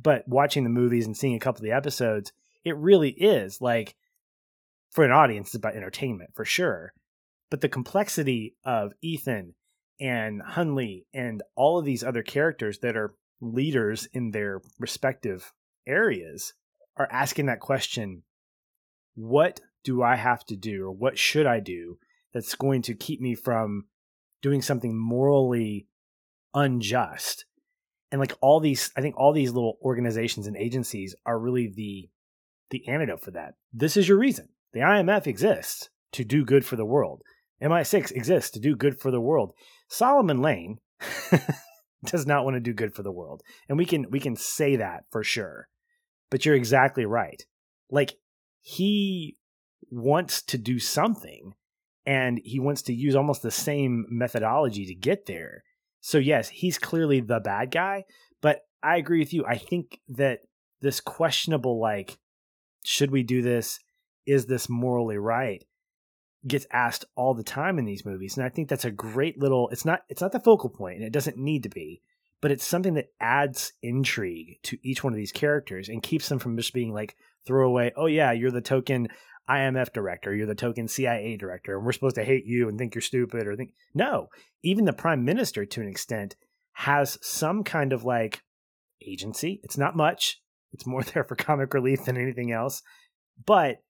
but 0.00 0.26
watching 0.26 0.64
the 0.64 0.70
movies 0.70 1.04
and 1.04 1.16
seeing 1.16 1.34
a 1.34 1.40
couple 1.40 1.58
of 1.58 1.64
the 1.64 1.72
episodes, 1.72 2.32
it 2.64 2.76
really 2.78 3.10
is 3.10 3.60
like 3.60 3.94
for 4.92 5.04
an 5.04 5.12
audience, 5.12 5.48
it's 5.48 5.56
about 5.56 5.76
entertainment 5.76 6.30
for 6.34 6.46
sure. 6.46 6.94
But 7.50 7.60
the 7.60 7.68
complexity 7.68 8.56
of 8.64 8.92
Ethan 9.02 9.56
and 10.00 10.40
Hunley 10.40 11.04
and 11.12 11.42
all 11.54 11.78
of 11.78 11.84
these 11.84 12.02
other 12.02 12.22
characters 12.22 12.78
that 12.78 12.96
are 12.96 13.14
leaders 13.42 14.08
in 14.14 14.30
their 14.30 14.62
respective 14.78 15.52
areas 15.86 16.54
are 16.96 17.08
asking 17.10 17.46
that 17.46 17.60
question 17.60 18.22
what 19.14 19.60
do 19.84 20.02
I 20.02 20.16
have 20.16 20.44
to 20.46 20.56
do 20.56 20.86
or 20.86 20.92
what 20.92 21.18
should 21.18 21.44
I 21.44 21.60
do 21.60 21.98
that's 22.32 22.54
going 22.54 22.80
to 22.82 22.94
keep 22.94 23.20
me 23.20 23.34
from 23.34 23.84
doing 24.40 24.62
something 24.62 24.96
morally 24.96 25.86
unjust? 26.54 27.44
And 28.10 28.20
like 28.20 28.32
all 28.40 28.60
these, 28.60 28.90
I 28.96 29.02
think 29.02 29.16
all 29.18 29.32
these 29.32 29.52
little 29.52 29.76
organizations 29.82 30.46
and 30.46 30.56
agencies 30.56 31.14
are 31.26 31.38
really 31.38 31.70
the 31.74 32.08
the 32.70 32.88
antidote 32.88 33.20
for 33.20 33.32
that. 33.32 33.54
This 33.74 33.98
is 33.98 34.08
your 34.08 34.18
reason. 34.18 34.48
The 34.72 34.80
IMF 34.80 35.26
exists 35.26 35.90
to 36.12 36.24
do 36.24 36.42
good 36.42 36.64
for 36.64 36.76
the 36.76 36.86
world. 36.86 37.22
MI6 37.62 38.12
exists 38.12 38.50
to 38.52 38.60
do 38.60 38.74
good 38.74 38.98
for 38.98 39.10
the 39.10 39.20
world. 39.20 39.52
Solomon 39.88 40.40
Lane 40.40 40.78
does 42.04 42.26
not 42.26 42.44
want 42.44 42.54
to 42.54 42.60
do 42.60 42.72
good 42.72 42.94
for 42.94 43.02
the 43.02 43.12
world. 43.12 43.42
And 43.68 43.78
we 43.78 43.86
can 43.86 44.06
we 44.10 44.20
can 44.20 44.36
say 44.36 44.76
that 44.76 45.04
for 45.10 45.22
sure. 45.22 45.68
But 46.30 46.44
you're 46.44 46.54
exactly 46.54 47.04
right. 47.04 47.44
Like 47.90 48.14
he 48.60 49.36
wants 49.90 50.42
to 50.42 50.58
do 50.58 50.78
something 50.78 51.52
and 52.06 52.40
he 52.44 52.58
wants 52.58 52.82
to 52.82 52.94
use 52.94 53.14
almost 53.14 53.42
the 53.42 53.50
same 53.50 54.06
methodology 54.08 54.86
to 54.86 54.94
get 54.94 55.26
there. 55.26 55.62
So 56.00 56.18
yes, 56.18 56.48
he's 56.48 56.78
clearly 56.78 57.20
the 57.20 57.40
bad 57.40 57.70
guy, 57.70 58.04
but 58.40 58.60
I 58.82 58.96
agree 58.96 59.20
with 59.20 59.32
you. 59.32 59.44
I 59.46 59.58
think 59.58 60.00
that 60.08 60.40
this 60.80 61.00
questionable 61.00 61.80
like 61.80 62.18
should 62.84 63.10
we 63.10 63.22
do 63.22 63.42
this? 63.42 63.78
Is 64.26 64.46
this 64.46 64.68
morally 64.68 65.18
right? 65.18 65.64
Gets 66.46 66.66
asked 66.72 67.04
all 67.14 67.34
the 67.34 67.42
time 67.42 67.78
in 67.78 67.84
these 67.84 68.04
movies 68.04 68.36
and 68.36 68.44
i 68.44 68.48
think 68.48 68.68
that's 68.68 68.84
a 68.84 68.90
great 68.90 69.38
little 69.38 69.68
it's 69.70 69.84
not 69.84 70.02
it's 70.08 70.20
not 70.20 70.32
the 70.32 70.40
focal 70.40 70.70
point 70.70 70.96
and 70.96 71.04
it 71.04 71.12
doesn't 71.12 71.36
need 71.36 71.62
to 71.62 71.68
be 71.68 72.00
but 72.40 72.50
it's 72.50 72.64
something 72.64 72.94
that 72.94 73.12
adds 73.20 73.72
intrigue 73.82 74.58
to 74.62 74.76
each 74.82 75.04
one 75.04 75.12
of 75.12 75.16
these 75.16 75.32
characters 75.32 75.88
and 75.88 76.02
keeps 76.02 76.28
them 76.28 76.38
from 76.38 76.56
just 76.56 76.74
being 76.74 76.92
like 76.92 77.16
throwaway 77.46 77.92
oh 77.96 78.06
yeah 78.06 78.32
you're 78.32 78.50
the 78.50 78.60
token 78.60 79.08
imf 79.48 79.92
director 79.92 80.34
you're 80.34 80.46
the 80.46 80.54
token 80.54 80.88
cia 80.88 81.36
director 81.36 81.76
and 81.76 81.84
we're 81.84 81.92
supposed 81.92 82.16
to 82.16 82.24
hate 82.24 82.44
you 82.44 82.68
and 82.68 82.78
think 82.78 82.94
you're 82.94 83.02
stupid 83.02 83.46
or 83.46 83.54
think 83.54 83.72
no 83.94 84.28
even 84.62 84.84
the 84.84 84.92
prime 84.92 85.24
minister 85.24 85.64
to 85.64 85.80
an 85.80 85.88
extent 85.88 86.34
has 86.72 87.18
some 87.20 87.62
kind 87.62 87.92
of 87.92 88.04
like 88.04 88.42
agency. 89.06 89.60
It's 89.62 89.78
not 89.78 89.96
much. 89.96 90.40
It's 90.72 90.86
more 90.86 91.02
there 91.14 91.24
for 91.24 91.36
comic 91.36 91.74
relief 91.74 92.04
than 92.04 92.16
anything 92.16 92.52
else. 92.52 92.82
But 93.44 93.82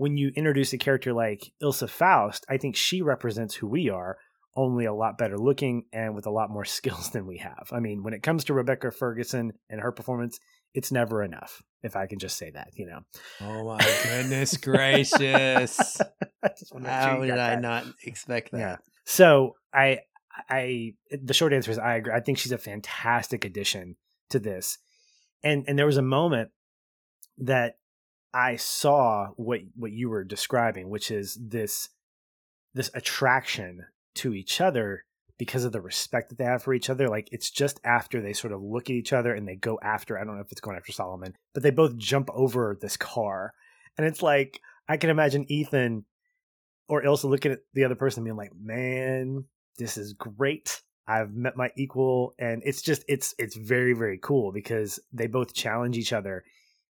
when 0.00 0.16
you 0.16 0.32
introduce 0.34 0.72
a 0.72 0.78
character 0.78 1.12
like 1.12 1.52
Ilsa 1.62 1.86
Faust, 1.86 2.46
I 2.48 2.56
think 2.56 2.74
she 2.74 3.02
represents 3.02 3.54
who 3.54 3.66
we 3.66 3.90
are, 3.90 4.16
only 4.56 4.86
a 4.86 4.94
lot 4.94 5.18
better 5.18 5.36
looking 5.36 5.84
and 5.92 6.14
with 6.14 6.24
a 6.24 6.30
lot 6.30 6.48
more 6.48 6.64
skills 6.78 7.10
than 7.10 7.26
we 7.26 7.36
have. 7.36 7.68
I 7.70 7.80
mean, 7.80 8.02
when 8.02 8.14
it 8.14 8.22
comes 8.22 8.44
to 8.44 8.54
Rebecca 8.54 8.92
Ferguson 8.92 9.52
and 9.68 9.78
her 9.78 9.92
performance, 9.92 10.40
it's 10.72 10.90
never 10.90 11.22
enough, 11.22 11.60
if 11.82 11.96
I 11.96 12.06
can 12.06 12.18
just 12.18 12.38
say 12.38 12.50
that, 12.50 12.68
you 12.76 12.86
know. 12.86 13.00
Oh 13.42 13.64
my 13.66 13.98
goodness 14.04 14.56
gracious. 14.56 16.00
How 16.82 17.20
did 17.20 17.38
I 17.38 17.56
not 17.56 17.84
expect 18.02 18.52
that? 18.52 18.58
Yeah. 18.58 18.76
So 19.04 19.56
I 19.74 19.98
I 20.48 20.94
the 21.10 21.34
short 21.34 21.52
answer 21.52 21.72
is 21.72 21.78
I 21.78 21.96
agree. 21.96 22.14
I 22.14 22.20
think 22.20 22.38
she's 22.38 22.52
a 22.52 22.58
fantastic 22.58 23.44
addition 23.44 23.96
to 24.30 24.38
this. 24.38 24.78
And 25.44 25.66
and 25.68 25.78
there 25.78 25.84
was 25.84 25.98
a 25.98 26.02
moment 26.02 26.52
that 27.36 27.74
I 28.32 28.56
saw 28.56 29.28
what 29.36 29.60
what 29.76 29.92
you 29.92 30.08
were 30.08 30.24
describing, 30.24 30.88
which 30.88 31.10
is 31.10 31.38
this 31.40 31.88
this 32.74 32.90
attraction 32.94 33.86
to 34.16 34.34
each 34.34 34.60
other 34.60 35.04
because 35.38 35.64
of 35.64 35.72
the 35.72 35.80
respect 35.80 36.28
that 36.28 36.38
they 36.38 36.44
have 36.44 36.62
for 36.62 36.74
each 36.74 36.90
other. 36.90 37.08
Like 37.08 37.28
it's 37.32 37.50
just 37.50 37.80
after 37.84 38.20
they 38.20 38.32
sort 38.32 38.52
of 38.52 38.62
look 38.62 38.90
at 38.90 38.96
each 38.96 39.12
other 39.12 39.34
and 39.34 39.48
they 39.48 39.56
go 39.56 39.78
after 39.82 40.18
I 40.18 40.24
don't 40.24 40.36
know 40.36 40.42
if 40.42 40.52
it's 40.52 40.60
going 40.60 40.76
after 40.76 40.92
Solomon, 40.92 41.34
but 41.54 41.62
they 41.62 41.70
both 41.70 41.96
jump 41.96 42.30
over 42.32 42.76
this 42.80 42.96
car. 42.96 43.52
And 43.98 44.06
it's 44.06 44.22
like 44.22 44.60
I 44.88 44.96
can 44.96 45.10
imagine 45.10 45.50
Ethan 45.50 46.04
or 46.88 47.02
Ilsa 47.02 47.24
looking 47.24 47.52
at 47.52 47.60
the 47.74 47.84
other 47.84 47.94
person 47.94 48.22
being 48.22 48.36
like, 48.36 48.52
Man, 48.54 49.44
this 49.78 49.96
is 49.96 50.12
great. 50.12 50.82
I've 51.08 51.34
met 51.34 51.56
my 51.56 51.70
equal 51.76 52.34
and 52.38 52.62
it's 52.64 52.82
just 52.82 53.04
it's 53.08 53.34
it's 53.38 53.56
very, 53.56 53.94
very 53.94 54.18
cool 54.18 54.52
because 54.52 55.00
they 55.12 55.26
both 55.26 55.54
challenge 55.54 55.98
each 55.98 56.12
other 56.12 56.44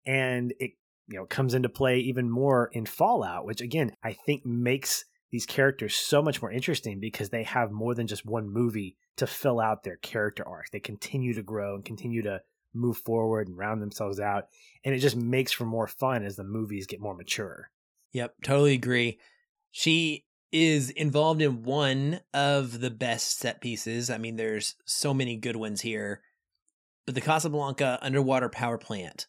and 0.06 0.52
it 0.60 0.72
you 1.08 1.18
know 1.18 1.26
comes 1.26 1.54
into 1.54 1.68
play 1.68 1.98
even 1.98 2.30
more 2.30 2.70
in 2.72 2.86
Fallout, 2.86 3.46
which 3.46 3.60
again 3.60 3.92
I 4.02 4.12
think 4.12 4.44
makes 4.44 5.04
these 5.30 5.46
characters 5.46 5.96
so 5.96 6.22
much 6.22 6.40
more 6.40 6.52
interesting 6.52 7.00
because 7.00 7.30
they 7.30 7.42
have 7.42 7.72
more 7.72 7.94
than 7.94 8.06
just 8.06 8.24
one 8.24 8.48
movie 8.48 8.96
to 9.16 9.26
fill 9.26 9.60
out 9.60 9.82
their 9.82 9.96
character 9.96 10.46
arc. 10.46 10.70
They 10.70 10.80
continue 10.80 11.34
to 11.34 11.42
grow 11.42 11.74
and 11.74 11.84
continue 11.84 12.22
to 12.22 12.40
move 12.72 12.98
forward 12.98 13.48
and 13.48 13.56
round 13.56 13.82
themselves 13.82 14.20
out, 14.20 14.48
and 14.84 14.94
it 14.94 14.98
just 14.98 15.16
makes 15.16 15.52
for 15.52 15.64
more 15.64 15.88
fun 15.88 16.24
as 16.24 16.36
the 16.36 16.44
movies 16.44 16.86
get 16.86 17.00
more 17.00 17.14
mature. 17.14 17.70
Yep, 18.12 18.34
totally 18.44 18.74
agree. 18.74 19.18
She 19.72 20.24
is 20.52 20.90
involved 20.90 21.42
in 21.42 21.64
one 21.64 22.20
of 22.32 22.78
the 22.80 22.90
best 22.90 23.38
set 23.38 23.60
pieces. 23.60 24.08
I 24.08 24.18
mean, 24.18 24.36
there's 24.36 24.76
so 24.84 25.12
many 25.12 25.36
good 25.36 25.56
ones 25.56 25.80
here. 25.80 26.22
But 27.06 27.16
the 27.16 27.20
Casablanca 27.20 27.98
underwater 28.00 28.48
power 28.48 28.78
plant, 28.78 29.26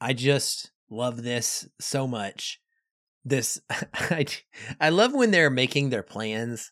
I 0.00 0.14
just 0.14 0.72
love 0.92 1.22
this 1.22 1.66
so 1.80 2.06
much. 2.06 2.60
This 3.24 3.60
I 3.70 4.26
I 4.80 4.90
love 4.90 5.14
when 5.14 5.30
they're 5.30 5.50
making 5.50 5.90
their 5.90 6.02
plans 6.02 6.70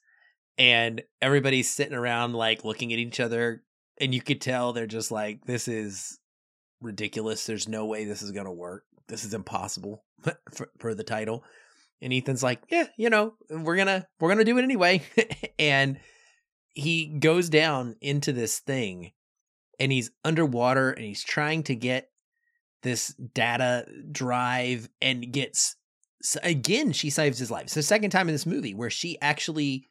and 0.59 1.03
everybody's 1.23 1.71
sitting 1.71 1.95
around 1.95 2.35
like 2.35 2.65
looking 2.65 2.93
at 2.93 2.99
each 2.99 3.21
other 3.21 3.63
and 4.01 4.15
you 4.15 4.21
could 4.21 4.41
tell 4.41 4.73
they're 4.73 4.87
just 4.87 5.11
like 5.11 5.45
this 5.47 5.67
is 5.69 6.19
ridiculous. 6.81 7.47
There's 7.47 7.69
no 7.69 7.87
way 7.87 8.05
this 8.05 8.23
is 8.23 8.33
going 8.33 8.47
to 8.47 8.53
work. 8.53 8.85
This 9.09 9.25
is 9.25 9.35
impossible 9.35 10.05
for, 10.53 10.69
for 10.79 10.95
the 10.95 11.05
title. 11.05 11.45
And 12.03 12.13
Ethan's 12.13 12.43
like, 12.43 12.63
"Yeah, 12.71 12.87
you 12.97 13.11
know, 13.11 13.35
we're 13.51 13.77
going 13.77 13.87
to 13.87 14.07
we're 14.19 14.29
going 14.29 14.39
to 14.39 14.45
do 14.45 14.57
it 14.59 14.63
anyway." 14.63 15.03
and 15.59 15.99
he 16.73 17.19
goes 17.19 17.49
down 17.49 17.97
into 18.01 18.33
this 18.33 18.61
thing 18.61 19.13
and 19.79 19.91
he's 19.93 20.11
underwater 20.25 20.91
and 20.91 21.05
he's 21.05 21.25
trying 21.25 21.63
to 21.65 21.75
get 21.75 22.09
this 22.83 23.09
data 23.35 23.87
drive 24.11 24.89
and 25.01 25.33
gets 25.33 25.77
again 26.43 26.93
she 26.93 27.11
saves 27.11 27.39
his 27.39 27.51
life. 27.51 27.65
It's 27.65 27.75
the 27.75 27.83
second 27.83 28.11
time 28.11 28.29
in 28.29 28.35
this 28.35 28.47
movie 28.47 28.75
where 28.75 28.91
she 28.91 29.21
actually 29.21 29.87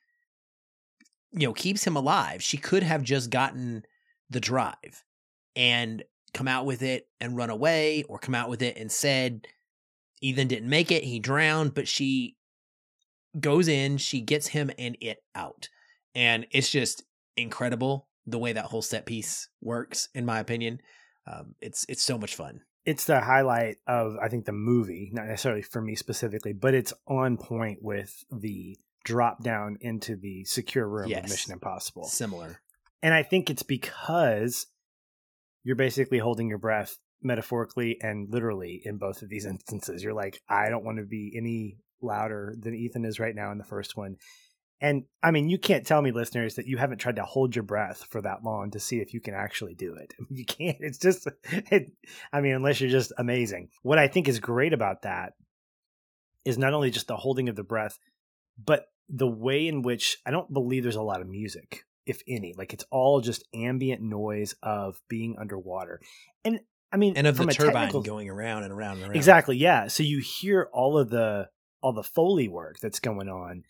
you 1.31 1.47
know 1.47 1.53
keeps 1.53 1.85
him 1.85 1.95
alive. 1.95 2.43
She 2.43 2.57
could 2.57 2.83
have 2.83 3.03
just 3.03 3.29
gotten 3.29 3.85
the 4.29 4.39
drive 4.39 5.03
and 5.55 6.03
come 6.33 6.47
out 6.47 6.65
with 6.65 6.81
it 6.81 7.07
and 7.19 7.35
run 7.35 7.49
away 7.49 8.03
or 8.03 8.19
come 8.19 8.35
out 8.35 8.49
with 8.49 8.61
it 8.61 8.77
and 8.77 8.91
said 8.91 9.47
Ethan 10.21 10.47
didn't 10.47 10.69
make 10.69 10.91
it, 10.91 11.03
he 11.03 11.19
drowned, 11.19 11.73
but 11.73 11.87
she 11.87 12.35
goes 13.39 13.67
in, 13.67 13.97
she 13.97 14.21
gets 14.21 14.47
him 14.47 14.69
and 14.77 14.97
it 15.01 15.23
out. 15.35 15.69
And 16.13 16.45
it's 16.51 16.69
just 16.69 17.03
incredible 17.37 18.07
the 18.25 18.39
way 18.39 18.53
that 18.53 18.65
whole 18.65 18.81
set 18.81 19.05
piece 19.05 19.47
works 19.61 20.09
in 20.13 20.25
my 20.25 20.39
opinion. 20.39 20.81
Um, 21.25 21.55
it's 21.61 21.85
it's 21.87 22.03
so 22.03 22.17
much 22.17 22.35
fun 22.35 22.61
it's 22.89 23.05
the 23.05 23.19
highlight 23.21 23.77
of 23.87 24.17
I 24.21 24.29
think 24.29 24.45
the 24.45 24.51
movie, 24.51 25.11
not 25.13 25.27
necessarily 25.27 25.61
for 25.61 25.81
me 25.81 25.95
specifically, 25.95 26.53
but 26.53 26.73
it's 26.73 26.93
on 27.07 27.37
point 27.37 27.79
with 27.81 28.23
the 28.31 28.77
drop 29.05 29.43
down 29.43 29.77
into 29.81 30.15
the 30.15 30.43
secure 30.45 30.87
room 30.87 31.07
Yes. 31.09 31.25
of 31.25 31.29
Mission 31.29 31.53
Impossible. 31.53 32.05
Similar. 32.05 32.61
And 33.03 33.13
I 33.13 33.23
think 33.23 33.49
it's 33.49 33.63
because 33.63 34.65
you're 35.63 35.75
basically 35.75 36.17
holding 36.17 36.47
your 36.49 36.57
breath 36.57 36.97
metaphorically 37.21 37.97
and 38.01 38.27
literally 38.31 38.81
in 38.83 38.97
both 38.97 39.21
of 39.21 39.29
these 39.29 39.45
instances. 39.53 40.03
You're 40.03 40.13
like, 40.13 40.41
I 40.49 40.69
don't 40.69 40.83
want 40.83 40.97
to 40.97 41.05
be 41.05 41.33
any 41.37 41.77
louder 42.01 42.55
than 42.57 42.73
Ethan 42.73 43.05
is 43.05 43.19
right 43.19 43.35
now 43.35 43.51
in 43.51 43.57
the 43.57 43.63
first 43.63 43.95
one. 43.95 44.15
And 44.81 45.03
I 45.21 45.31
mean, 45.31 45.49
you 45.49 45.57
can't 45.57 45.85
tell 45.85 46.01
me, 46.01 46.11
listeners, 46.11 46.55
that 46.55 46.65
you 46.67 46.77
haven't 46.77 46.99
tried 46.99 47.17
to 47.17 47.23
hold 47.25 47.55
your 47.55 47.63
breath 47.63 48.05
for 48.09 48.21
that 48.21 48.43
long 48.43 48.71
to 48.71 48.79
see 48.79 48.99
if 48.99 49.13
you 49.13 49.19
can 49.19 49.33
actually 49.33 49.73
do 49.75 49.95
it. 49.95 50.13
You 50.29 50.45
can't. 50.45 50.77
It's 50.79 50.97
just, 50.97 51.27
it, 51.51 51.91
I 52.31 52.39
mean, 52.41 52.53
unless 52.55 52.79
you're 52.79 52.89
just 52.89 53.11
amazing. 53.17 53.69
What 53.83 53.99
I 53.99 54.07
think 54.07 54.27
is 54.29 54.39
great 54.39 54.71
about 54.73 55.01
that 55.01 55.33
is 56.45 56.57
not 56.57 56.73
only 56.73 56.91
just 56.91 57.07
the 57.07 57.17
holding 57.17 57.49
of 57.49 57.55
the 57.55 57.63
breath, 57.63 57.99
but 58.63 58.85
the 59.09 59.27
way 59.27 59.67
in 59.67 59.81
which 59.81 60.17
I 60.25 60.31
don't 60.31 60.51
believe 60.53 60.83
there's 60.83 60.95
a 60.95 61.01
lot 61.01 61.19
of 61.21 61.27
music, 61.27 61.83
if 62.05 62.21
any. 62.27 62.53
Like 62.57 62.73
it's 62.73 62.85
all 62.91 63.19
just 63.21 63.43
ambient 63.53 64.01
noise 64.01 64.55
of 64.63 65.01
being 65.09 65.35
underwater. 65.39 65.99
And 66.45 66.61
I 66.91 66.97
mean, 66.97 67.17
And 67.17 67.27
of 67.27 67.37
the 67.37 67.43
a 67.43 67.51
turbine 67.51 67.73
technical- 67.73 68.01
going 68.03 68.29
around 68.29 68.63
and 68.63 68.71
around 68.71 68.93
and 68.97 69.03
around. 69.07 69.15
Exactly. 69.15 69.57
Yeah. 69.57 69.87
So 69.87 70.03
you 70.03 70.19
hear 70.19 70.69
all 70.71 70.97
of 70.97 71.09
the 71.09 71.49
all 71.81 71.93
the 71.93 72.03
foley 72.03 72.47
work 72.47 72.77
that's 72.79 72.99
going 72.99 73.29
on, 73.29 73.63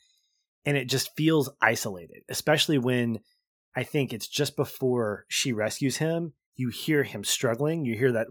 and 0.65 0.77
it 0.77 0.85
just 0.85 1.15
feels 1.15 1.49
isolated, 1.61 2.23
especially 2.29 2.77
when 2.77 3.19
I 3.75 3.83
think 3.83 4.13
it's 4.13 4.27
just 4.27 4.55
before 4.55 5.25
she 5.27 5.53
rescues 5.53 5.97
him. 5.97 6.33
You 6.55 6.69
hear 6.69 7.03
him 7.03 7.23
struggling. 7.23 7.85
You 7.85 7.95
hear 7.95 8.11
that. 8.11 8.27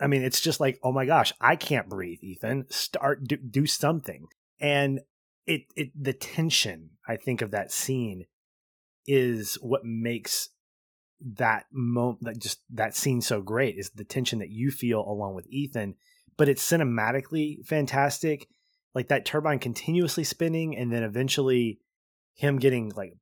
I 0.00 0.06
mean, 0.06 0.22
it's 0.22 0.40
just 0.40 0.60
like, 0.60 0.78
oh 0.82 0.92
my 0.92 1.06
gosh, 1.06 1.32
I 1.40 1.56
can't 1.56 1.88
breathe. 1.88 2.18
Ethan, 2.22 2.66
start 2.70 3.24
do, 3.24 3.36
do 3.36 3.66
something. 3.66 4.26
And 4.60 5.00
it 5.46 5.62
it 5.74 5.90
the 6.00 6.12
tension 6.12 6.90
I 7.08 7.16
think 7.16 7.42
of 7.42 7.50
that 7.52 7.72
scene 7.72 8.26
is 9.06 9.54
what 9.62 9.84
makes 9.84 10.50
that 11.20 11.64
moment 11.72 12.24
that 12.24 12.38
just 12.38 12.60
that 12.70 12.94
scene 12.94 13.20
so 13.20 13.40
great 13.40 13.76
is 13.76 13.90
the 13.90 14.04
tension 14.04 14.38
that 14.38 14.50
you 14.50 14.70
feel 14.70 15.00
along 15.00 15.34
with 15.34 15.46
Ethan 15.48 15.96
but 16.36 16.48
it's 16.48 16.70
cinematically 16.70 17.66
fantastic 17.66 18.46
like 18.98 19.08
that 19.08 19.24
turbine 19.24 19.60
continuously 19.60 20.24
spinning 20.24 20.76
and 20.76 20.92
then 20.92 21.04
eventually 21.04 21.78
him 22.34 22.58
getting 22.58 22.90
like 22.96 23.14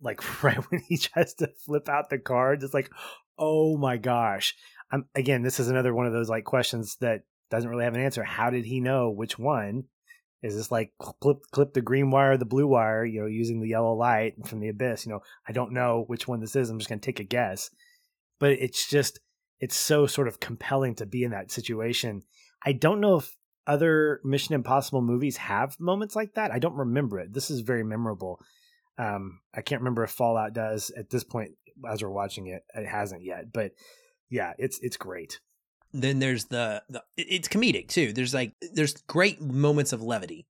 like 0.00 0.42
right 0.44 0.58
when 0.70 0.80
he 0.88 0.96
tries 0.96 1.34
to 1.34 1.50
flip 1.66 1.88
out 1.88 2.08
the 2.08 2.18
cards 2.18 2.62
it's 2.62 2.72
like 2.72 2.88
oh 3.36 3.76
my 3.76 3.96
gosh. 3.96 4.54
I'm 4.92 5.06
again 5.16 5.42
this 5.42 5.58
is 5.58 5.68
another 5.68 5.92
one 5.92 6.06
of 6.06 6.12
those 6.12 6.28
like 6.28 6.44
questions 6.44 6.96
that 7.00 7.22
doesn't 7.50 7.68
really 7.68 7.84
have 7.84 7.94
an 7.94 8.00
answer. 8.00 8.22
How 8.22 8.50
did 8.50 8.64
he 8.64 8.80
know 8.80 9.10
which 9.10 9.38
one? 9.38 9.84
Is 10.42 10.54
this 10.54 10.70
like 10.70 10.92
clip 10.98 11.38
clip 11.50 11.72
the 11.72 11.80
green 11.80 12.10
wire 12.10 12.36
the 12.36 12.44
blue 12.44 12.66
wire 12.66 13.04
you 13.04 13.22
know 13.22 13.26
using 13.26 13.60
the 13.60 13.68
yellow 13.68 13.94
light 13.94 14.34
from 14.46 14.60
the 14.60 14.68
abyss 14.68 15.04
you 15.04 15.12
know? 15.12 15.20
I 15.48 15.52
don't 15.52 15.72
know 15.72 16.04
which 16.06 16.28
one 16.28 16.40
this 16.40 16.54
is. 16.54 16.70
I'm 16.70 16.78
just 16.78 16.88
going 16.88 17.00
to 17.00 17.04
take 17.06 17.20
a 17.20 17.24
guess. 17.24 17.70
But 18.38 18.52
it's 18.52 18.88
just 18.88 19.18
it's 19.58 19.76
so 19.76 20.06
sort 20.06 20.28
of 20.28 20.40
compelling 20.40 20.94
to 20.96 21.06
be 21.06 21.24
in 21.24 21.30
that 21.30 21.50
situation. 21.50 22.22
I 22.64 22.72
don't 22.72 23.00
know 23.00 23.16
if 23.16 23.36
other 23.66 24.20
mission 24.24 24.54
impossible 24.54 25.02
movies 25.02 25.36
have 25.36 25.78
moments 25.80 26.14
like 26.16 26.34
that? 26.34 26.50
I 26.50 26.58
don't 26.58 26.76
remember 26.76 27.18
it. 27.18 27.32
This 27.32 27.50
is 27.50 27.60
very 27.60 27.84
memorable. 27.84 28.40
Um 28.98 29.40
i 29.54 29.60
can't 29.60 29.80
remember 29.80 30.04
if 30.04 30.10
fallout 30.10 30.52
does 30.52 30.90
at 30.96 31.10
this 31.10 31.24
point 31.24 31.52
as 31.88 32.02
we're 32.02 32.10
watching 32.10 32.46
it. 32.46 32.62
It 32.74 32.86
hasn't 32.86 33.22
yet 33.22 33.52
but 33.52 33.72
yeah 34.30 34.52
it's 34.58 34.78
it's 34.80 34.96
great. 34.96 35.40
Then 35.92 36.18
there's 36.18 36.46
the, 36.46 36.82
the 36.88 37.02
it's 37.16 37.48
comedic 37.48 37.88
too. 37.88 38.12
There's 38.12 38.34
like 38.34 38.52
there's 38.72 38.94
great 39.06 39.40
moments 39.40 39.92
of 39.92 40.02
levity 40.02 40.46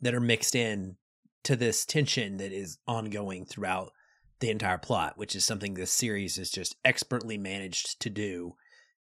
that 0.00 0.14
are 0.14 0.20
mixed 0.20 0.54
in 0.54 0.96
to 1.44 1.56
this 1.56 1.84
tension 1.84 2.36
that 2.36 2.52
is 2.52 2.78
ongoing 2.86 3.44
throughout 3.44 3.92
the 4.40 4.50
entire 4.50 4.78
plot 4.78 5.16
which 5.16 5.36
is 5.36 5.44
something 5.44 5.74
this 5.74 5.92
series 5.92 6.36
has 6.36 6.50
just 6.50 6.74
expertly 6.84 7.38
managed 7.38 8.00
to 8.00 8.10
do 8.10 8.54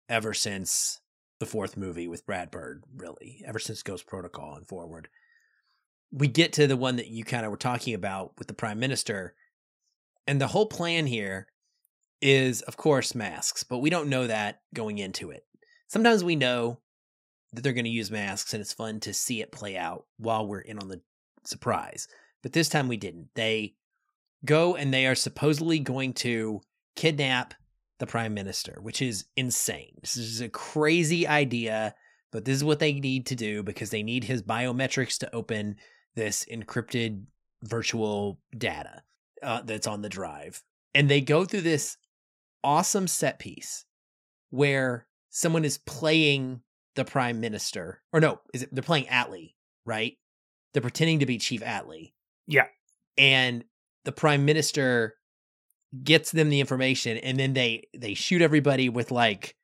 ever 0.10 0.34
since 0.34 1.00
the 1.40 1.46
fourth 1.46 1.78
movie 1.78 2.08
with 2.08 2.26
Brad 2.26 2.52
Bird 2.52 2.84
really 2.96 3.42
ever 3.46 3.60
since 3.60 3.84
Ghost 3.84 4.08
Protocol 4.08 4.56
and 4.56 4.68
forward 4.68 5.08
we 6.12 6.28
get 6.28 6.54
to 6.54 6.66
the 6.66 6.76
one 6.76 6.96
that 6.96 7.08
you 7.08 7.24
kind 7.24 7.46
of 7.46 7.52
were 7.52 7.58
talking 7.58 7.94
about 7.94 8.34
with 8.38 8.48
the 8.48 8.54
prime 8.54 8.80
minister 8.80 9.36
and 10.26 10.42
the 10.42 10.48
whole 10.48 10.66
plan 10.66 11.06
here 11.06 11.48
is 12.22 12.62
of 12.64 12.78
course 12.78 13.16
masks 13.16 13.64
but 13.64 13.78
we 13.78 13.90
don't 13.90 14.10
know 14.10 14.28
that 14.28 14.62
going 14.74 14.98
into 14.98 15.32
it 15.32 15.46
sometimes 15.88 16.24
we 16.24 16.36
know 16.36 16.80
that 17.54 17.64
they're 17.64 17.74
going 17.74 17.86
to 17.86 17.90
use 17.90 18.12
masks 18.12 18.54
and 18.54 18.62
it's 18.62 18.74
fun 18.74 19.00
to 19.00 19.14
see 19.14 19.42
it 19.42 19.52
play 19.52 19.78
out 19.78 20.06
while 20.18 20.46
we're 20.46 20.60
in 20.60 20.80
on 20.80 20.88
the 20.88 21.02
surprise. 21.46 22.08
But 22.42 22.54
this 22.54 22.70
time 22.70 22.88
we 22.88 22.98
didn't. 22.98 23.30
They 23.36 23.76
go 24.46 24.76
and 24.76 24.94
they 24.94 25.08
are 25.08 25.16
supposedly 25.16 25.80
going 25.80 26.14
to 26.14 26.62
kidnap 26.96 27.54
the 28.00 28.08
prime 28.08 28.34
minister, 28.34 28.80
which 28.82 29.02
is 29.02 29.26
insane. 29.36 29.94
This 30.02 30.18
is 30.18 30.42
a 30.42 30.50
crazy 30.50 31.28
idea, 31.28 31.94
but 32.32 32.46
this 32.46 32.56
is 32.56 32.64
what 32.64 32.80
they 32.80 32.94
need 32.94 33.26
to 33.28 33.36
do 33.36 33.62
because 33.64 33.90
they 33.90 34.04
need 34.04 34.24
his 34.24 34.42
biometrics 34.42 35.18
to 35.20 35.36
open 35.36 35.76
this 36.16 36.46
encrypted 36.52 37.26
virtual 37.64 38.40
data 38.58 39.04
uh, 39.44 39.62
that's 39.64 39.88
on 39.88 40.02
the 40.02 40.10
drive. 40.10 40.64
And 40.96 41.10
they 41.10 41.22
go 41.22 41.46
through 41.46 41.62
this 41.62 41.98
awesome 42.64 43.08
set 43.08 43.40
piece 43.40 43.86
where 44.50 45.08
someone 45.30 45.66
is 45.66 45.78
playing 45.78 46.62
the 46.96 47.06
prime 47.06 47.40
minister 47.40 48.02
or 48.12 48.20
no 48.20 48.42
is 48.54 48.64
it 48.64 48.70
they're 48.74 48.84
playing 48.84 49.06
Atlee, 49.06 49.54
right 49.86 50.18
they're 50.74 50.82
pretending 50.82 51.20
to 51.20 51.26
be 51.26 51.38
chief 51.38 51.62
Atlee. 51.62 52.12
Yeah. 52.48 52.66
and 53.18 53.64
the 54.06 54.12
prime 54.12 54.44
minister 54.44 55.16
gets 56.04 56.32
them 56.32 56.50
the 56.50 56.60
information 56.60 57.18
and 57.18 57.40
then 57.40 57.54
they 57.54 57.88
they 57.98 58.14
shoot 58.14 58.42
everybody 58.42 58.90
with 58.90 59.12
like 59.12 59.56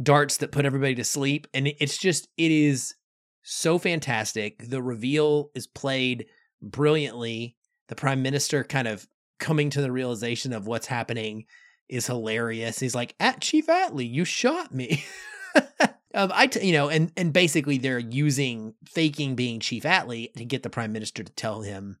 darts 0.00 0.36
that 0.36 0.52
put 0.52 0.64
everybody 0.64 0.94
to 0.94 1.04
sleep 1.04 1.46
and 1.54 1.66
it's 1.78 1.98
just 1.98 2.28
it 2.36 2.50
is 2.50 2.94
so 3.42 3.78
fantastic. 3.78 4.68
The 4.68 4.82
reveal 4.82 5.50
is 5.54 5.66
played 5.66 6.26
brilliantly. 6.60 7.56
The 7.88 7.94
prime 7.94 8.22
minister 8.22 8.64
kind 8.64 8.88
of 8.88 9.06
coming 9.38 9.70
to 9.70 9.80
the 9.80 9.92
realization 9.92 10.52
of 10.52 10.66
what's 10.66 10.86
happening 10.86 11.46
is 11.88 12.06
hilarious. 12.06 12.80
He's 12.80 12.94
like 12.94 13.14
at 13.20 13.40
chief 13.40 13.68
Atlee, 13.68 14.10
you 14.10 14.24
shot 14.24 14.74
me. 14.74 15.04
Um, 16.16 16.32
I, 16.34 16.46
t- 16.46 16.66
you 16.66 16.72
know, 16.72 16.88
and 16.88 17.12
and 17.18 17.30
basically 17.30 17.76
they're 17.76 17.98
using 17.98 18.72
faking 18.86 19.34
being 19.34 19.60
Chief 19.60 19.82
Atlee 19.82 20.32
to 20.32 20.46
get 20.46 20.62
the 20.62 20.70
prime 20.70 20.90
minister 20.90 21.22
to 21.22 21.32
tell 21.32 21.60
him 21.60 21.98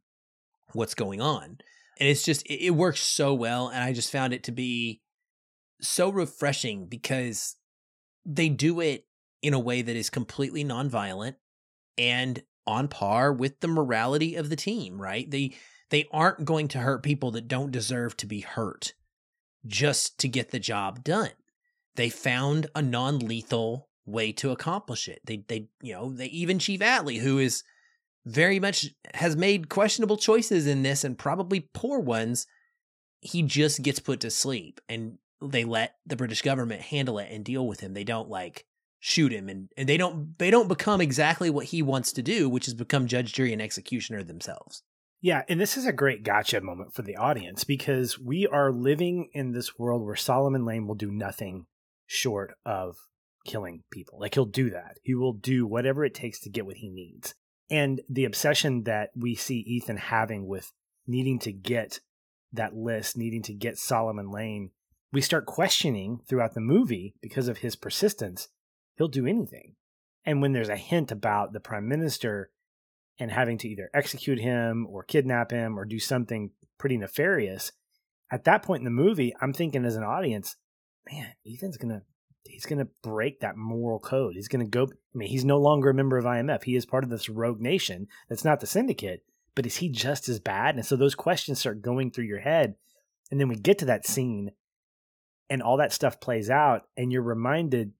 what's 0.72 0.94
going 0.94 1.20
on, 1.20 1.58
and 1.98 2.08
it's 2.08 2.22
just 2.22 2.44
it, 2.46 2.66
it 2.66 2.70
works 2.70 3.00
so 3.00 3.34
well, 3.34 3.68
and 3.68 3.82
I 3.82 3.92
just 3.92 4.12
found 4.12 4.32
it 4.32 4.44
to 4.44 4.52
be 4.52 5.00
so 5.80 6.08
refreshing 6.10 6.86
because 6.86 7.56
they 8.24 8.48
do 8.48 8.80
it 8.80 9.06
in 9.42 9.54
a 9.54 9.58
way 9.58 9.82
that 9.82 9.96
is 9.96 10.10
completely 10.10 10.64
nonviolent 10.64 11.36
and 11.98 12.42
on 12.66 12.88
par 12.88 13.32
with 13.32 13.60
the 13.60 13.68
morality 13.68 14.34
of 14.34 14.50
the 14.50 14.56
team. 14.56 15.00
Right? 15.00 15.30
They 15.30 15.54
they 15.90 16.06
aren't 16.10 16.44
going 16.44 16.68
to 16.68 16.78
hurt 16.78 17.02
people 17.02 17.30
that 17.32 17.48
don't 17.48 17.70
deserve 17.70 18.16
to 18.18 18.26
be 18.26 18.40
hurt 18.40 18.94
just 19.66 20.18
to 20.18 20.28
get 20.28 20.50
the 20.50 20.58
job 20.58 21.02
done 21.02 21.30
they 21.96 22.10
found 22.10 22.68
a 22.74 22.82
non-lethal 22.82 23.88
way 24.04 24.30
to 24.32 24.52
accomplish 24.52 25.08
it. 25.08 25.20
They 25.24 25.44
they 25.48 25.68
you 25.82 25.94
know, 25.94 26.12
they 26.12 26.26
even 26.26 26.58
Chief 26.58 26.80
Atlee, 26.80 27.20
who 27.20 27.38
is 27.38 27.64
very 28.26 28.58
much 28.58 28.90
has 29.14 29.36
made 29.36 29.68
questionable 29.68 30.16
choices 30.16 30.66
in 30.66 30.82
this 30.82 31.04
and 31.04 31.16
probably 31.16 31.68
poor 31.72 32.00
ones, 32.00 32.46
he 33.20 33.42
just 33.42 33.82
gets 33.82 34.00
put 34.00 34.20
to 34.20 34.30
sleep 34.30 34.80
and 34.88 35.18
they 35.40 35.64
let 35.64 35.94
the 36.04 36.16
British 36.16 36.42
government 36.42 36.82
handle 36.82 37.18
it 37.18 37.28
and 37.30 37.44
deal 37.44 37.66
with 37.66 37.80
him. 37.80 37.94
They 37.94 38.04
don't 38.04 38.28
like 38.28 38.66
shoot 38.98 39.32
him 39.32 39.48
and, 39.48 39.68
and 39.76 39.88
they 39.88 39.96
don't 39.96 40.36
they 40.38 40.50
don't 40.50 40.68
become 40.68 41.00
exactly 41.00 41.50
what 41.50 41.66
he 41.66 41.82
wants 41.82 42.12
to 42.12 42.22
do, 42.22 42.48
which 42.48 42.66
is 42.66 42.74
become 42.74 43.06
judge, 43.06 43.32
jury, 43.32 43.52
and 43.52 43.62
executioner 43.62 44.24
themselves. 44.24 44.82
Yeah, 45.22 45.42
and 45.48 45.60
this 45.60 45.76
is 45.76 45.86
a 45.86 45.92
great 45.92 46.24
gotcha 46.24 46.60
moment 46.60 46.94
for 46.94 47.02
the 47.02 47.16
audience 47.16 47.64
because 47.64 48.18
we 48.18 48.46
are 48.46 48.70
living 48.72 49.30
in 49.32 49.52
this 49.52 49.78
world 49.78 50.04
where 50.04 50.16
Solomon 50.16 50.64
Lane 50.64 50.86
will 50.86 50.94
do 50.94 51.10
nothing 51.10 51.66
short 52.06 52.54
of 52.64 52.96
killing 53.46 53.84
people. 53.90 54.18
Like 54.20 54.34
he'll 54.34 54.44
do 54.44 54.70
that. 54.70 54.98
He 55.02 55.14
will 55.14 55.32
do 55.32 55.66
whatever 55.66 56.04
it 56.04 56.14
takes 56.14 56.40
to 56.40 56.50
get 56.50 56.66
what 56.66 56.76
he 56.76 56.88
needs. 56.88 57.34
And 57.70 58.00
the 58.08 58.24
obsession 58.24 58.84
that 58.84 59.10
we 59.16 59.34
see 59.34 59.58
Ethan 59.58 59.96
having 59.96 60.46
with 60.46 60.72
needing 61.06 61.38
to 61.40 61.52
get 61.52 62.00
that 62.52 62.76
list, 62.76 63.16
needing 63.16 63.42
to 63.42 63.54
get 63.54 63.78
Solomon 63.78 64.30
Lane, 64.30 64.70
we 65.12 65.20
start 65.20 65.46
questioning 65.46 66.20
throughout 66.28 66.54
the 66.54 66.60
movie 66.60 67.14
because 67.20 67.48
of 67.48 67.58
his 67.58 67.76
persistence. 67.76 68.48
He'll 68.96 69.08
do 69.08 69.26
anything. 69.26 69.74
And 70.24 70.42
when 70.42 70.52
there's 70.52 70.68
a 70.68 70.76
hint 70.76 71.12
about 71.12 71.52
the 71.52 71.60
prime 71.60 71.88
minister 71.88 72.50
and 73.18 73.30
having 73.30 73.58
to 73.58 73.68
either 73.68 73.90
execute 73.94 74.40
him 74.40 74.86
or 74.90 75.02
kidnap 75.02 75.50
him 75.50 75.78
or 75.78 75.84
do 75.84 75.98
something 75.98 76.50
pretty 76.78 76.96
nefarious, 76.96 77.72
at 78.30 78.44
that 78.44 78.62
point 78.62 78.80
in 78.80 78.84
the 78.84 78.90
movie, 78.90 79.34
I'm 79.40 79.52
thinking 79.52 79.84
as 79.84 79.96
an 79.96 80.02
audience, 80.02 80.56
man, 81.10 81.28
Ethan's 81.46 81.76
going 81.76 81.94
to 81.94 82.02
he's 82.48 82.66
going 82.66 82.78
to 82.78 82.88
break 83.02 83.40
that 83.40 83.56
moral 83.56 83.98
code. 83.98 84.34
He's 84.34 84.48
going 84.48 84.64
to 84.64 84.70
go. 84.70 84.84
I 84.84 85.18
mean, 85.18 85.28
he's 85.28 85.44
no 85.44 85.58
longer 85.58 85.90
a 85.90 85.94
member 85.94 86.18
of 86.18 86.24
IMF. 86.24 86.64
He 86.64 86.76
is 86.76 86.86
part 86.86 87.04
of 87.04 87.10
this 87.10 87.28
rogue 87.28 87.60
nation 87.60 88.08
that's 88.28 88.44
not 88.44 88.60
the 88.60 88.66
syndicate, 88.66 89.24
but 89.54 89.66
is 89.66 89.76
he 89.76 89.88
just 89.88 90.28
as 90.28 90.40
bad? 90.40 90.76
And 90.76 90.84
so 90.84 90.96
those 90.96 91.14
questions 91.14 91.60
start 91.60 91.82
going 91.82 92.10
through 92.10 92.24
your 92.24 92.40
head. 92.40 92.74
And 93.30 93.40
then 93.40 93.48
we 93.48 93.56
get 93.56 93.78
to 93.78 93.86
that 93.86 94.06
scene 94.06 94.52
and 95.48 95.62
all 95.62 95.76
that 95.76 95.92
stuff 95.92 96.20
plays 96.20 96.50
out, 96.50 96.88
and 96.96 97.12
you're 97.12 97.22
reminded 97.22 97.92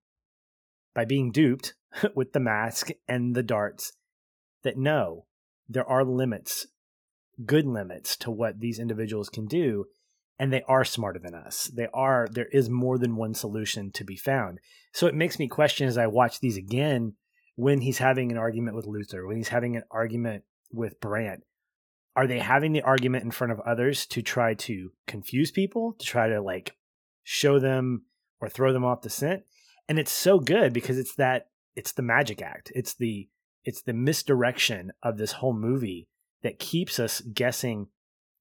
by 0.93 1.05
being 1.05 1.31
duped 1.31 1.73
with 2.15 2.33
the 2.33 2.39
mask 2.39 2.89
and 3.07 3.35
the 3.35 3.43
darts 3.43 3.93
that 4.63 4.77
no, 4.77 5.25
there 5.69 5.87
are 5.87 6.03
limits, 6.03 6.67
good 7.45 7.65
limits 7.65 8.17
to 8.17 8.31
what 8.31 8.59
these 8.59 8.79
individuals 8.79 9.29
can 9.29 9.45
do 9.45 9.85
and 10.39 10.53
they 10.53 10.61
are 10.67 10.85
smarter 10.85 11.19
than 11.19 11.33
us. 11.33 11.71
They 11.73 11.87
are 11.93 12.27
there 12.31 12.47
is 12.51 12.69
more 12.69 12.97
than 12.97 13.15
one 13.15 13.33
solution 13.33 13.91
to 13.91 14.03
be 14.03 14.15
found. 14.15 14.59
So 14.93 15.07
it 15.07 15.15
makes 15.15 15.39
me 15.39 15.47
question 15.47 15.87
as 15.87 15.97
I 15.97 16.07
watch 16.07 16.39
these 16.39 16.57
again 16.57 17.13
when 17.55 17.81
he's 17.81 17.97
having 17.97 18.31
an 18.31 18.37
argument 18.37 18.75
with 18.75 18.85
Luther, 18.85 19.25
when 19.25 19.37
he's 19.37 19.47
having 19.47 19.75
an 19.75 19.83
argument 19.89 20.43
with 20.71 20.99
Brandt. 20.99 21.43
Are 22.15 22.27
they 22.27 22.39
having 22.39 22.71
the 22.71 22.81
argument 22.81 23.25
in 23.25 23.31
front 23.31 23.53
of 23.53 23.59
others 23.59 24.05
to 24.07 24.21
try 24.21 24.55
to 24.55 24.91
confuse 25.05 25.51
people, 25.51 25.93
to 25.99 26.05
try 26.05 26.27
to 26.29 26.41
like 26.41 26.75
show 27.23 27.59
them 27.59 28.05
or 28.39 28.49
throw 28.49 28.73
them 28.73 28.85
off 28.85 29.01
the 29.01 29.09
scent? 29.09 29.43
And 29.87 29.99
it's 29.99 30.11
so 30.11 30.39
good 30.39 30.73
because 30.73 30.97
it's 30.97 31.15
that 31.15 31.49
it's 31.75 31.91
the 31.91 32.01
magic 32.01 32.41
act. 32.41 32.71
It's 32.75 32.95
the 32.95 33.29
it's 33.63 33.81
the 33.81 33.93
misdirection 33.93 34.91
of 35.03 35.17
this 35.17 35.33
whole 35.33 35.53
movie 35.53 36.07
that 36.41 36.59
keeps 36.59 36.99
us 36.99 37.21
guessing 37.21 37.87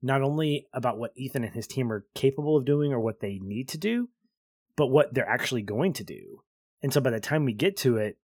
not 0.03 0.23
only 0.23 0.67
about 0.73 0.99
what 0.99 1.13
Ethan 1.17 1.45
and 1.45 1.55
his 1.55 1.67
team 1.67 1.91
are 1.91 2.07
capable 2.15 2.57
of 2.57 2.65
doing 2.65 2.93
or 2.93 3.01
what 3.01 3.21
they 3.21 3.39
need 3.43 3.69
to 3.71 3.79
do, 3.79 4.09
but 4.77 4.89
what 4.89 5.15
they're 5.15 5.29
actually 5.29 5.63
going 5.63 5.93
to 5.95 6.05
do. 6.05 6.43
And 6.83 6.93
so 6.93 7.01
by 7.01 7.11
the 7.11 7.21
time 7.21 7.45
we 7.45 7.55
get 7.55 7.77
to 7.79 7.97
it, 7.97 8.19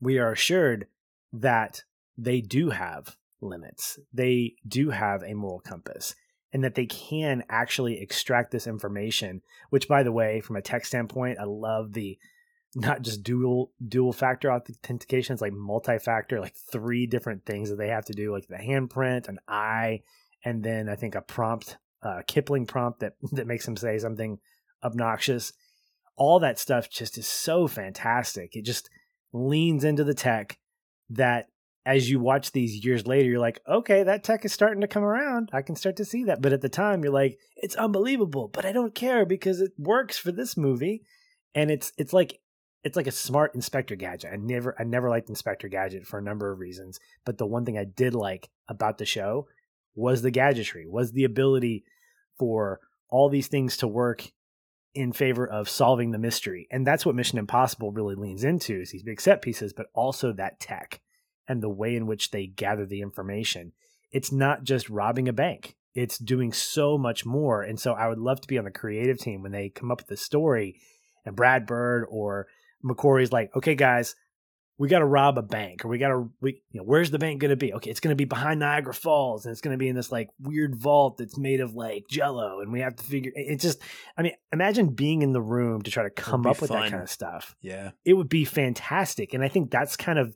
we 0.00 0.18
are 0.18 0.32
assured 0.32 0.86
that 1.32 1.82
they 2.16 2.40
do 2.40 2.70
have 2.70 3.16
limits. 3.40 3.98
They 4.12 4.54
do 4.66 4.90
have 4.90 5.22
a 5.22 5.34
moral 5.34 5.60
compass 5.60 6.14
and 6.52 6.64
that 6.64 6.74
they 6.74 6.86
can 6.86 7.42
actually 7.48 8.00
extract 8.00 8.50
this 8.50 8.66
information, 8.66 9.42
which 9.70 9.88
by 9.88 10.02
the 10.02 10.12
way, 10.12 10.40
from 10.40 10.56
a 10.56 10.62
tech 10.62 10.86
standpoint, 10.86 11.38
I 11.38 11.44
love 11.44 11.92
the 11.92 12.18
not 12.76 13.02
just 13.02 13.22
dual 13.22 13.70
dual 13.86 14.12
factor 14.12 14.52
authentication, 14.52 15.32
it's 15.32 15.42
like 15.42 15.52
multi-factor, 15.52 16.40
like 16.40 16.56
three 16.56 17.06
different 17.06 17.44
things 17.44 17.70
that 17.70 17.76
they 17.76 17.88
have 17.88 18.04
to 18.06 18.12
do, 18.12 18.32
like 18.32 18.48
the 18.48 18.56
handprint, 18.56 19.28
an 19.28 19.38
eye, 19.46 20.02
and 20.44 20.62
then 20.62 20.88
I 20.88 20.96
think 20.96 21.14
a 21.14 21.20
prompt, 21.20 21.78
uh, 22.02 22.22
Kipling 22.26 22.66
prompt 22.66 23.00
that 23.00 23.14
that 23.32 23.46
makes 23.46 23.66
him 23.66 23.76
say 23.76 23.98
something 23.98 24.38
obnoxious. 24.82 25.52
All 26.16 26.38
that 26.40 26.58
stuff 26.58 26.88
just 26.90 27.18
is 27.18 27.26
so 27.26 27.66
fantastic. 27.66 28.54
It 28.54 28.64
just 28.64 28.88
leans 29.32 29.82
into 29.82 30.04
the 30.04 30.14
tech 30.14 30.58
that 31.10 31.48
as 31.86 32.08
you 32.08 32.18
watch 32.18 32.52
these 32.52 32.84
years 32.84 33.06
later, 33.06 33.28
you're 33.28 33.40
like, 33.40 33.60
okay, 33.68 34.02
that 34.04 34.24
tech 34.24 34.44
is 34.44 34.52
starting 34.52 34.80
to 34.80 34.88
come 34.88 35.04
around. 35.04 35.50
I 35.52 35.60
can 35.60 35.76
start 35.76 35.96
to 35.96 36.04
see 36.04 36.24
that. 36.24 36.40
But 36.40 36.52
at 36.52 36.62
the 36.62 36.68
time, 36.68 37.02
you're 37.02 37.12
like, 37.12 37.38
it's 37.56 37.76
unbelievable, 37.76 38.48
but 38.48 38.64
I 38.64 38.72
don't 38.72 38.94
care 38.94 39.26
because 39.26 39.60
it 39.60 39.72
works 39.76 40.16
for 40.16 40.32
this 40.32 40.56
movie. 40.56 41.02
And 41.54 41.70
it's 41.70 41.92
it's 41.98 42.12
like 42.12 42.40
it's 42.84 42.96
like 42.96 43.06
a 43.06 43.12
smart 43.12 43.54
Inspector 43.54 43.94
Gadget. 43.96 44.30
I 44.32 44.36
never 44.36 44.74
I 44.78 44.84
never 44.84 45.10
liked 45.10 45.28
Inspector 45.28 45.68
Gadget 45.68 46.06
for 46.06 46.18
a 46.18 46.22
number 46.22 46.50
of 46.50 46.58
reasons, 46.58 47.00
but 47.24 47.38
the 47.38 47.46
one 47.46 47.64
thing 47.64 47.78
I 47.78 47.84
did 47.84 48.14
like 48.14 48.48
about 48.68 48.98
the 48.98 49.06
show 49.06 49.46
was 49.94 50.22
the 50.22 50.30
gadgetry, 50.30 50.86
was 50.86 51.12
the 51.12 51.24
ability 51.24 51.84
for 52.38 52.80
all 53.08 53.28
these 53.28 53.48
things 53.48 53.76
to 53.78 53.88
work 53.88 54.32
in 54.94 55.12
favor 55.12 55.46
of 55.46 55.68
solving 55.68 56.12
the 56.12 56.18
mystery. 56.18 56.68
And 56.70 56.86
that's 56.86 57.04
what 57.04 57.14
Mission 57.14 57.38
Impossible 57.38 57.90
really 57.90 58.14
leans 58.14 58.44
into 58.44 58.80
is 58.80 58.90
these 58.90 59.02
big 59.02 59.20
set 59.20 59.42
pieces, 59.42 59.72
but 59.72 59.86
also 59.94 60.32
that 60.32 60.60
tech 60.60 61.00
and 61.48 61.62
the 61.62 61.68
way 61.68 61.96
in 61.96 62.06
which 62.06 62.30
they 62.30 62.46
gather 62.46 62.86
the 62.86 63.02
information. 63.02 63.72
It's 64.12 64.32
not 64.32 64.62
just 64.62 64.88
robbing 64.88 65.28
a 65.28 65.32
bank. 65.32 65.76
It's 65.94 66.18
doing 66.18 66.52
so 66.52 66.96
much 66.96 67.26
more. 67.26 67.62
And 67.62 67.78
so 67.78 67.92
I 67.92 68.08
would 68.08 68.18
love 68.18 68.40
to 68.40 68.48
be 68.48 68.58
on 68.58 68.64
the 68.64 68.70
creative 68.70 69.18
team 69.18 69.42
when 69.42 69.52
they 69.52 69.68
come 69.68 69.90
up 69.90 69.98
with 69.98 70.08
the 70.08 70.16
story 70.16 70.80
and 71.24 71.36
Brad 71.36 71.66
Bird 71.66 72.06
or 72.08 72.46
McQuarrie's 72.84 73.32
like, 73.32 73.54
okay, 73.56 73.74
guys, 73.74 74.14
we 74.78 74.88
got 74.88 74.98
to 74.98 75.04
rob 75.04 75.38
a 75.38 75.42
bank 75.42 75.84
or 75.84 75.88
we 75.88 75.98
got 75.98 76.08
to 76.08 76.28
we 76.40 76.62
you 76.70 76.80
know 76.80 76.84
where's 76.84 77.10
the 77.10 77.18
bank 77.18 77.40
going 77.40 77.50
to 77.50 77.56
be? 77.56 77.72
Okay 77.74 77.90
it's 77.90 78.00
going 78.00 78.12
to 78.12 78.16
be 78.16 78.24
behind 78.24 78.60
niagara 78.60 78.94
falls 78.94 79.44
and 79.44 79.52
it's 79.52 79.60
going 79.60 79.74
to 79.74 79.78
be 79.78 79.88
in 79.88 79.96
this 79.96 80.10
like 80.10 80.28
weird 80.40 80.74
vault 80.76 81.16
that's 81.18 81.38
made 81.38 81.60
of 81.60 81.74
like 81.74 82.04
jello 82.08 82.60
and 82.60 82.72
we 82.72 82.80
have 82.80 82.96
to 82.96 83.04
figure 83.04 83.32
it 83.34 83.60
just 83.60 83.80
i 84.16 84.22
mean 84.22 84.32
imagine 84.52 84.88
being 84.88 85.22
in 85.22 85.32
the 85.32 85.42
room 85.42 85.82
to 85.82 85.90
try 85.90 86.02
to 86.02 86.10
come 86.10 86.46
up 86.46 86.60
with 86.60 86.70
that 86.70 86.90
kind 86.90 87.02
of 87.02 87.10
stuff. 87.10 87.56
Yeah. 87.60 87.92
It 88.04 88.14
would 88.14 88.28
be 88.28 88.44
fantastic 88.44 89.34
and 89.34 89.44
i 89.44 89.48
think 89.48 89.70
that's 89.70 89.96
kind 89.96 90.18
of 90.18 90.34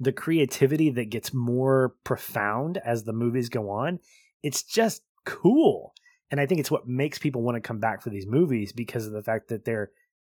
the 0.00 0.12
creativity 0.12 0.90
that 0.90 1.10
gets 1.10 1.32
more 1.32 1.94
profound 2.04 2.78
as 2.84 3.04
the 3.04 3.12
movies 3.12 3.48
go 3.48 3.70
on. 3.70 4.00
It's 4.42 4.64
just 4.64 5.02
cool 5.24 5.94
and 6.30 6.40
i 6.40 6.46
think 6.46 6.60
it's 6.60 6.70
what 6.70 6.86
makes 6.86 7.18
people 7.18 7.42
want 7.42 7.56
to 7.56 7.60
come 7.60 7.80
back 7.80 8.02
for 8.02 8.10
these 8.10 8.26
movies 8.26 8.72
because 8.72 9.06
of 9.06 9.12
the 9.12 9.22
fact 9.22 9.48
that 9.48 9.64
they're 9.64 9.90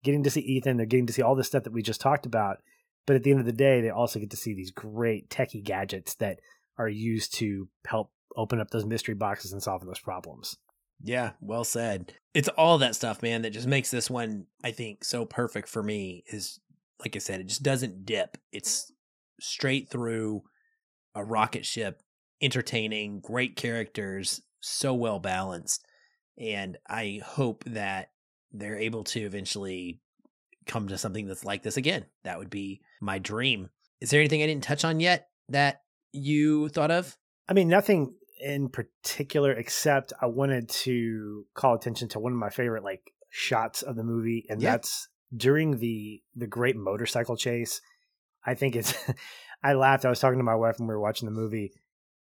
getting 0.05 0.23
to 0.23 0.31
see 0.31 0.41
ethan 0.41 0.77
they're 0.77 0.87
getting 0.87 1.07
to 1.07 1.13
see 1.13 1.23
all 1.23 1.35
the 1.35 1.43
stuff 1.43 1.65
that 1.65 1.73
we 1.73 1.83
just 1.83 2.01
talked 2.01 2.27
about 2.27 2.59
but 3.07 3.17
at 3.17 3.23
the 3.23 3.31
end 3.31 3.41
of 3.41 3.47
the 3.47 3.53
day, 3.53 3.81
they 3.81 3.91
also 3.91 4.19
get 4.19 4.31
to 4.31 4.37
see 4.37 4.55
these 4.55 4.71
great 4.71 5.31
techie 5.31 5.63
gadgets 5.63 6.15
that 6.17 6.41
are 6.79 6.89
used 6.89 7.35
to 7.37 7.69
help 7.87 8.13
open 8.37 8.61
up 8.61 8.71
those 8.71 8.85
mystery 8.85 9.15
boxes 9.15 9.53
and 9.53 9.63
solve 9.63 9.85
those 9.87 9.99
problems. 9.99 10.57
Yeah, 11.03 11.33
well 11.41 11.65
said. 11.65 12.15
It's 12.35 12.49
all 12.49 12.79
that 12.79 12.95
stuff, 12.95 13.23
man, 13.23 13.43
that 13.43 13.51
just 13.51 13.67
makes 13.67 13.91
this 13.91 14.11
one, 14.11 14.47
I 14.65 14.73
think, 14.73 15.05
so 15.05 15.25
perfect 15.25 15.69
for 15.69 15.83
me. 15.83 16.25
Is 16.27 16.61
like 17.01 17.17
I 17.17 17.19
said, 17.19 17.41
it 17.41 17.49
just 17.49 17.63
doesn't 17.63 18.05
dip. 18.05 18.37
It's 18.53 18.93
straight 19.41 19.89
through 19.91 20.43
a 21.15 21.25
rocket 21.25 21.67
ship, 21.67 22.03
entertaining, 22.41 23.21
great 23.21 23.57
characters, 23.57 24.43
so 24.61 24.95
well 24.95 25.19
balanced. 25.19 25.85
And 26.39 26.77
I 26.89 27.21
hope 27.25 27.65
that 27.65 28.11
they're 28.53 28.79
able 28.79 29.05
to 29.05 29.21
eventually 29.21 30.01
come 30.67 30.89
to 30.89 30.99
something 30.99 31.27
that's 31.27 31.45
like 31.45 31.63
this 31.63 31.77
again. 31.77 32.07
That 32.25 32.39
would 32.39 32.51
be 32.51 32.81
my 33.01 33.19
dream. 33.19 33.71
Is 34.01 34.11
there 34.11 34.21
anything 34.21 34.43
I 34.43 34.47
didn't 34.47 34.65
touch 34.65 34.85
on 34.85 35.01
yet 35.01 35.29
that 35.49 35.83
you 36.13 36.69
thought 36.69 36.91
of? 36.91 37.17
I 37.49 37.53
mean, 37.53 37.69
nothing 37.69 38.15
in 38.41 38.69
particular 38.69 39.53
except 39.53 40.13
I 40.21 40.27
wanted 40.27 40.69
to 40.69 41.47
call 41.55 41.75
attention 41.75 42.09
to 42.11 42.19
one 42.19 42.33
of 42.33 42.39
my 42.39 42.51
favorite 42.51 42.85
like 42.85 43.13
shots 43.31 43.83
of 43.83 43.97
the 43.97 44.05
movie 44.05 44.45
and 44.49 44.61
yeah. 44.61 44.73
that's 44.73 45.09
during 45.35 45.79
the 45.79 46.23
the 46.35 46.47
great 46.47 46.77
motorcycle 46.77 47.37
chase. 47.37 47.81
I 48.45 48.55
think 48.55 48.77
it's 48.77 48.95
I 49.63 49.75
laughed. 49.75 50.05
I 50.05 50.11
was 50.11 50.21
talking 50.21 50.39
to 50.39 50.45
my 50.45 50.55
wife 50.55 50.79
when 50.79 50.89
we 50.89 50.95
were 50.95 51.01
watching 51.01 51.27
the 51.27 51.35
movie 51.35 51.73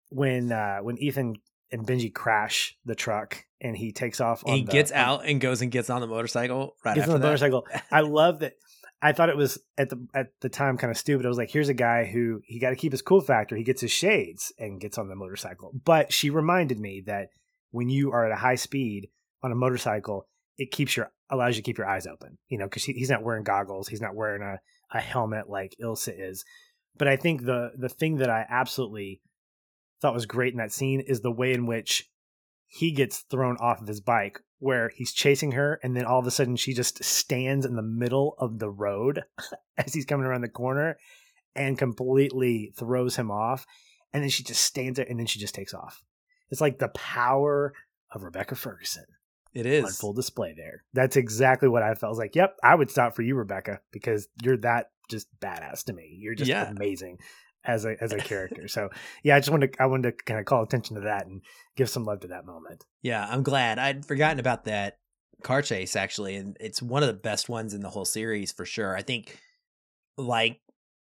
when 0.10 0.52
uh 0.52 0.80
when 0.80 0.98
Ethan 0.98 1.36
and 1.74 1.86
Benji 1.86 2.14
crash 2.14 2.78
the 2.86 2.96
truck 2.96 3.44
and 3.60 3.76
he 3.76 3.92
takes 3.92 4.22
off. 4.22 4.44
he 4.46 4.64
the, 4.64 4.72
gets 4.72 4.92
out 4.92 5.26
and 5.26 5.42
goes 5.42 5.62
and 5.62 5.72
gets 5.72 5.90
on 5.90 6.02
the 6.02 6.08
motorcycle. 6.08 6.76
Right 6.86 6.96
gets 6.96 7.08
on 7.08 7.14
the 7.14 7.20
that. 7.20 7.26
motorcycle. 7.26 7.68
I 7.92 8.02
love 8.02 8.40
that. 8.40 8.54
I 9.02 9.12
thought 9.12 9.28
it 9.28 9.36
was 9.36 9.60
at 9.78 9.90
the 9.90 10.08
at 10.14 10.28
the 10.42 10.48
time 10.48 10.78
kind 10.78 10.92
of 10.92 10.98
stupid. 10.98 11.26
I 11.26 11.30
was 11.30 11.38
like, 11.38 11.50
here's 11.50 11.68
a 11.68 11.74
guy 11.74 12.06
who 12.06 12.40
he 12.46 12.60
got 12.60 12.70
to 12.70 12.76
keep 12.76 12.94
his 12.94 13.02
cool 13.02 13.20
factor. 13.20 13.58
He 13.58 13.64
gets 13.64 13.82
his 13.82 13.92
shades 13.92 14.54
and 14.58 14.80
gets 14.80 14.98
on 14.98 15.10
the 15.10 15.16
motorcycle. 15.16 15.74
But 15.84 16.14
she 16.14 16.30
reminded 16.30 16.80
me 16.80 17.04
that 17.08 17.28
when 17.72 17.90
you 17.90 18.12
are 18.12 18.26
at 18.26 18.32
a 18.32 18.38
high 18.40 18.56
speed 18.56 19.10
on 19.42 19.52
a 19.52 19.56
motorcycle, 19.56 20.28
it 20.58 20.72
keeps 20.72 20.96
your 20.96 21.12
allows 21.30 21.56
you 21.58 21.64
to 21.64 21.66
keep 21.66 21.78
your 21.78 21.90
eyes 21.90 22.08
open. 22.08 22.38
You 22.48 22.60
know, 22.60 22.66
because 22.66 22.86
he, 22.86 22.94
he's 22.94 23.10
not 23.10 23.24
wearing 23.24 23.44
goggles. 23.44 23.90
He's 23.90 24.02
not 24.02 24.16
wearing 24.16 24.42
a 24.42 24.60
a 24.96 25.02
helmet 25.02 25.50
like 25.50 25.76
Ilsa 25.82 26.14
is. 26.16 26.46
But 26.98 27.08
I 27.08 27.18
think 27.18 27.44
the 27.44 27.72
the 27.78 27.90
thing 27.90 28.18
that 28.18 28.30
I 28.30 28.46
absolutely 28.48 29.22
thought 30.04 30.14
was 30.14 30.26
great 30.26 30.52
in 30.52 30.60
that 30.60 30.74
scene 30.74 31.00
is 31.00 31.22
the 31.22 31.32
way 31.32 31.54
in 31.54 31.66
which 31.66 32.10
he 32.68 32.92
gets 32.92 33.20
thrown 33.20 33.56
off 33.58 33.82
of 33.82 33.88
his 33.88 34.02
bike 34.02 34.42
where 34.60 34.92
he's 34.96 35.14
chasing 35.14 35.54
her 35.54 35.80
and 35.82 35.96
then 35.96 36.04
all 36.04 36.20
of 36.20 36.28
a 36.28 36.32
sudden 36.32 36.58
she 36.58 36.74
just 36.74 37.02
stands 37.04 37.66
in 37.66 37.76
the 37.76 37.82
middle 37.82 38.36
of 38.38 38.60
the 38.60 38.70
road 38.70 39.24
as 39.78 39.94
he's 39.94 40.06
coming 40.06 40.26
around 40.26 40.42
the 40.42 40.50
corner 40.50 40.98
and 41.56 41.78
completely 41.78 42.74
throws 42.76 43.16
him 43.16 43.32
off. 43.32 43.66
And 44.12 44.22
then 44.22 44.30
she 44.30 44.44
just 44.44 44.64
stands 44.64 44.98
there 44.98 45.06
and 45.10 45.18
then 45.18 45.26
she 45.26 45.40
just 45.40 45.56
takes 45.56 45.74
off. 45.74 46.04
It's 46.52 46.62
like 46.62 46.80
the 46.80 46.90
power 46.90 47.74
of 48.12 48.24
rebecca 48.24 48.56
ferguson 48.56 49.06
it 49.54 49.66
is. 49.66 49.86
on 49.86 49.92
full 49.92 50.14
display 50.14 50.54
there. 50.56 50.84
That's 50.94 51.16
exactly 51.16 51.70
what 51.70 51.82
i 51.82 51.94
felt. 51.96 52.18
I 52.18 52.20
like 52.20 52.36
yep 52.36 52.58
i 52.62 52.76
would 52.76 52.92
stop 52.92 53.16
for 53.16 53.22
you 53.22 53.36
rebecca 53.36 53.80
because 53.92 54.28
you're 54.42 54.58
that 54.58 54.92
just 55.10 55.28
badass 55.40 55.86
to 55.86 55.94
me. 55.94 56.18
You're 56.20 56.36
just 56.36 56.50
yeah. 56.50 56.70
amazing 56.70 57.20
as 57.66 57.86
a 57.86 57.96
as 58.02 58.12
a 58.12 58.18
character. 58.32 58.68
so 58.68 58.90
yeah, 59.24 59.36
I 59.36 59.40
just 59.40 59.50
wanted 59.50 59.74
to, 59.74 59.84
I 59.84 59.86
wanted 59.86 60.18
to 60.18 60.24
kind 60.24 60.40
of 60.40 60.46
call 60.46 60.64
attention 60.64 60.96
to 60.96 61.02
that 61.04 61.26
and 61.28 61.42
give 61.76 61.90
some 61.90 62.06
love 62.06 62.22
to 62.22 62.28
that 62.28 62.46
moment. 62.46 62.86
Yeah, 63.02 63.26
I'm 63.30 63.44
glad. 63.44 63.80
I'd 63.80 64.06
forgotten 64.06 64.40
about 64.40 64.66
that 64.66 64.98
car 65.44 65.62
chase 65.62 65.96
actually, 65.96 66.36
and 66.36 66.58
it's 66.60 66.82
one 66.82 67.04
of 67.04 67.08
the 67.08 67.14
best 67.14 67.50
ones 67.50 67.74
in 67.74 67.82
the 67.82 67.90
whole 67.90 68.06
series 68.06 68.52
for 68.52 68.66
sure. 68.66 68.96
I 68.96 69.02
think 69.02 69.40
like 70.18 70.60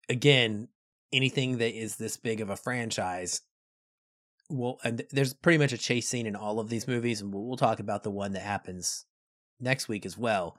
again, 0.07 0.68
anything 1.12 1.57
that 1.60 1.78
is 1.78 1.95
this 1.95 2.18
big 2.18 2.41
of 2.41 2.49
a 2.49 2.55
franchise 2.55 3.41
well 4.49 4.80
and 4.84 5.03
there's 5.12 5.34
pretty 5.34 5.60
much 5.60 5.74
a 5.74 5.78
chase 5.78 6.10
scene 6.10 6.26
in 6.26 6.36
all 6.36 6.60
of 6.60 6.70
these 6.70 6.88
movies 6.88 7.22
and 7.22 7.32
we'll, 7.34 7.45
we'll 7.45 7.57
talk 7.57 7.80
about 7.80 8.01
the 8.01 8.10
one 8.10 8.32
that 8.32 8.41
happens 8.41 9.05
next 9.60 9.88
week 9.88 10.05
as 10.07 10.18
well 10.18 10.57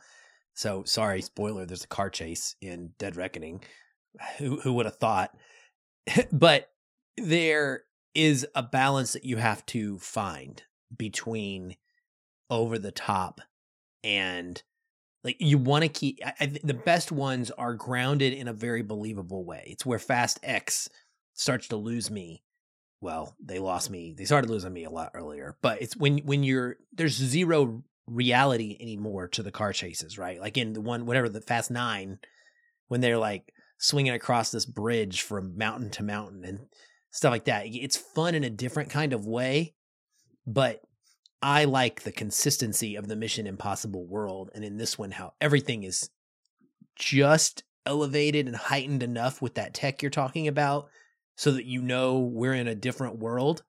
So 0.55 0.84
sorry, 0.84 1.22
spoiler. 1.22 1.66
There's 1.66 1.84
a 1.84 1.88
car 1.88 2.11
chase 2.11 2.55
in 2.61 2.90
Dead 2.98 3.16
Reckoning. 3.16 3.62
Who 4.38 4.61
who 4.61 4.72
would 4.74 4.86
have 4.86 4.96
thought? 4.96 5.30
but 6.32 6.70
there 7.16 7.84
is 8.14 8.46
a 8.55 8.62
balance 8.62 9.12
that 9.12 9.24
you 9.24 9.36
have 9.36 9.64
to 9.66 9.98
find 9.98 10.62
between 10.96 11.76
over 12.48 12.78
the 12.78 12.90
top 12.90 13.40
and 14.03 14.62
like 15.22 15.36
you 15.38 15.59
want 15.59 15.82
to 15.82 15.88
keep 15.88 16.18
I, 16.24 16.34
I, 16.40 16.46
the 16.64 16.74
best 16.74 17.12
ones 17.12 17.51
are 17.53 17.74
grounded 17.74 18.32
in 18.32 18.48
a 18.48 18.53
very 18.53 18.82
believable 18.82 19.44
way. 19.44 19.64
It's 19.68 19.86
where 19.86 19.98
fast 19.98 20.40
x 20.42 20.88
starts 21.34 21.68
to 21.68 21.76
lose 21.76 22.11
me. 22.11 22.42
Well 23.01 23.36
they 23.42 23.59
lost 23.59 23.90
me 23.90 24.14
they 24.16 24.24
started 24.24 24.51
losing 24.51 24.72
me 24.72 24.84
a 24.84 24.90
lot 24.90 25.12
earlier 25.14 25.57
but 25.62 25.80
it's 25.80 25.96
when 25.96 26.18
when 26.18 26.42
you're 26.42 26.76
there's 26.92 27.14
zero 27.16 27.82
reality 28.07 28.76
anymore 28.80 29.28
to 29.28 29.42
the 29.42 29.53
car 29.53 29.72
chases 29.72 30.18
right? 30.18 30.40
Like 30.40 30.59
in 30.59 30.72
the 30.72 30.80
one 30.80 31.07
whatever 31.07 31.28
the 31.28 31.40
fast 31.40 31.70
nine 31.70 32.18
when 32.88 33.01
they're 33.01 33.18
like 33.18 33.53
swinging 33.80 34.12
across 34.12 34.50
this 34.50 34.66
bridge 34.66 35.22
from 35.22 35.58
mountain 35.58 35.90
to 35.90 36.02
mountain 36.02 36.44
and 36.44 36.60
stuff 37.10 37.32
like 37.32 37.46
that 37.46 37.64
it's 37.66 37.96
fun 37.96 38.34
in 38.34 38.44
a 38.44 38.50
different 38.50 38.90
kind 38.90 39.12
of 39.12 39.26
way 39.26 39.74
but 40.46 40.80
I 41.42 41.64
like 41.64 42.02
the 42.02 42.12
consistency 42.12 42.96
of 42.96 43.08
the 43.08 43.16
Mission 43.16 43.46
Impossible 43.46 44.06
world. 44.06 44.50
And 44.54 44.64
in 44.64 44.76
this 44.76 44.98
one, 44.98 45.10
how 45.10 45.32
everything 45.40 45.84
is 45.84 46.10
just 46.96 47.64
elevated 47.86 48.46
and 48.46 48.56
heightened 48.56 49.02
enough 49.02 49.40
with 49.40 49.54
that 49.54 49.72
tech 49.72 50.02
you're 50.02 50.10
talking 50.10 50.48
about 50.48 50.88
so 51.36 51.52
that 51.52 51.64
you 51.64 51.80
know 51.80 52.18
we're 52.18 52.52
in 52.52 52.68
a 52.68 52.74
different 52.74 53.18
world 53.18 53.62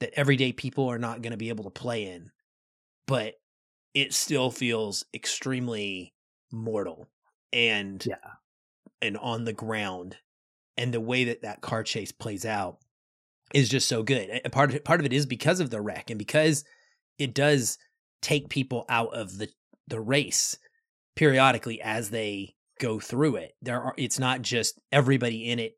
that 0.00 0.12
everyday 0.14 0.52
people 0.52 0.90
are 0.90 0.98
not 0.98 1.22
going 1.22 1.30
to 1.30 1.36
be 1.36 1.50
able 1.50 1.64
to 1.64 1.70
play 1.70 2.06
in. 2.06 2.30
But 3.06 3.34
it 3.92 4.12
still 4.12 4.50
feels 4.50 5.04
extremely 5.14 6.14
mortal 6.50 7.08
and 7.52 8.04
yeah. 8.04 8.16
And 9.02 9.16
on 9.16 9.44
the 9.44 9.52
ground 9.52 10.16
and 10.76 10.92
the 10.92 11.00
way 11.00 11.24
that 11.24 11.42
that 11.42 11.60
car 11.60 11.82
chase 11.82 12.12
plays 12.12 12.44
out 12.44 12.78
is 13.52 13.68
just 13.68 13.88
so 13.88 14.02
good. 14.02 14.40
Part 14.52 14.70
of 14.70 14.76
it, 14.76 14.84
part 14.84 15.00
of 15.00 15.06
it 15.06 15.12
is 15.12 15.26
because 15.26 15.60
of 15.60 15.70
the 15.70 15.80
wreck 15.80 16.10
and 16.10 16.18
because 16.18 16.64
it 17.18 17.34
does 17.34 17.78
take 18.22 18.48
people 18.48 18.84
out 18.88 19.14
of 19.14 19.38
the 19.38 19.48
the 19.86 20.00
race 20.00 20.56
periodically 21.14 21.80
as 21.80 22.10
they 22.10 22.54
go 22.80 22.98
through 22.98 23.36
it. 23.36 23.52
There 23.62 23.80
are 23.80 23.94
it's 23.96 24.18
not 24.18 24.42
just 24.42 24.80
everybody 24.90 25.50
in 25.50 25.58
it, 25.58 25.76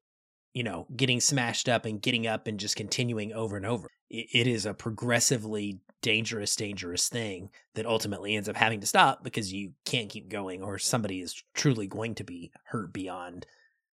you 0.54 0.62
know, 0.62 0.86
getting 0.96 1.20
smashed 1.20 1.68
up 1.68 1.84
and 1.84 2.00
getting 2.00 2.26
up 2.26 2.46
and 2.46 2.58
just 2.58 2.76
continuing 2.76 3.32
over 3.32 3.56
and 3.56 3.66
over. 3.66 3.88
it, 4.10 4.26
it 4.32 4.46
is 4.46 4.64
a 4.66 4.74
progressively 4.74 5.80
dangerous, 6.06 6.54
dangerous 6.54 7.08
thing 7.08 7.50
that 7.74 7.84
ultimately 7.84 8.36
ends 8.36 8.48
up 8.48 8.54
having 8.54 8.78
to 8.78 8.86
stop 8.86 9.24
because 9.24 9.52
you 9.52 9.72
can't 9.84 10.08
keep 10.08 10.28
going 10.28 10.62
or 10.62 10.78
somebody 10.78 11.20
is 11.20 11.42
truly 11.52 11.88
going 11.88 12.14
to 12.14 12.22
be 12.22 12.52
hurt 12.66 12.92
beyond 12.92 13.44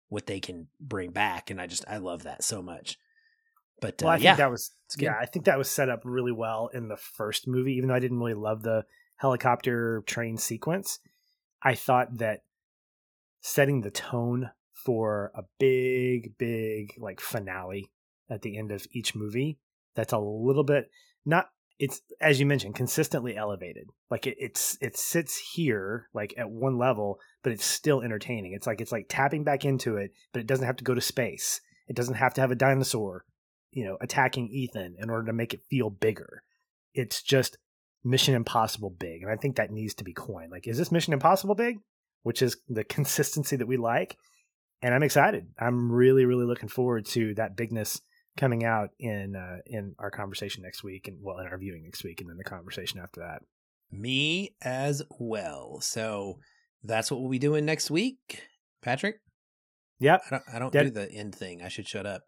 what 0.08 0.26
they 0.26 0.39
can 0.39 0.68
bring 0.80 1.12
back. 1.12 1.49
And 1.49 1.60
I 1.60 1.68
just 1.68 1.84
I 1.86 1.97
love 1.97 2.24
that 2.24 2.45
so 2.45 2.62
much. 2.62 2.97
But 3.82 3.95
well, 4.01 4.12
uh, 4.12 4.14
I 4.14 4.16
think 4.16 4.24
yeah, 4.24 4.36
that 4.38 4.49
was 4.49 4.72
yeah, 4.97 5.16
I 5.20 5.26
think 5.26 5.43
that 5.45 5.58
was 5.58 5.70
set 5.70 5.89
up 5.89 5.99
really 6.05 6.32
well 6.32 6.70
in 6.74 6.88
the 6.88 6.95
first 6.95 7.45
movie. 7.45 7.74
Even 7.74 7.89
though 7.89 7.95
I 7.95 7.99
didn't 7.99 8.20
really 8.20 8.34
love 8.36 8.64
the 8.64 8.86
helicopter 9.18 10.01
train 10.08 10.38
sequence, 10.38 10.99
I 11.62 11.76
thought 11.76 12.20
that 12.20 12.43
setting 13.41 13.82
the 13.82 13.91
tone 13.91 14.51
for 14.74 15.34
a 15.36 15.43
big, 15.60 16.38
big 16.38 16.93
like 16.97 17.20
finale 17.20 17.91
at 18.30 18.43
the 18.43 18.58
end 18.58 18.72
of 18.72 18.88
each 18.93 19.14
movie 19.14 19.60
that's 19.93 20.14
a 20.14 20.20
little 20.20 20.64
bit 20.64 20.89
not 21.26 21.49
it's 21.80 22.01
as 22.19 22.39
you 22.39 22.45
mentioned 22.45 22.73
consistently 22.73 23.38
elevated 23.38 23.88
like 24.09 24.25
it, 24.25 24.36
it's 24.39 24.78
it 24.82 24.97
sits 24.97 25.38
here 25.53 26.07
like 26.13 26.34
at 26.38 26.49
one 26.49 26.78
level 26.78 27.19
but 27.43 27.51
it's 27.51 27.65
still 27.65 28.01
entertaining 28.01 28.53
it's 28.53 28.65
like 28.65 28.82
it's 28.82 28.91
like 28.91 29.05
tapping 29.09 29.43
back 29.43 29.63
into 29.63 29.95
it 29.97 30.11
but 30.34 30.39
it 30.39 30.47
doesn't 30.47 30.65
have 30.65 30.78
to 30.78 30.84
go 30.84 30.95
to 30.95 31.01
space 31.01 31.61
it 31.88 31.95
doesn't 31.95 32.15
have 32.15 32.34
to 32.34 32.41
have 32.41 32.51
a 32.51 32.55
dinosaur 32.55 33.23
you 33.78 33.86
know 33.86 33.97
attacking 34.01 34.49
Ethan 34.49 34.95
in 34.97 35.09
order 35.09 35.28
to 35.28 35.34
make 35.34 35.53
it 35.53 35.61
feel 35.69 35.91
bigger. 35.91 36.41
It's 36.95 37.21
just 37.21 37.57
Mission 38.03 38.34
Impossible 38.34 38.89
big, 38.89 39.21
and 39.21 39.32
I 39.32 39.36
think 39.36 39.55
that 39.55 39.71
needs 39.71 39.93
to 39.95 40.03
be 40.03 40.13
coined. 40.13 40.51
Like, 40.51 40.67
is 40.67 40.80
this 40.80 40.91
Mission 40.91 41.13
Impossible 41.13 41.53
big? 41.53 41.78
Which 42.23 42.41
is 42.41 42.57
the 42.67 42.84
consistency 42.84 43.55
that 43.55 43.67
we 43.67 43.78
like, 43.78 44.17
and 44.82 44.95
I'm 44.95 45.03
excited. 45.03 45.47
I'm 45.59 45.91
really, 45.91 46.25
really 46.25 46.45
looking 46.45 46.69
forward 46.69 47.05
to 47.07 47.36
that 47.36 47.55
bigness 47.55 48.01
coming 48.38 48.64
out 48.64 48.90
in 49.00 49.36
uh, 49.36 49.58
in 49.66 49.96
our 50.00 50.12
conversation 50.12 50.64
next 50.64 50.84
week, 50.84 51.08
and 51.08 51.18
well, 51.22 51.40
in 51.40 51.48
our 51.48 51.58
viewing 51.58 51.84
next 51.84 52.04
week, 52.04 52.22
and 52.22 52.30
then 52.30 52.38
the 52.38 52.44
conversation 52.44 53.00
after 53.00 53.22
that. 53.22 53.42
Me 53.92 54.56
as 54.62 55.02
well. 55.20 55.80
So 55.82 56.40
that's 56.84 57.10
what 57.10 57.22
we'll 57.22 57.30
be 57.30 57.40
doing 57.40 57.66
next 57.66 57.90
week, 57.90 58.44
Patrick. 58.82 59.22
Yep. 60.00 60.22
I 60.26 60.30
don't. 60.30 60.44
I 60.54 60.60
don't 60.60 60.74
Dead- 60.74 60.84
do 60.84 60.90
the 60.92 61.12
end 61.12 61.36
thing. 61.36 61.62
I 61.62 61.70
should 61.70 61.88
shut 61.88 62.06
up. 62.06 62.24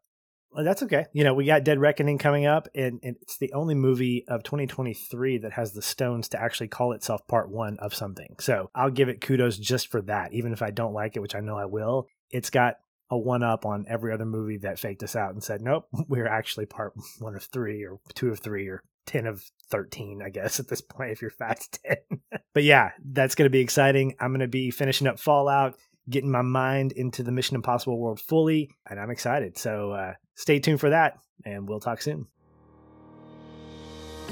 Well, 0.52 0.66
that's 0.66 0.82
okay. 0.84 1.06
You 1.14 1.24
know, 1.24 1.36
we 1.36 1.46
got 1.46 1.64
Dead 1.64 1.80
Reckoning 1.80 2.18
coming 2.18 2.48
up, 2.48 2.68
and, 2.74 3.00
and 3.04 3.16
it's 3.22 3.38
the 3.38 3.54
only 3.54 3.76
movie 3.76 4.26
of 4.28 4.42
2023 4.42 5.38
that 5.40 5.54
has 5.54 5.74
the 5.74 5.82
stones 5.84 6.28
to 6.30 6.42
actually 6.42 6.70
call 6.70 6.94
itself 6.94 7.22
part 7.28 7.52
one 7.52 7.78
of 7.78 7.94
something. 7.94 8.36
So 8.40 8.72
I'll 8.74 8.90
give 8.90 9.10
it 9.10 9.22
kudos 9.22 9.60
just 9.60 9.92
for 9.92 10.02
that, 10.04 10.34
even 10.34 10.52
if 10.52 10.64
I 10.64 10.72
don't 10.72 10.94
like 10.94 11.16
it, 11.16 11.20
which 11.20 11.36
I 11.36 11.42
know 11.42 11.56
I 11.56 11.66
will. 11.66 12.08
It's 12.32 12.50
got 12.50 12.78
a 13.10 13.18
one 13.18 13.44
up 13.44 13.66
on 13.66 13.86
every 13.88 14.14
other 14.14 14.26
movie 14.26 14.58
that 14.58 14.80
faked 14.80 15.04
us 15.04 15.16
out 15.16 15.34
and 15.34 15.44
said, 15.44 15.62
nope, 15.62 15.88
we're 16.08 16.28
actually 16.28 16.66
part 16.66 16.94
one 17.20 17.36
of 17.36 17.44
three 17.44 17.84
or 17.84 18.00
two 18.14 18.30
of 18.30 18.40
three 18.40 18.68
or 18.68 18.84
10 19.06 19.26
of 19.26 19.44
13, 19.72 20.22
I 20.24 20.30
guess, 20.30 20.60
at 20.60 20.68
this 20.68 20.82
point, 20.82 21.12
if 21.12 21.22
you're 21.22 21.32
fast 21.32 21.80
10. 21.84 22.20
but 22.54 22.64
yeah, 22.64 22.92
that's 23.04 23.34
going 23.34 23.48
to 23.48 23.50
be 23.50 23.60
exciting. 23.60 24.16
I'm 24.20 24.32
going 24.32 24.42
to 24.42 24.48
be 24.48 24.70
finishing 24.70 25.08
up 25.08 25.20
Fallout, 25.20 25.76
getting 26.10 26.32
my 26.32 26.44
mind 26.44 26.92
into 26.92 27.24
the 27.24 27.32
Mission 27.32 27.56
Impossible 27.56 27.98
world 27.98 28.20
fully, 28.20 28.70
and 28.88 29.00
I'm 29.00 29.10
excited. 29.10 29.58
So 29.58 29.92
uh, 29.92 30.14
stay 30.36 30.60
tuned 30.60 30.80
for 30.80 30.92
that, 30.92 31.18
and 31.44 31.68
we'll 31.68 31.80
talk 31.80 32.02
soon. 32.02 32.28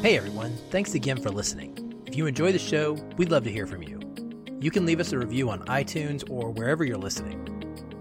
Hey 0.01 0.15
everyone, 0.15 0.55
thanks 0.69 0.93
again 0.93 1.19
for 1.19 1.31
listening. 1.31 2.03
If 2.05 2.15
you 2.15 2.27
enjoy 2.27 2.51
the 2.51 2.59
show, 2.59 2.93
we'd 3.17 3.31
love 3.31 3.43
to 3.45 3.51
hear 3.51 3.65
from 3.65 3.81
you. 3.81 3.99
You 4.59 4.69
can 4.69 4.85
leave 4.85 4.99
us 4.99 5.11
a 5.11 5.17
review 5.17 5.49
on 5.49 5.65
iTunes 5.65 6.29
or 6.29 6.51
wherever 6.51 6.83
you're 6.83 6.97
listening. 6.97 7.56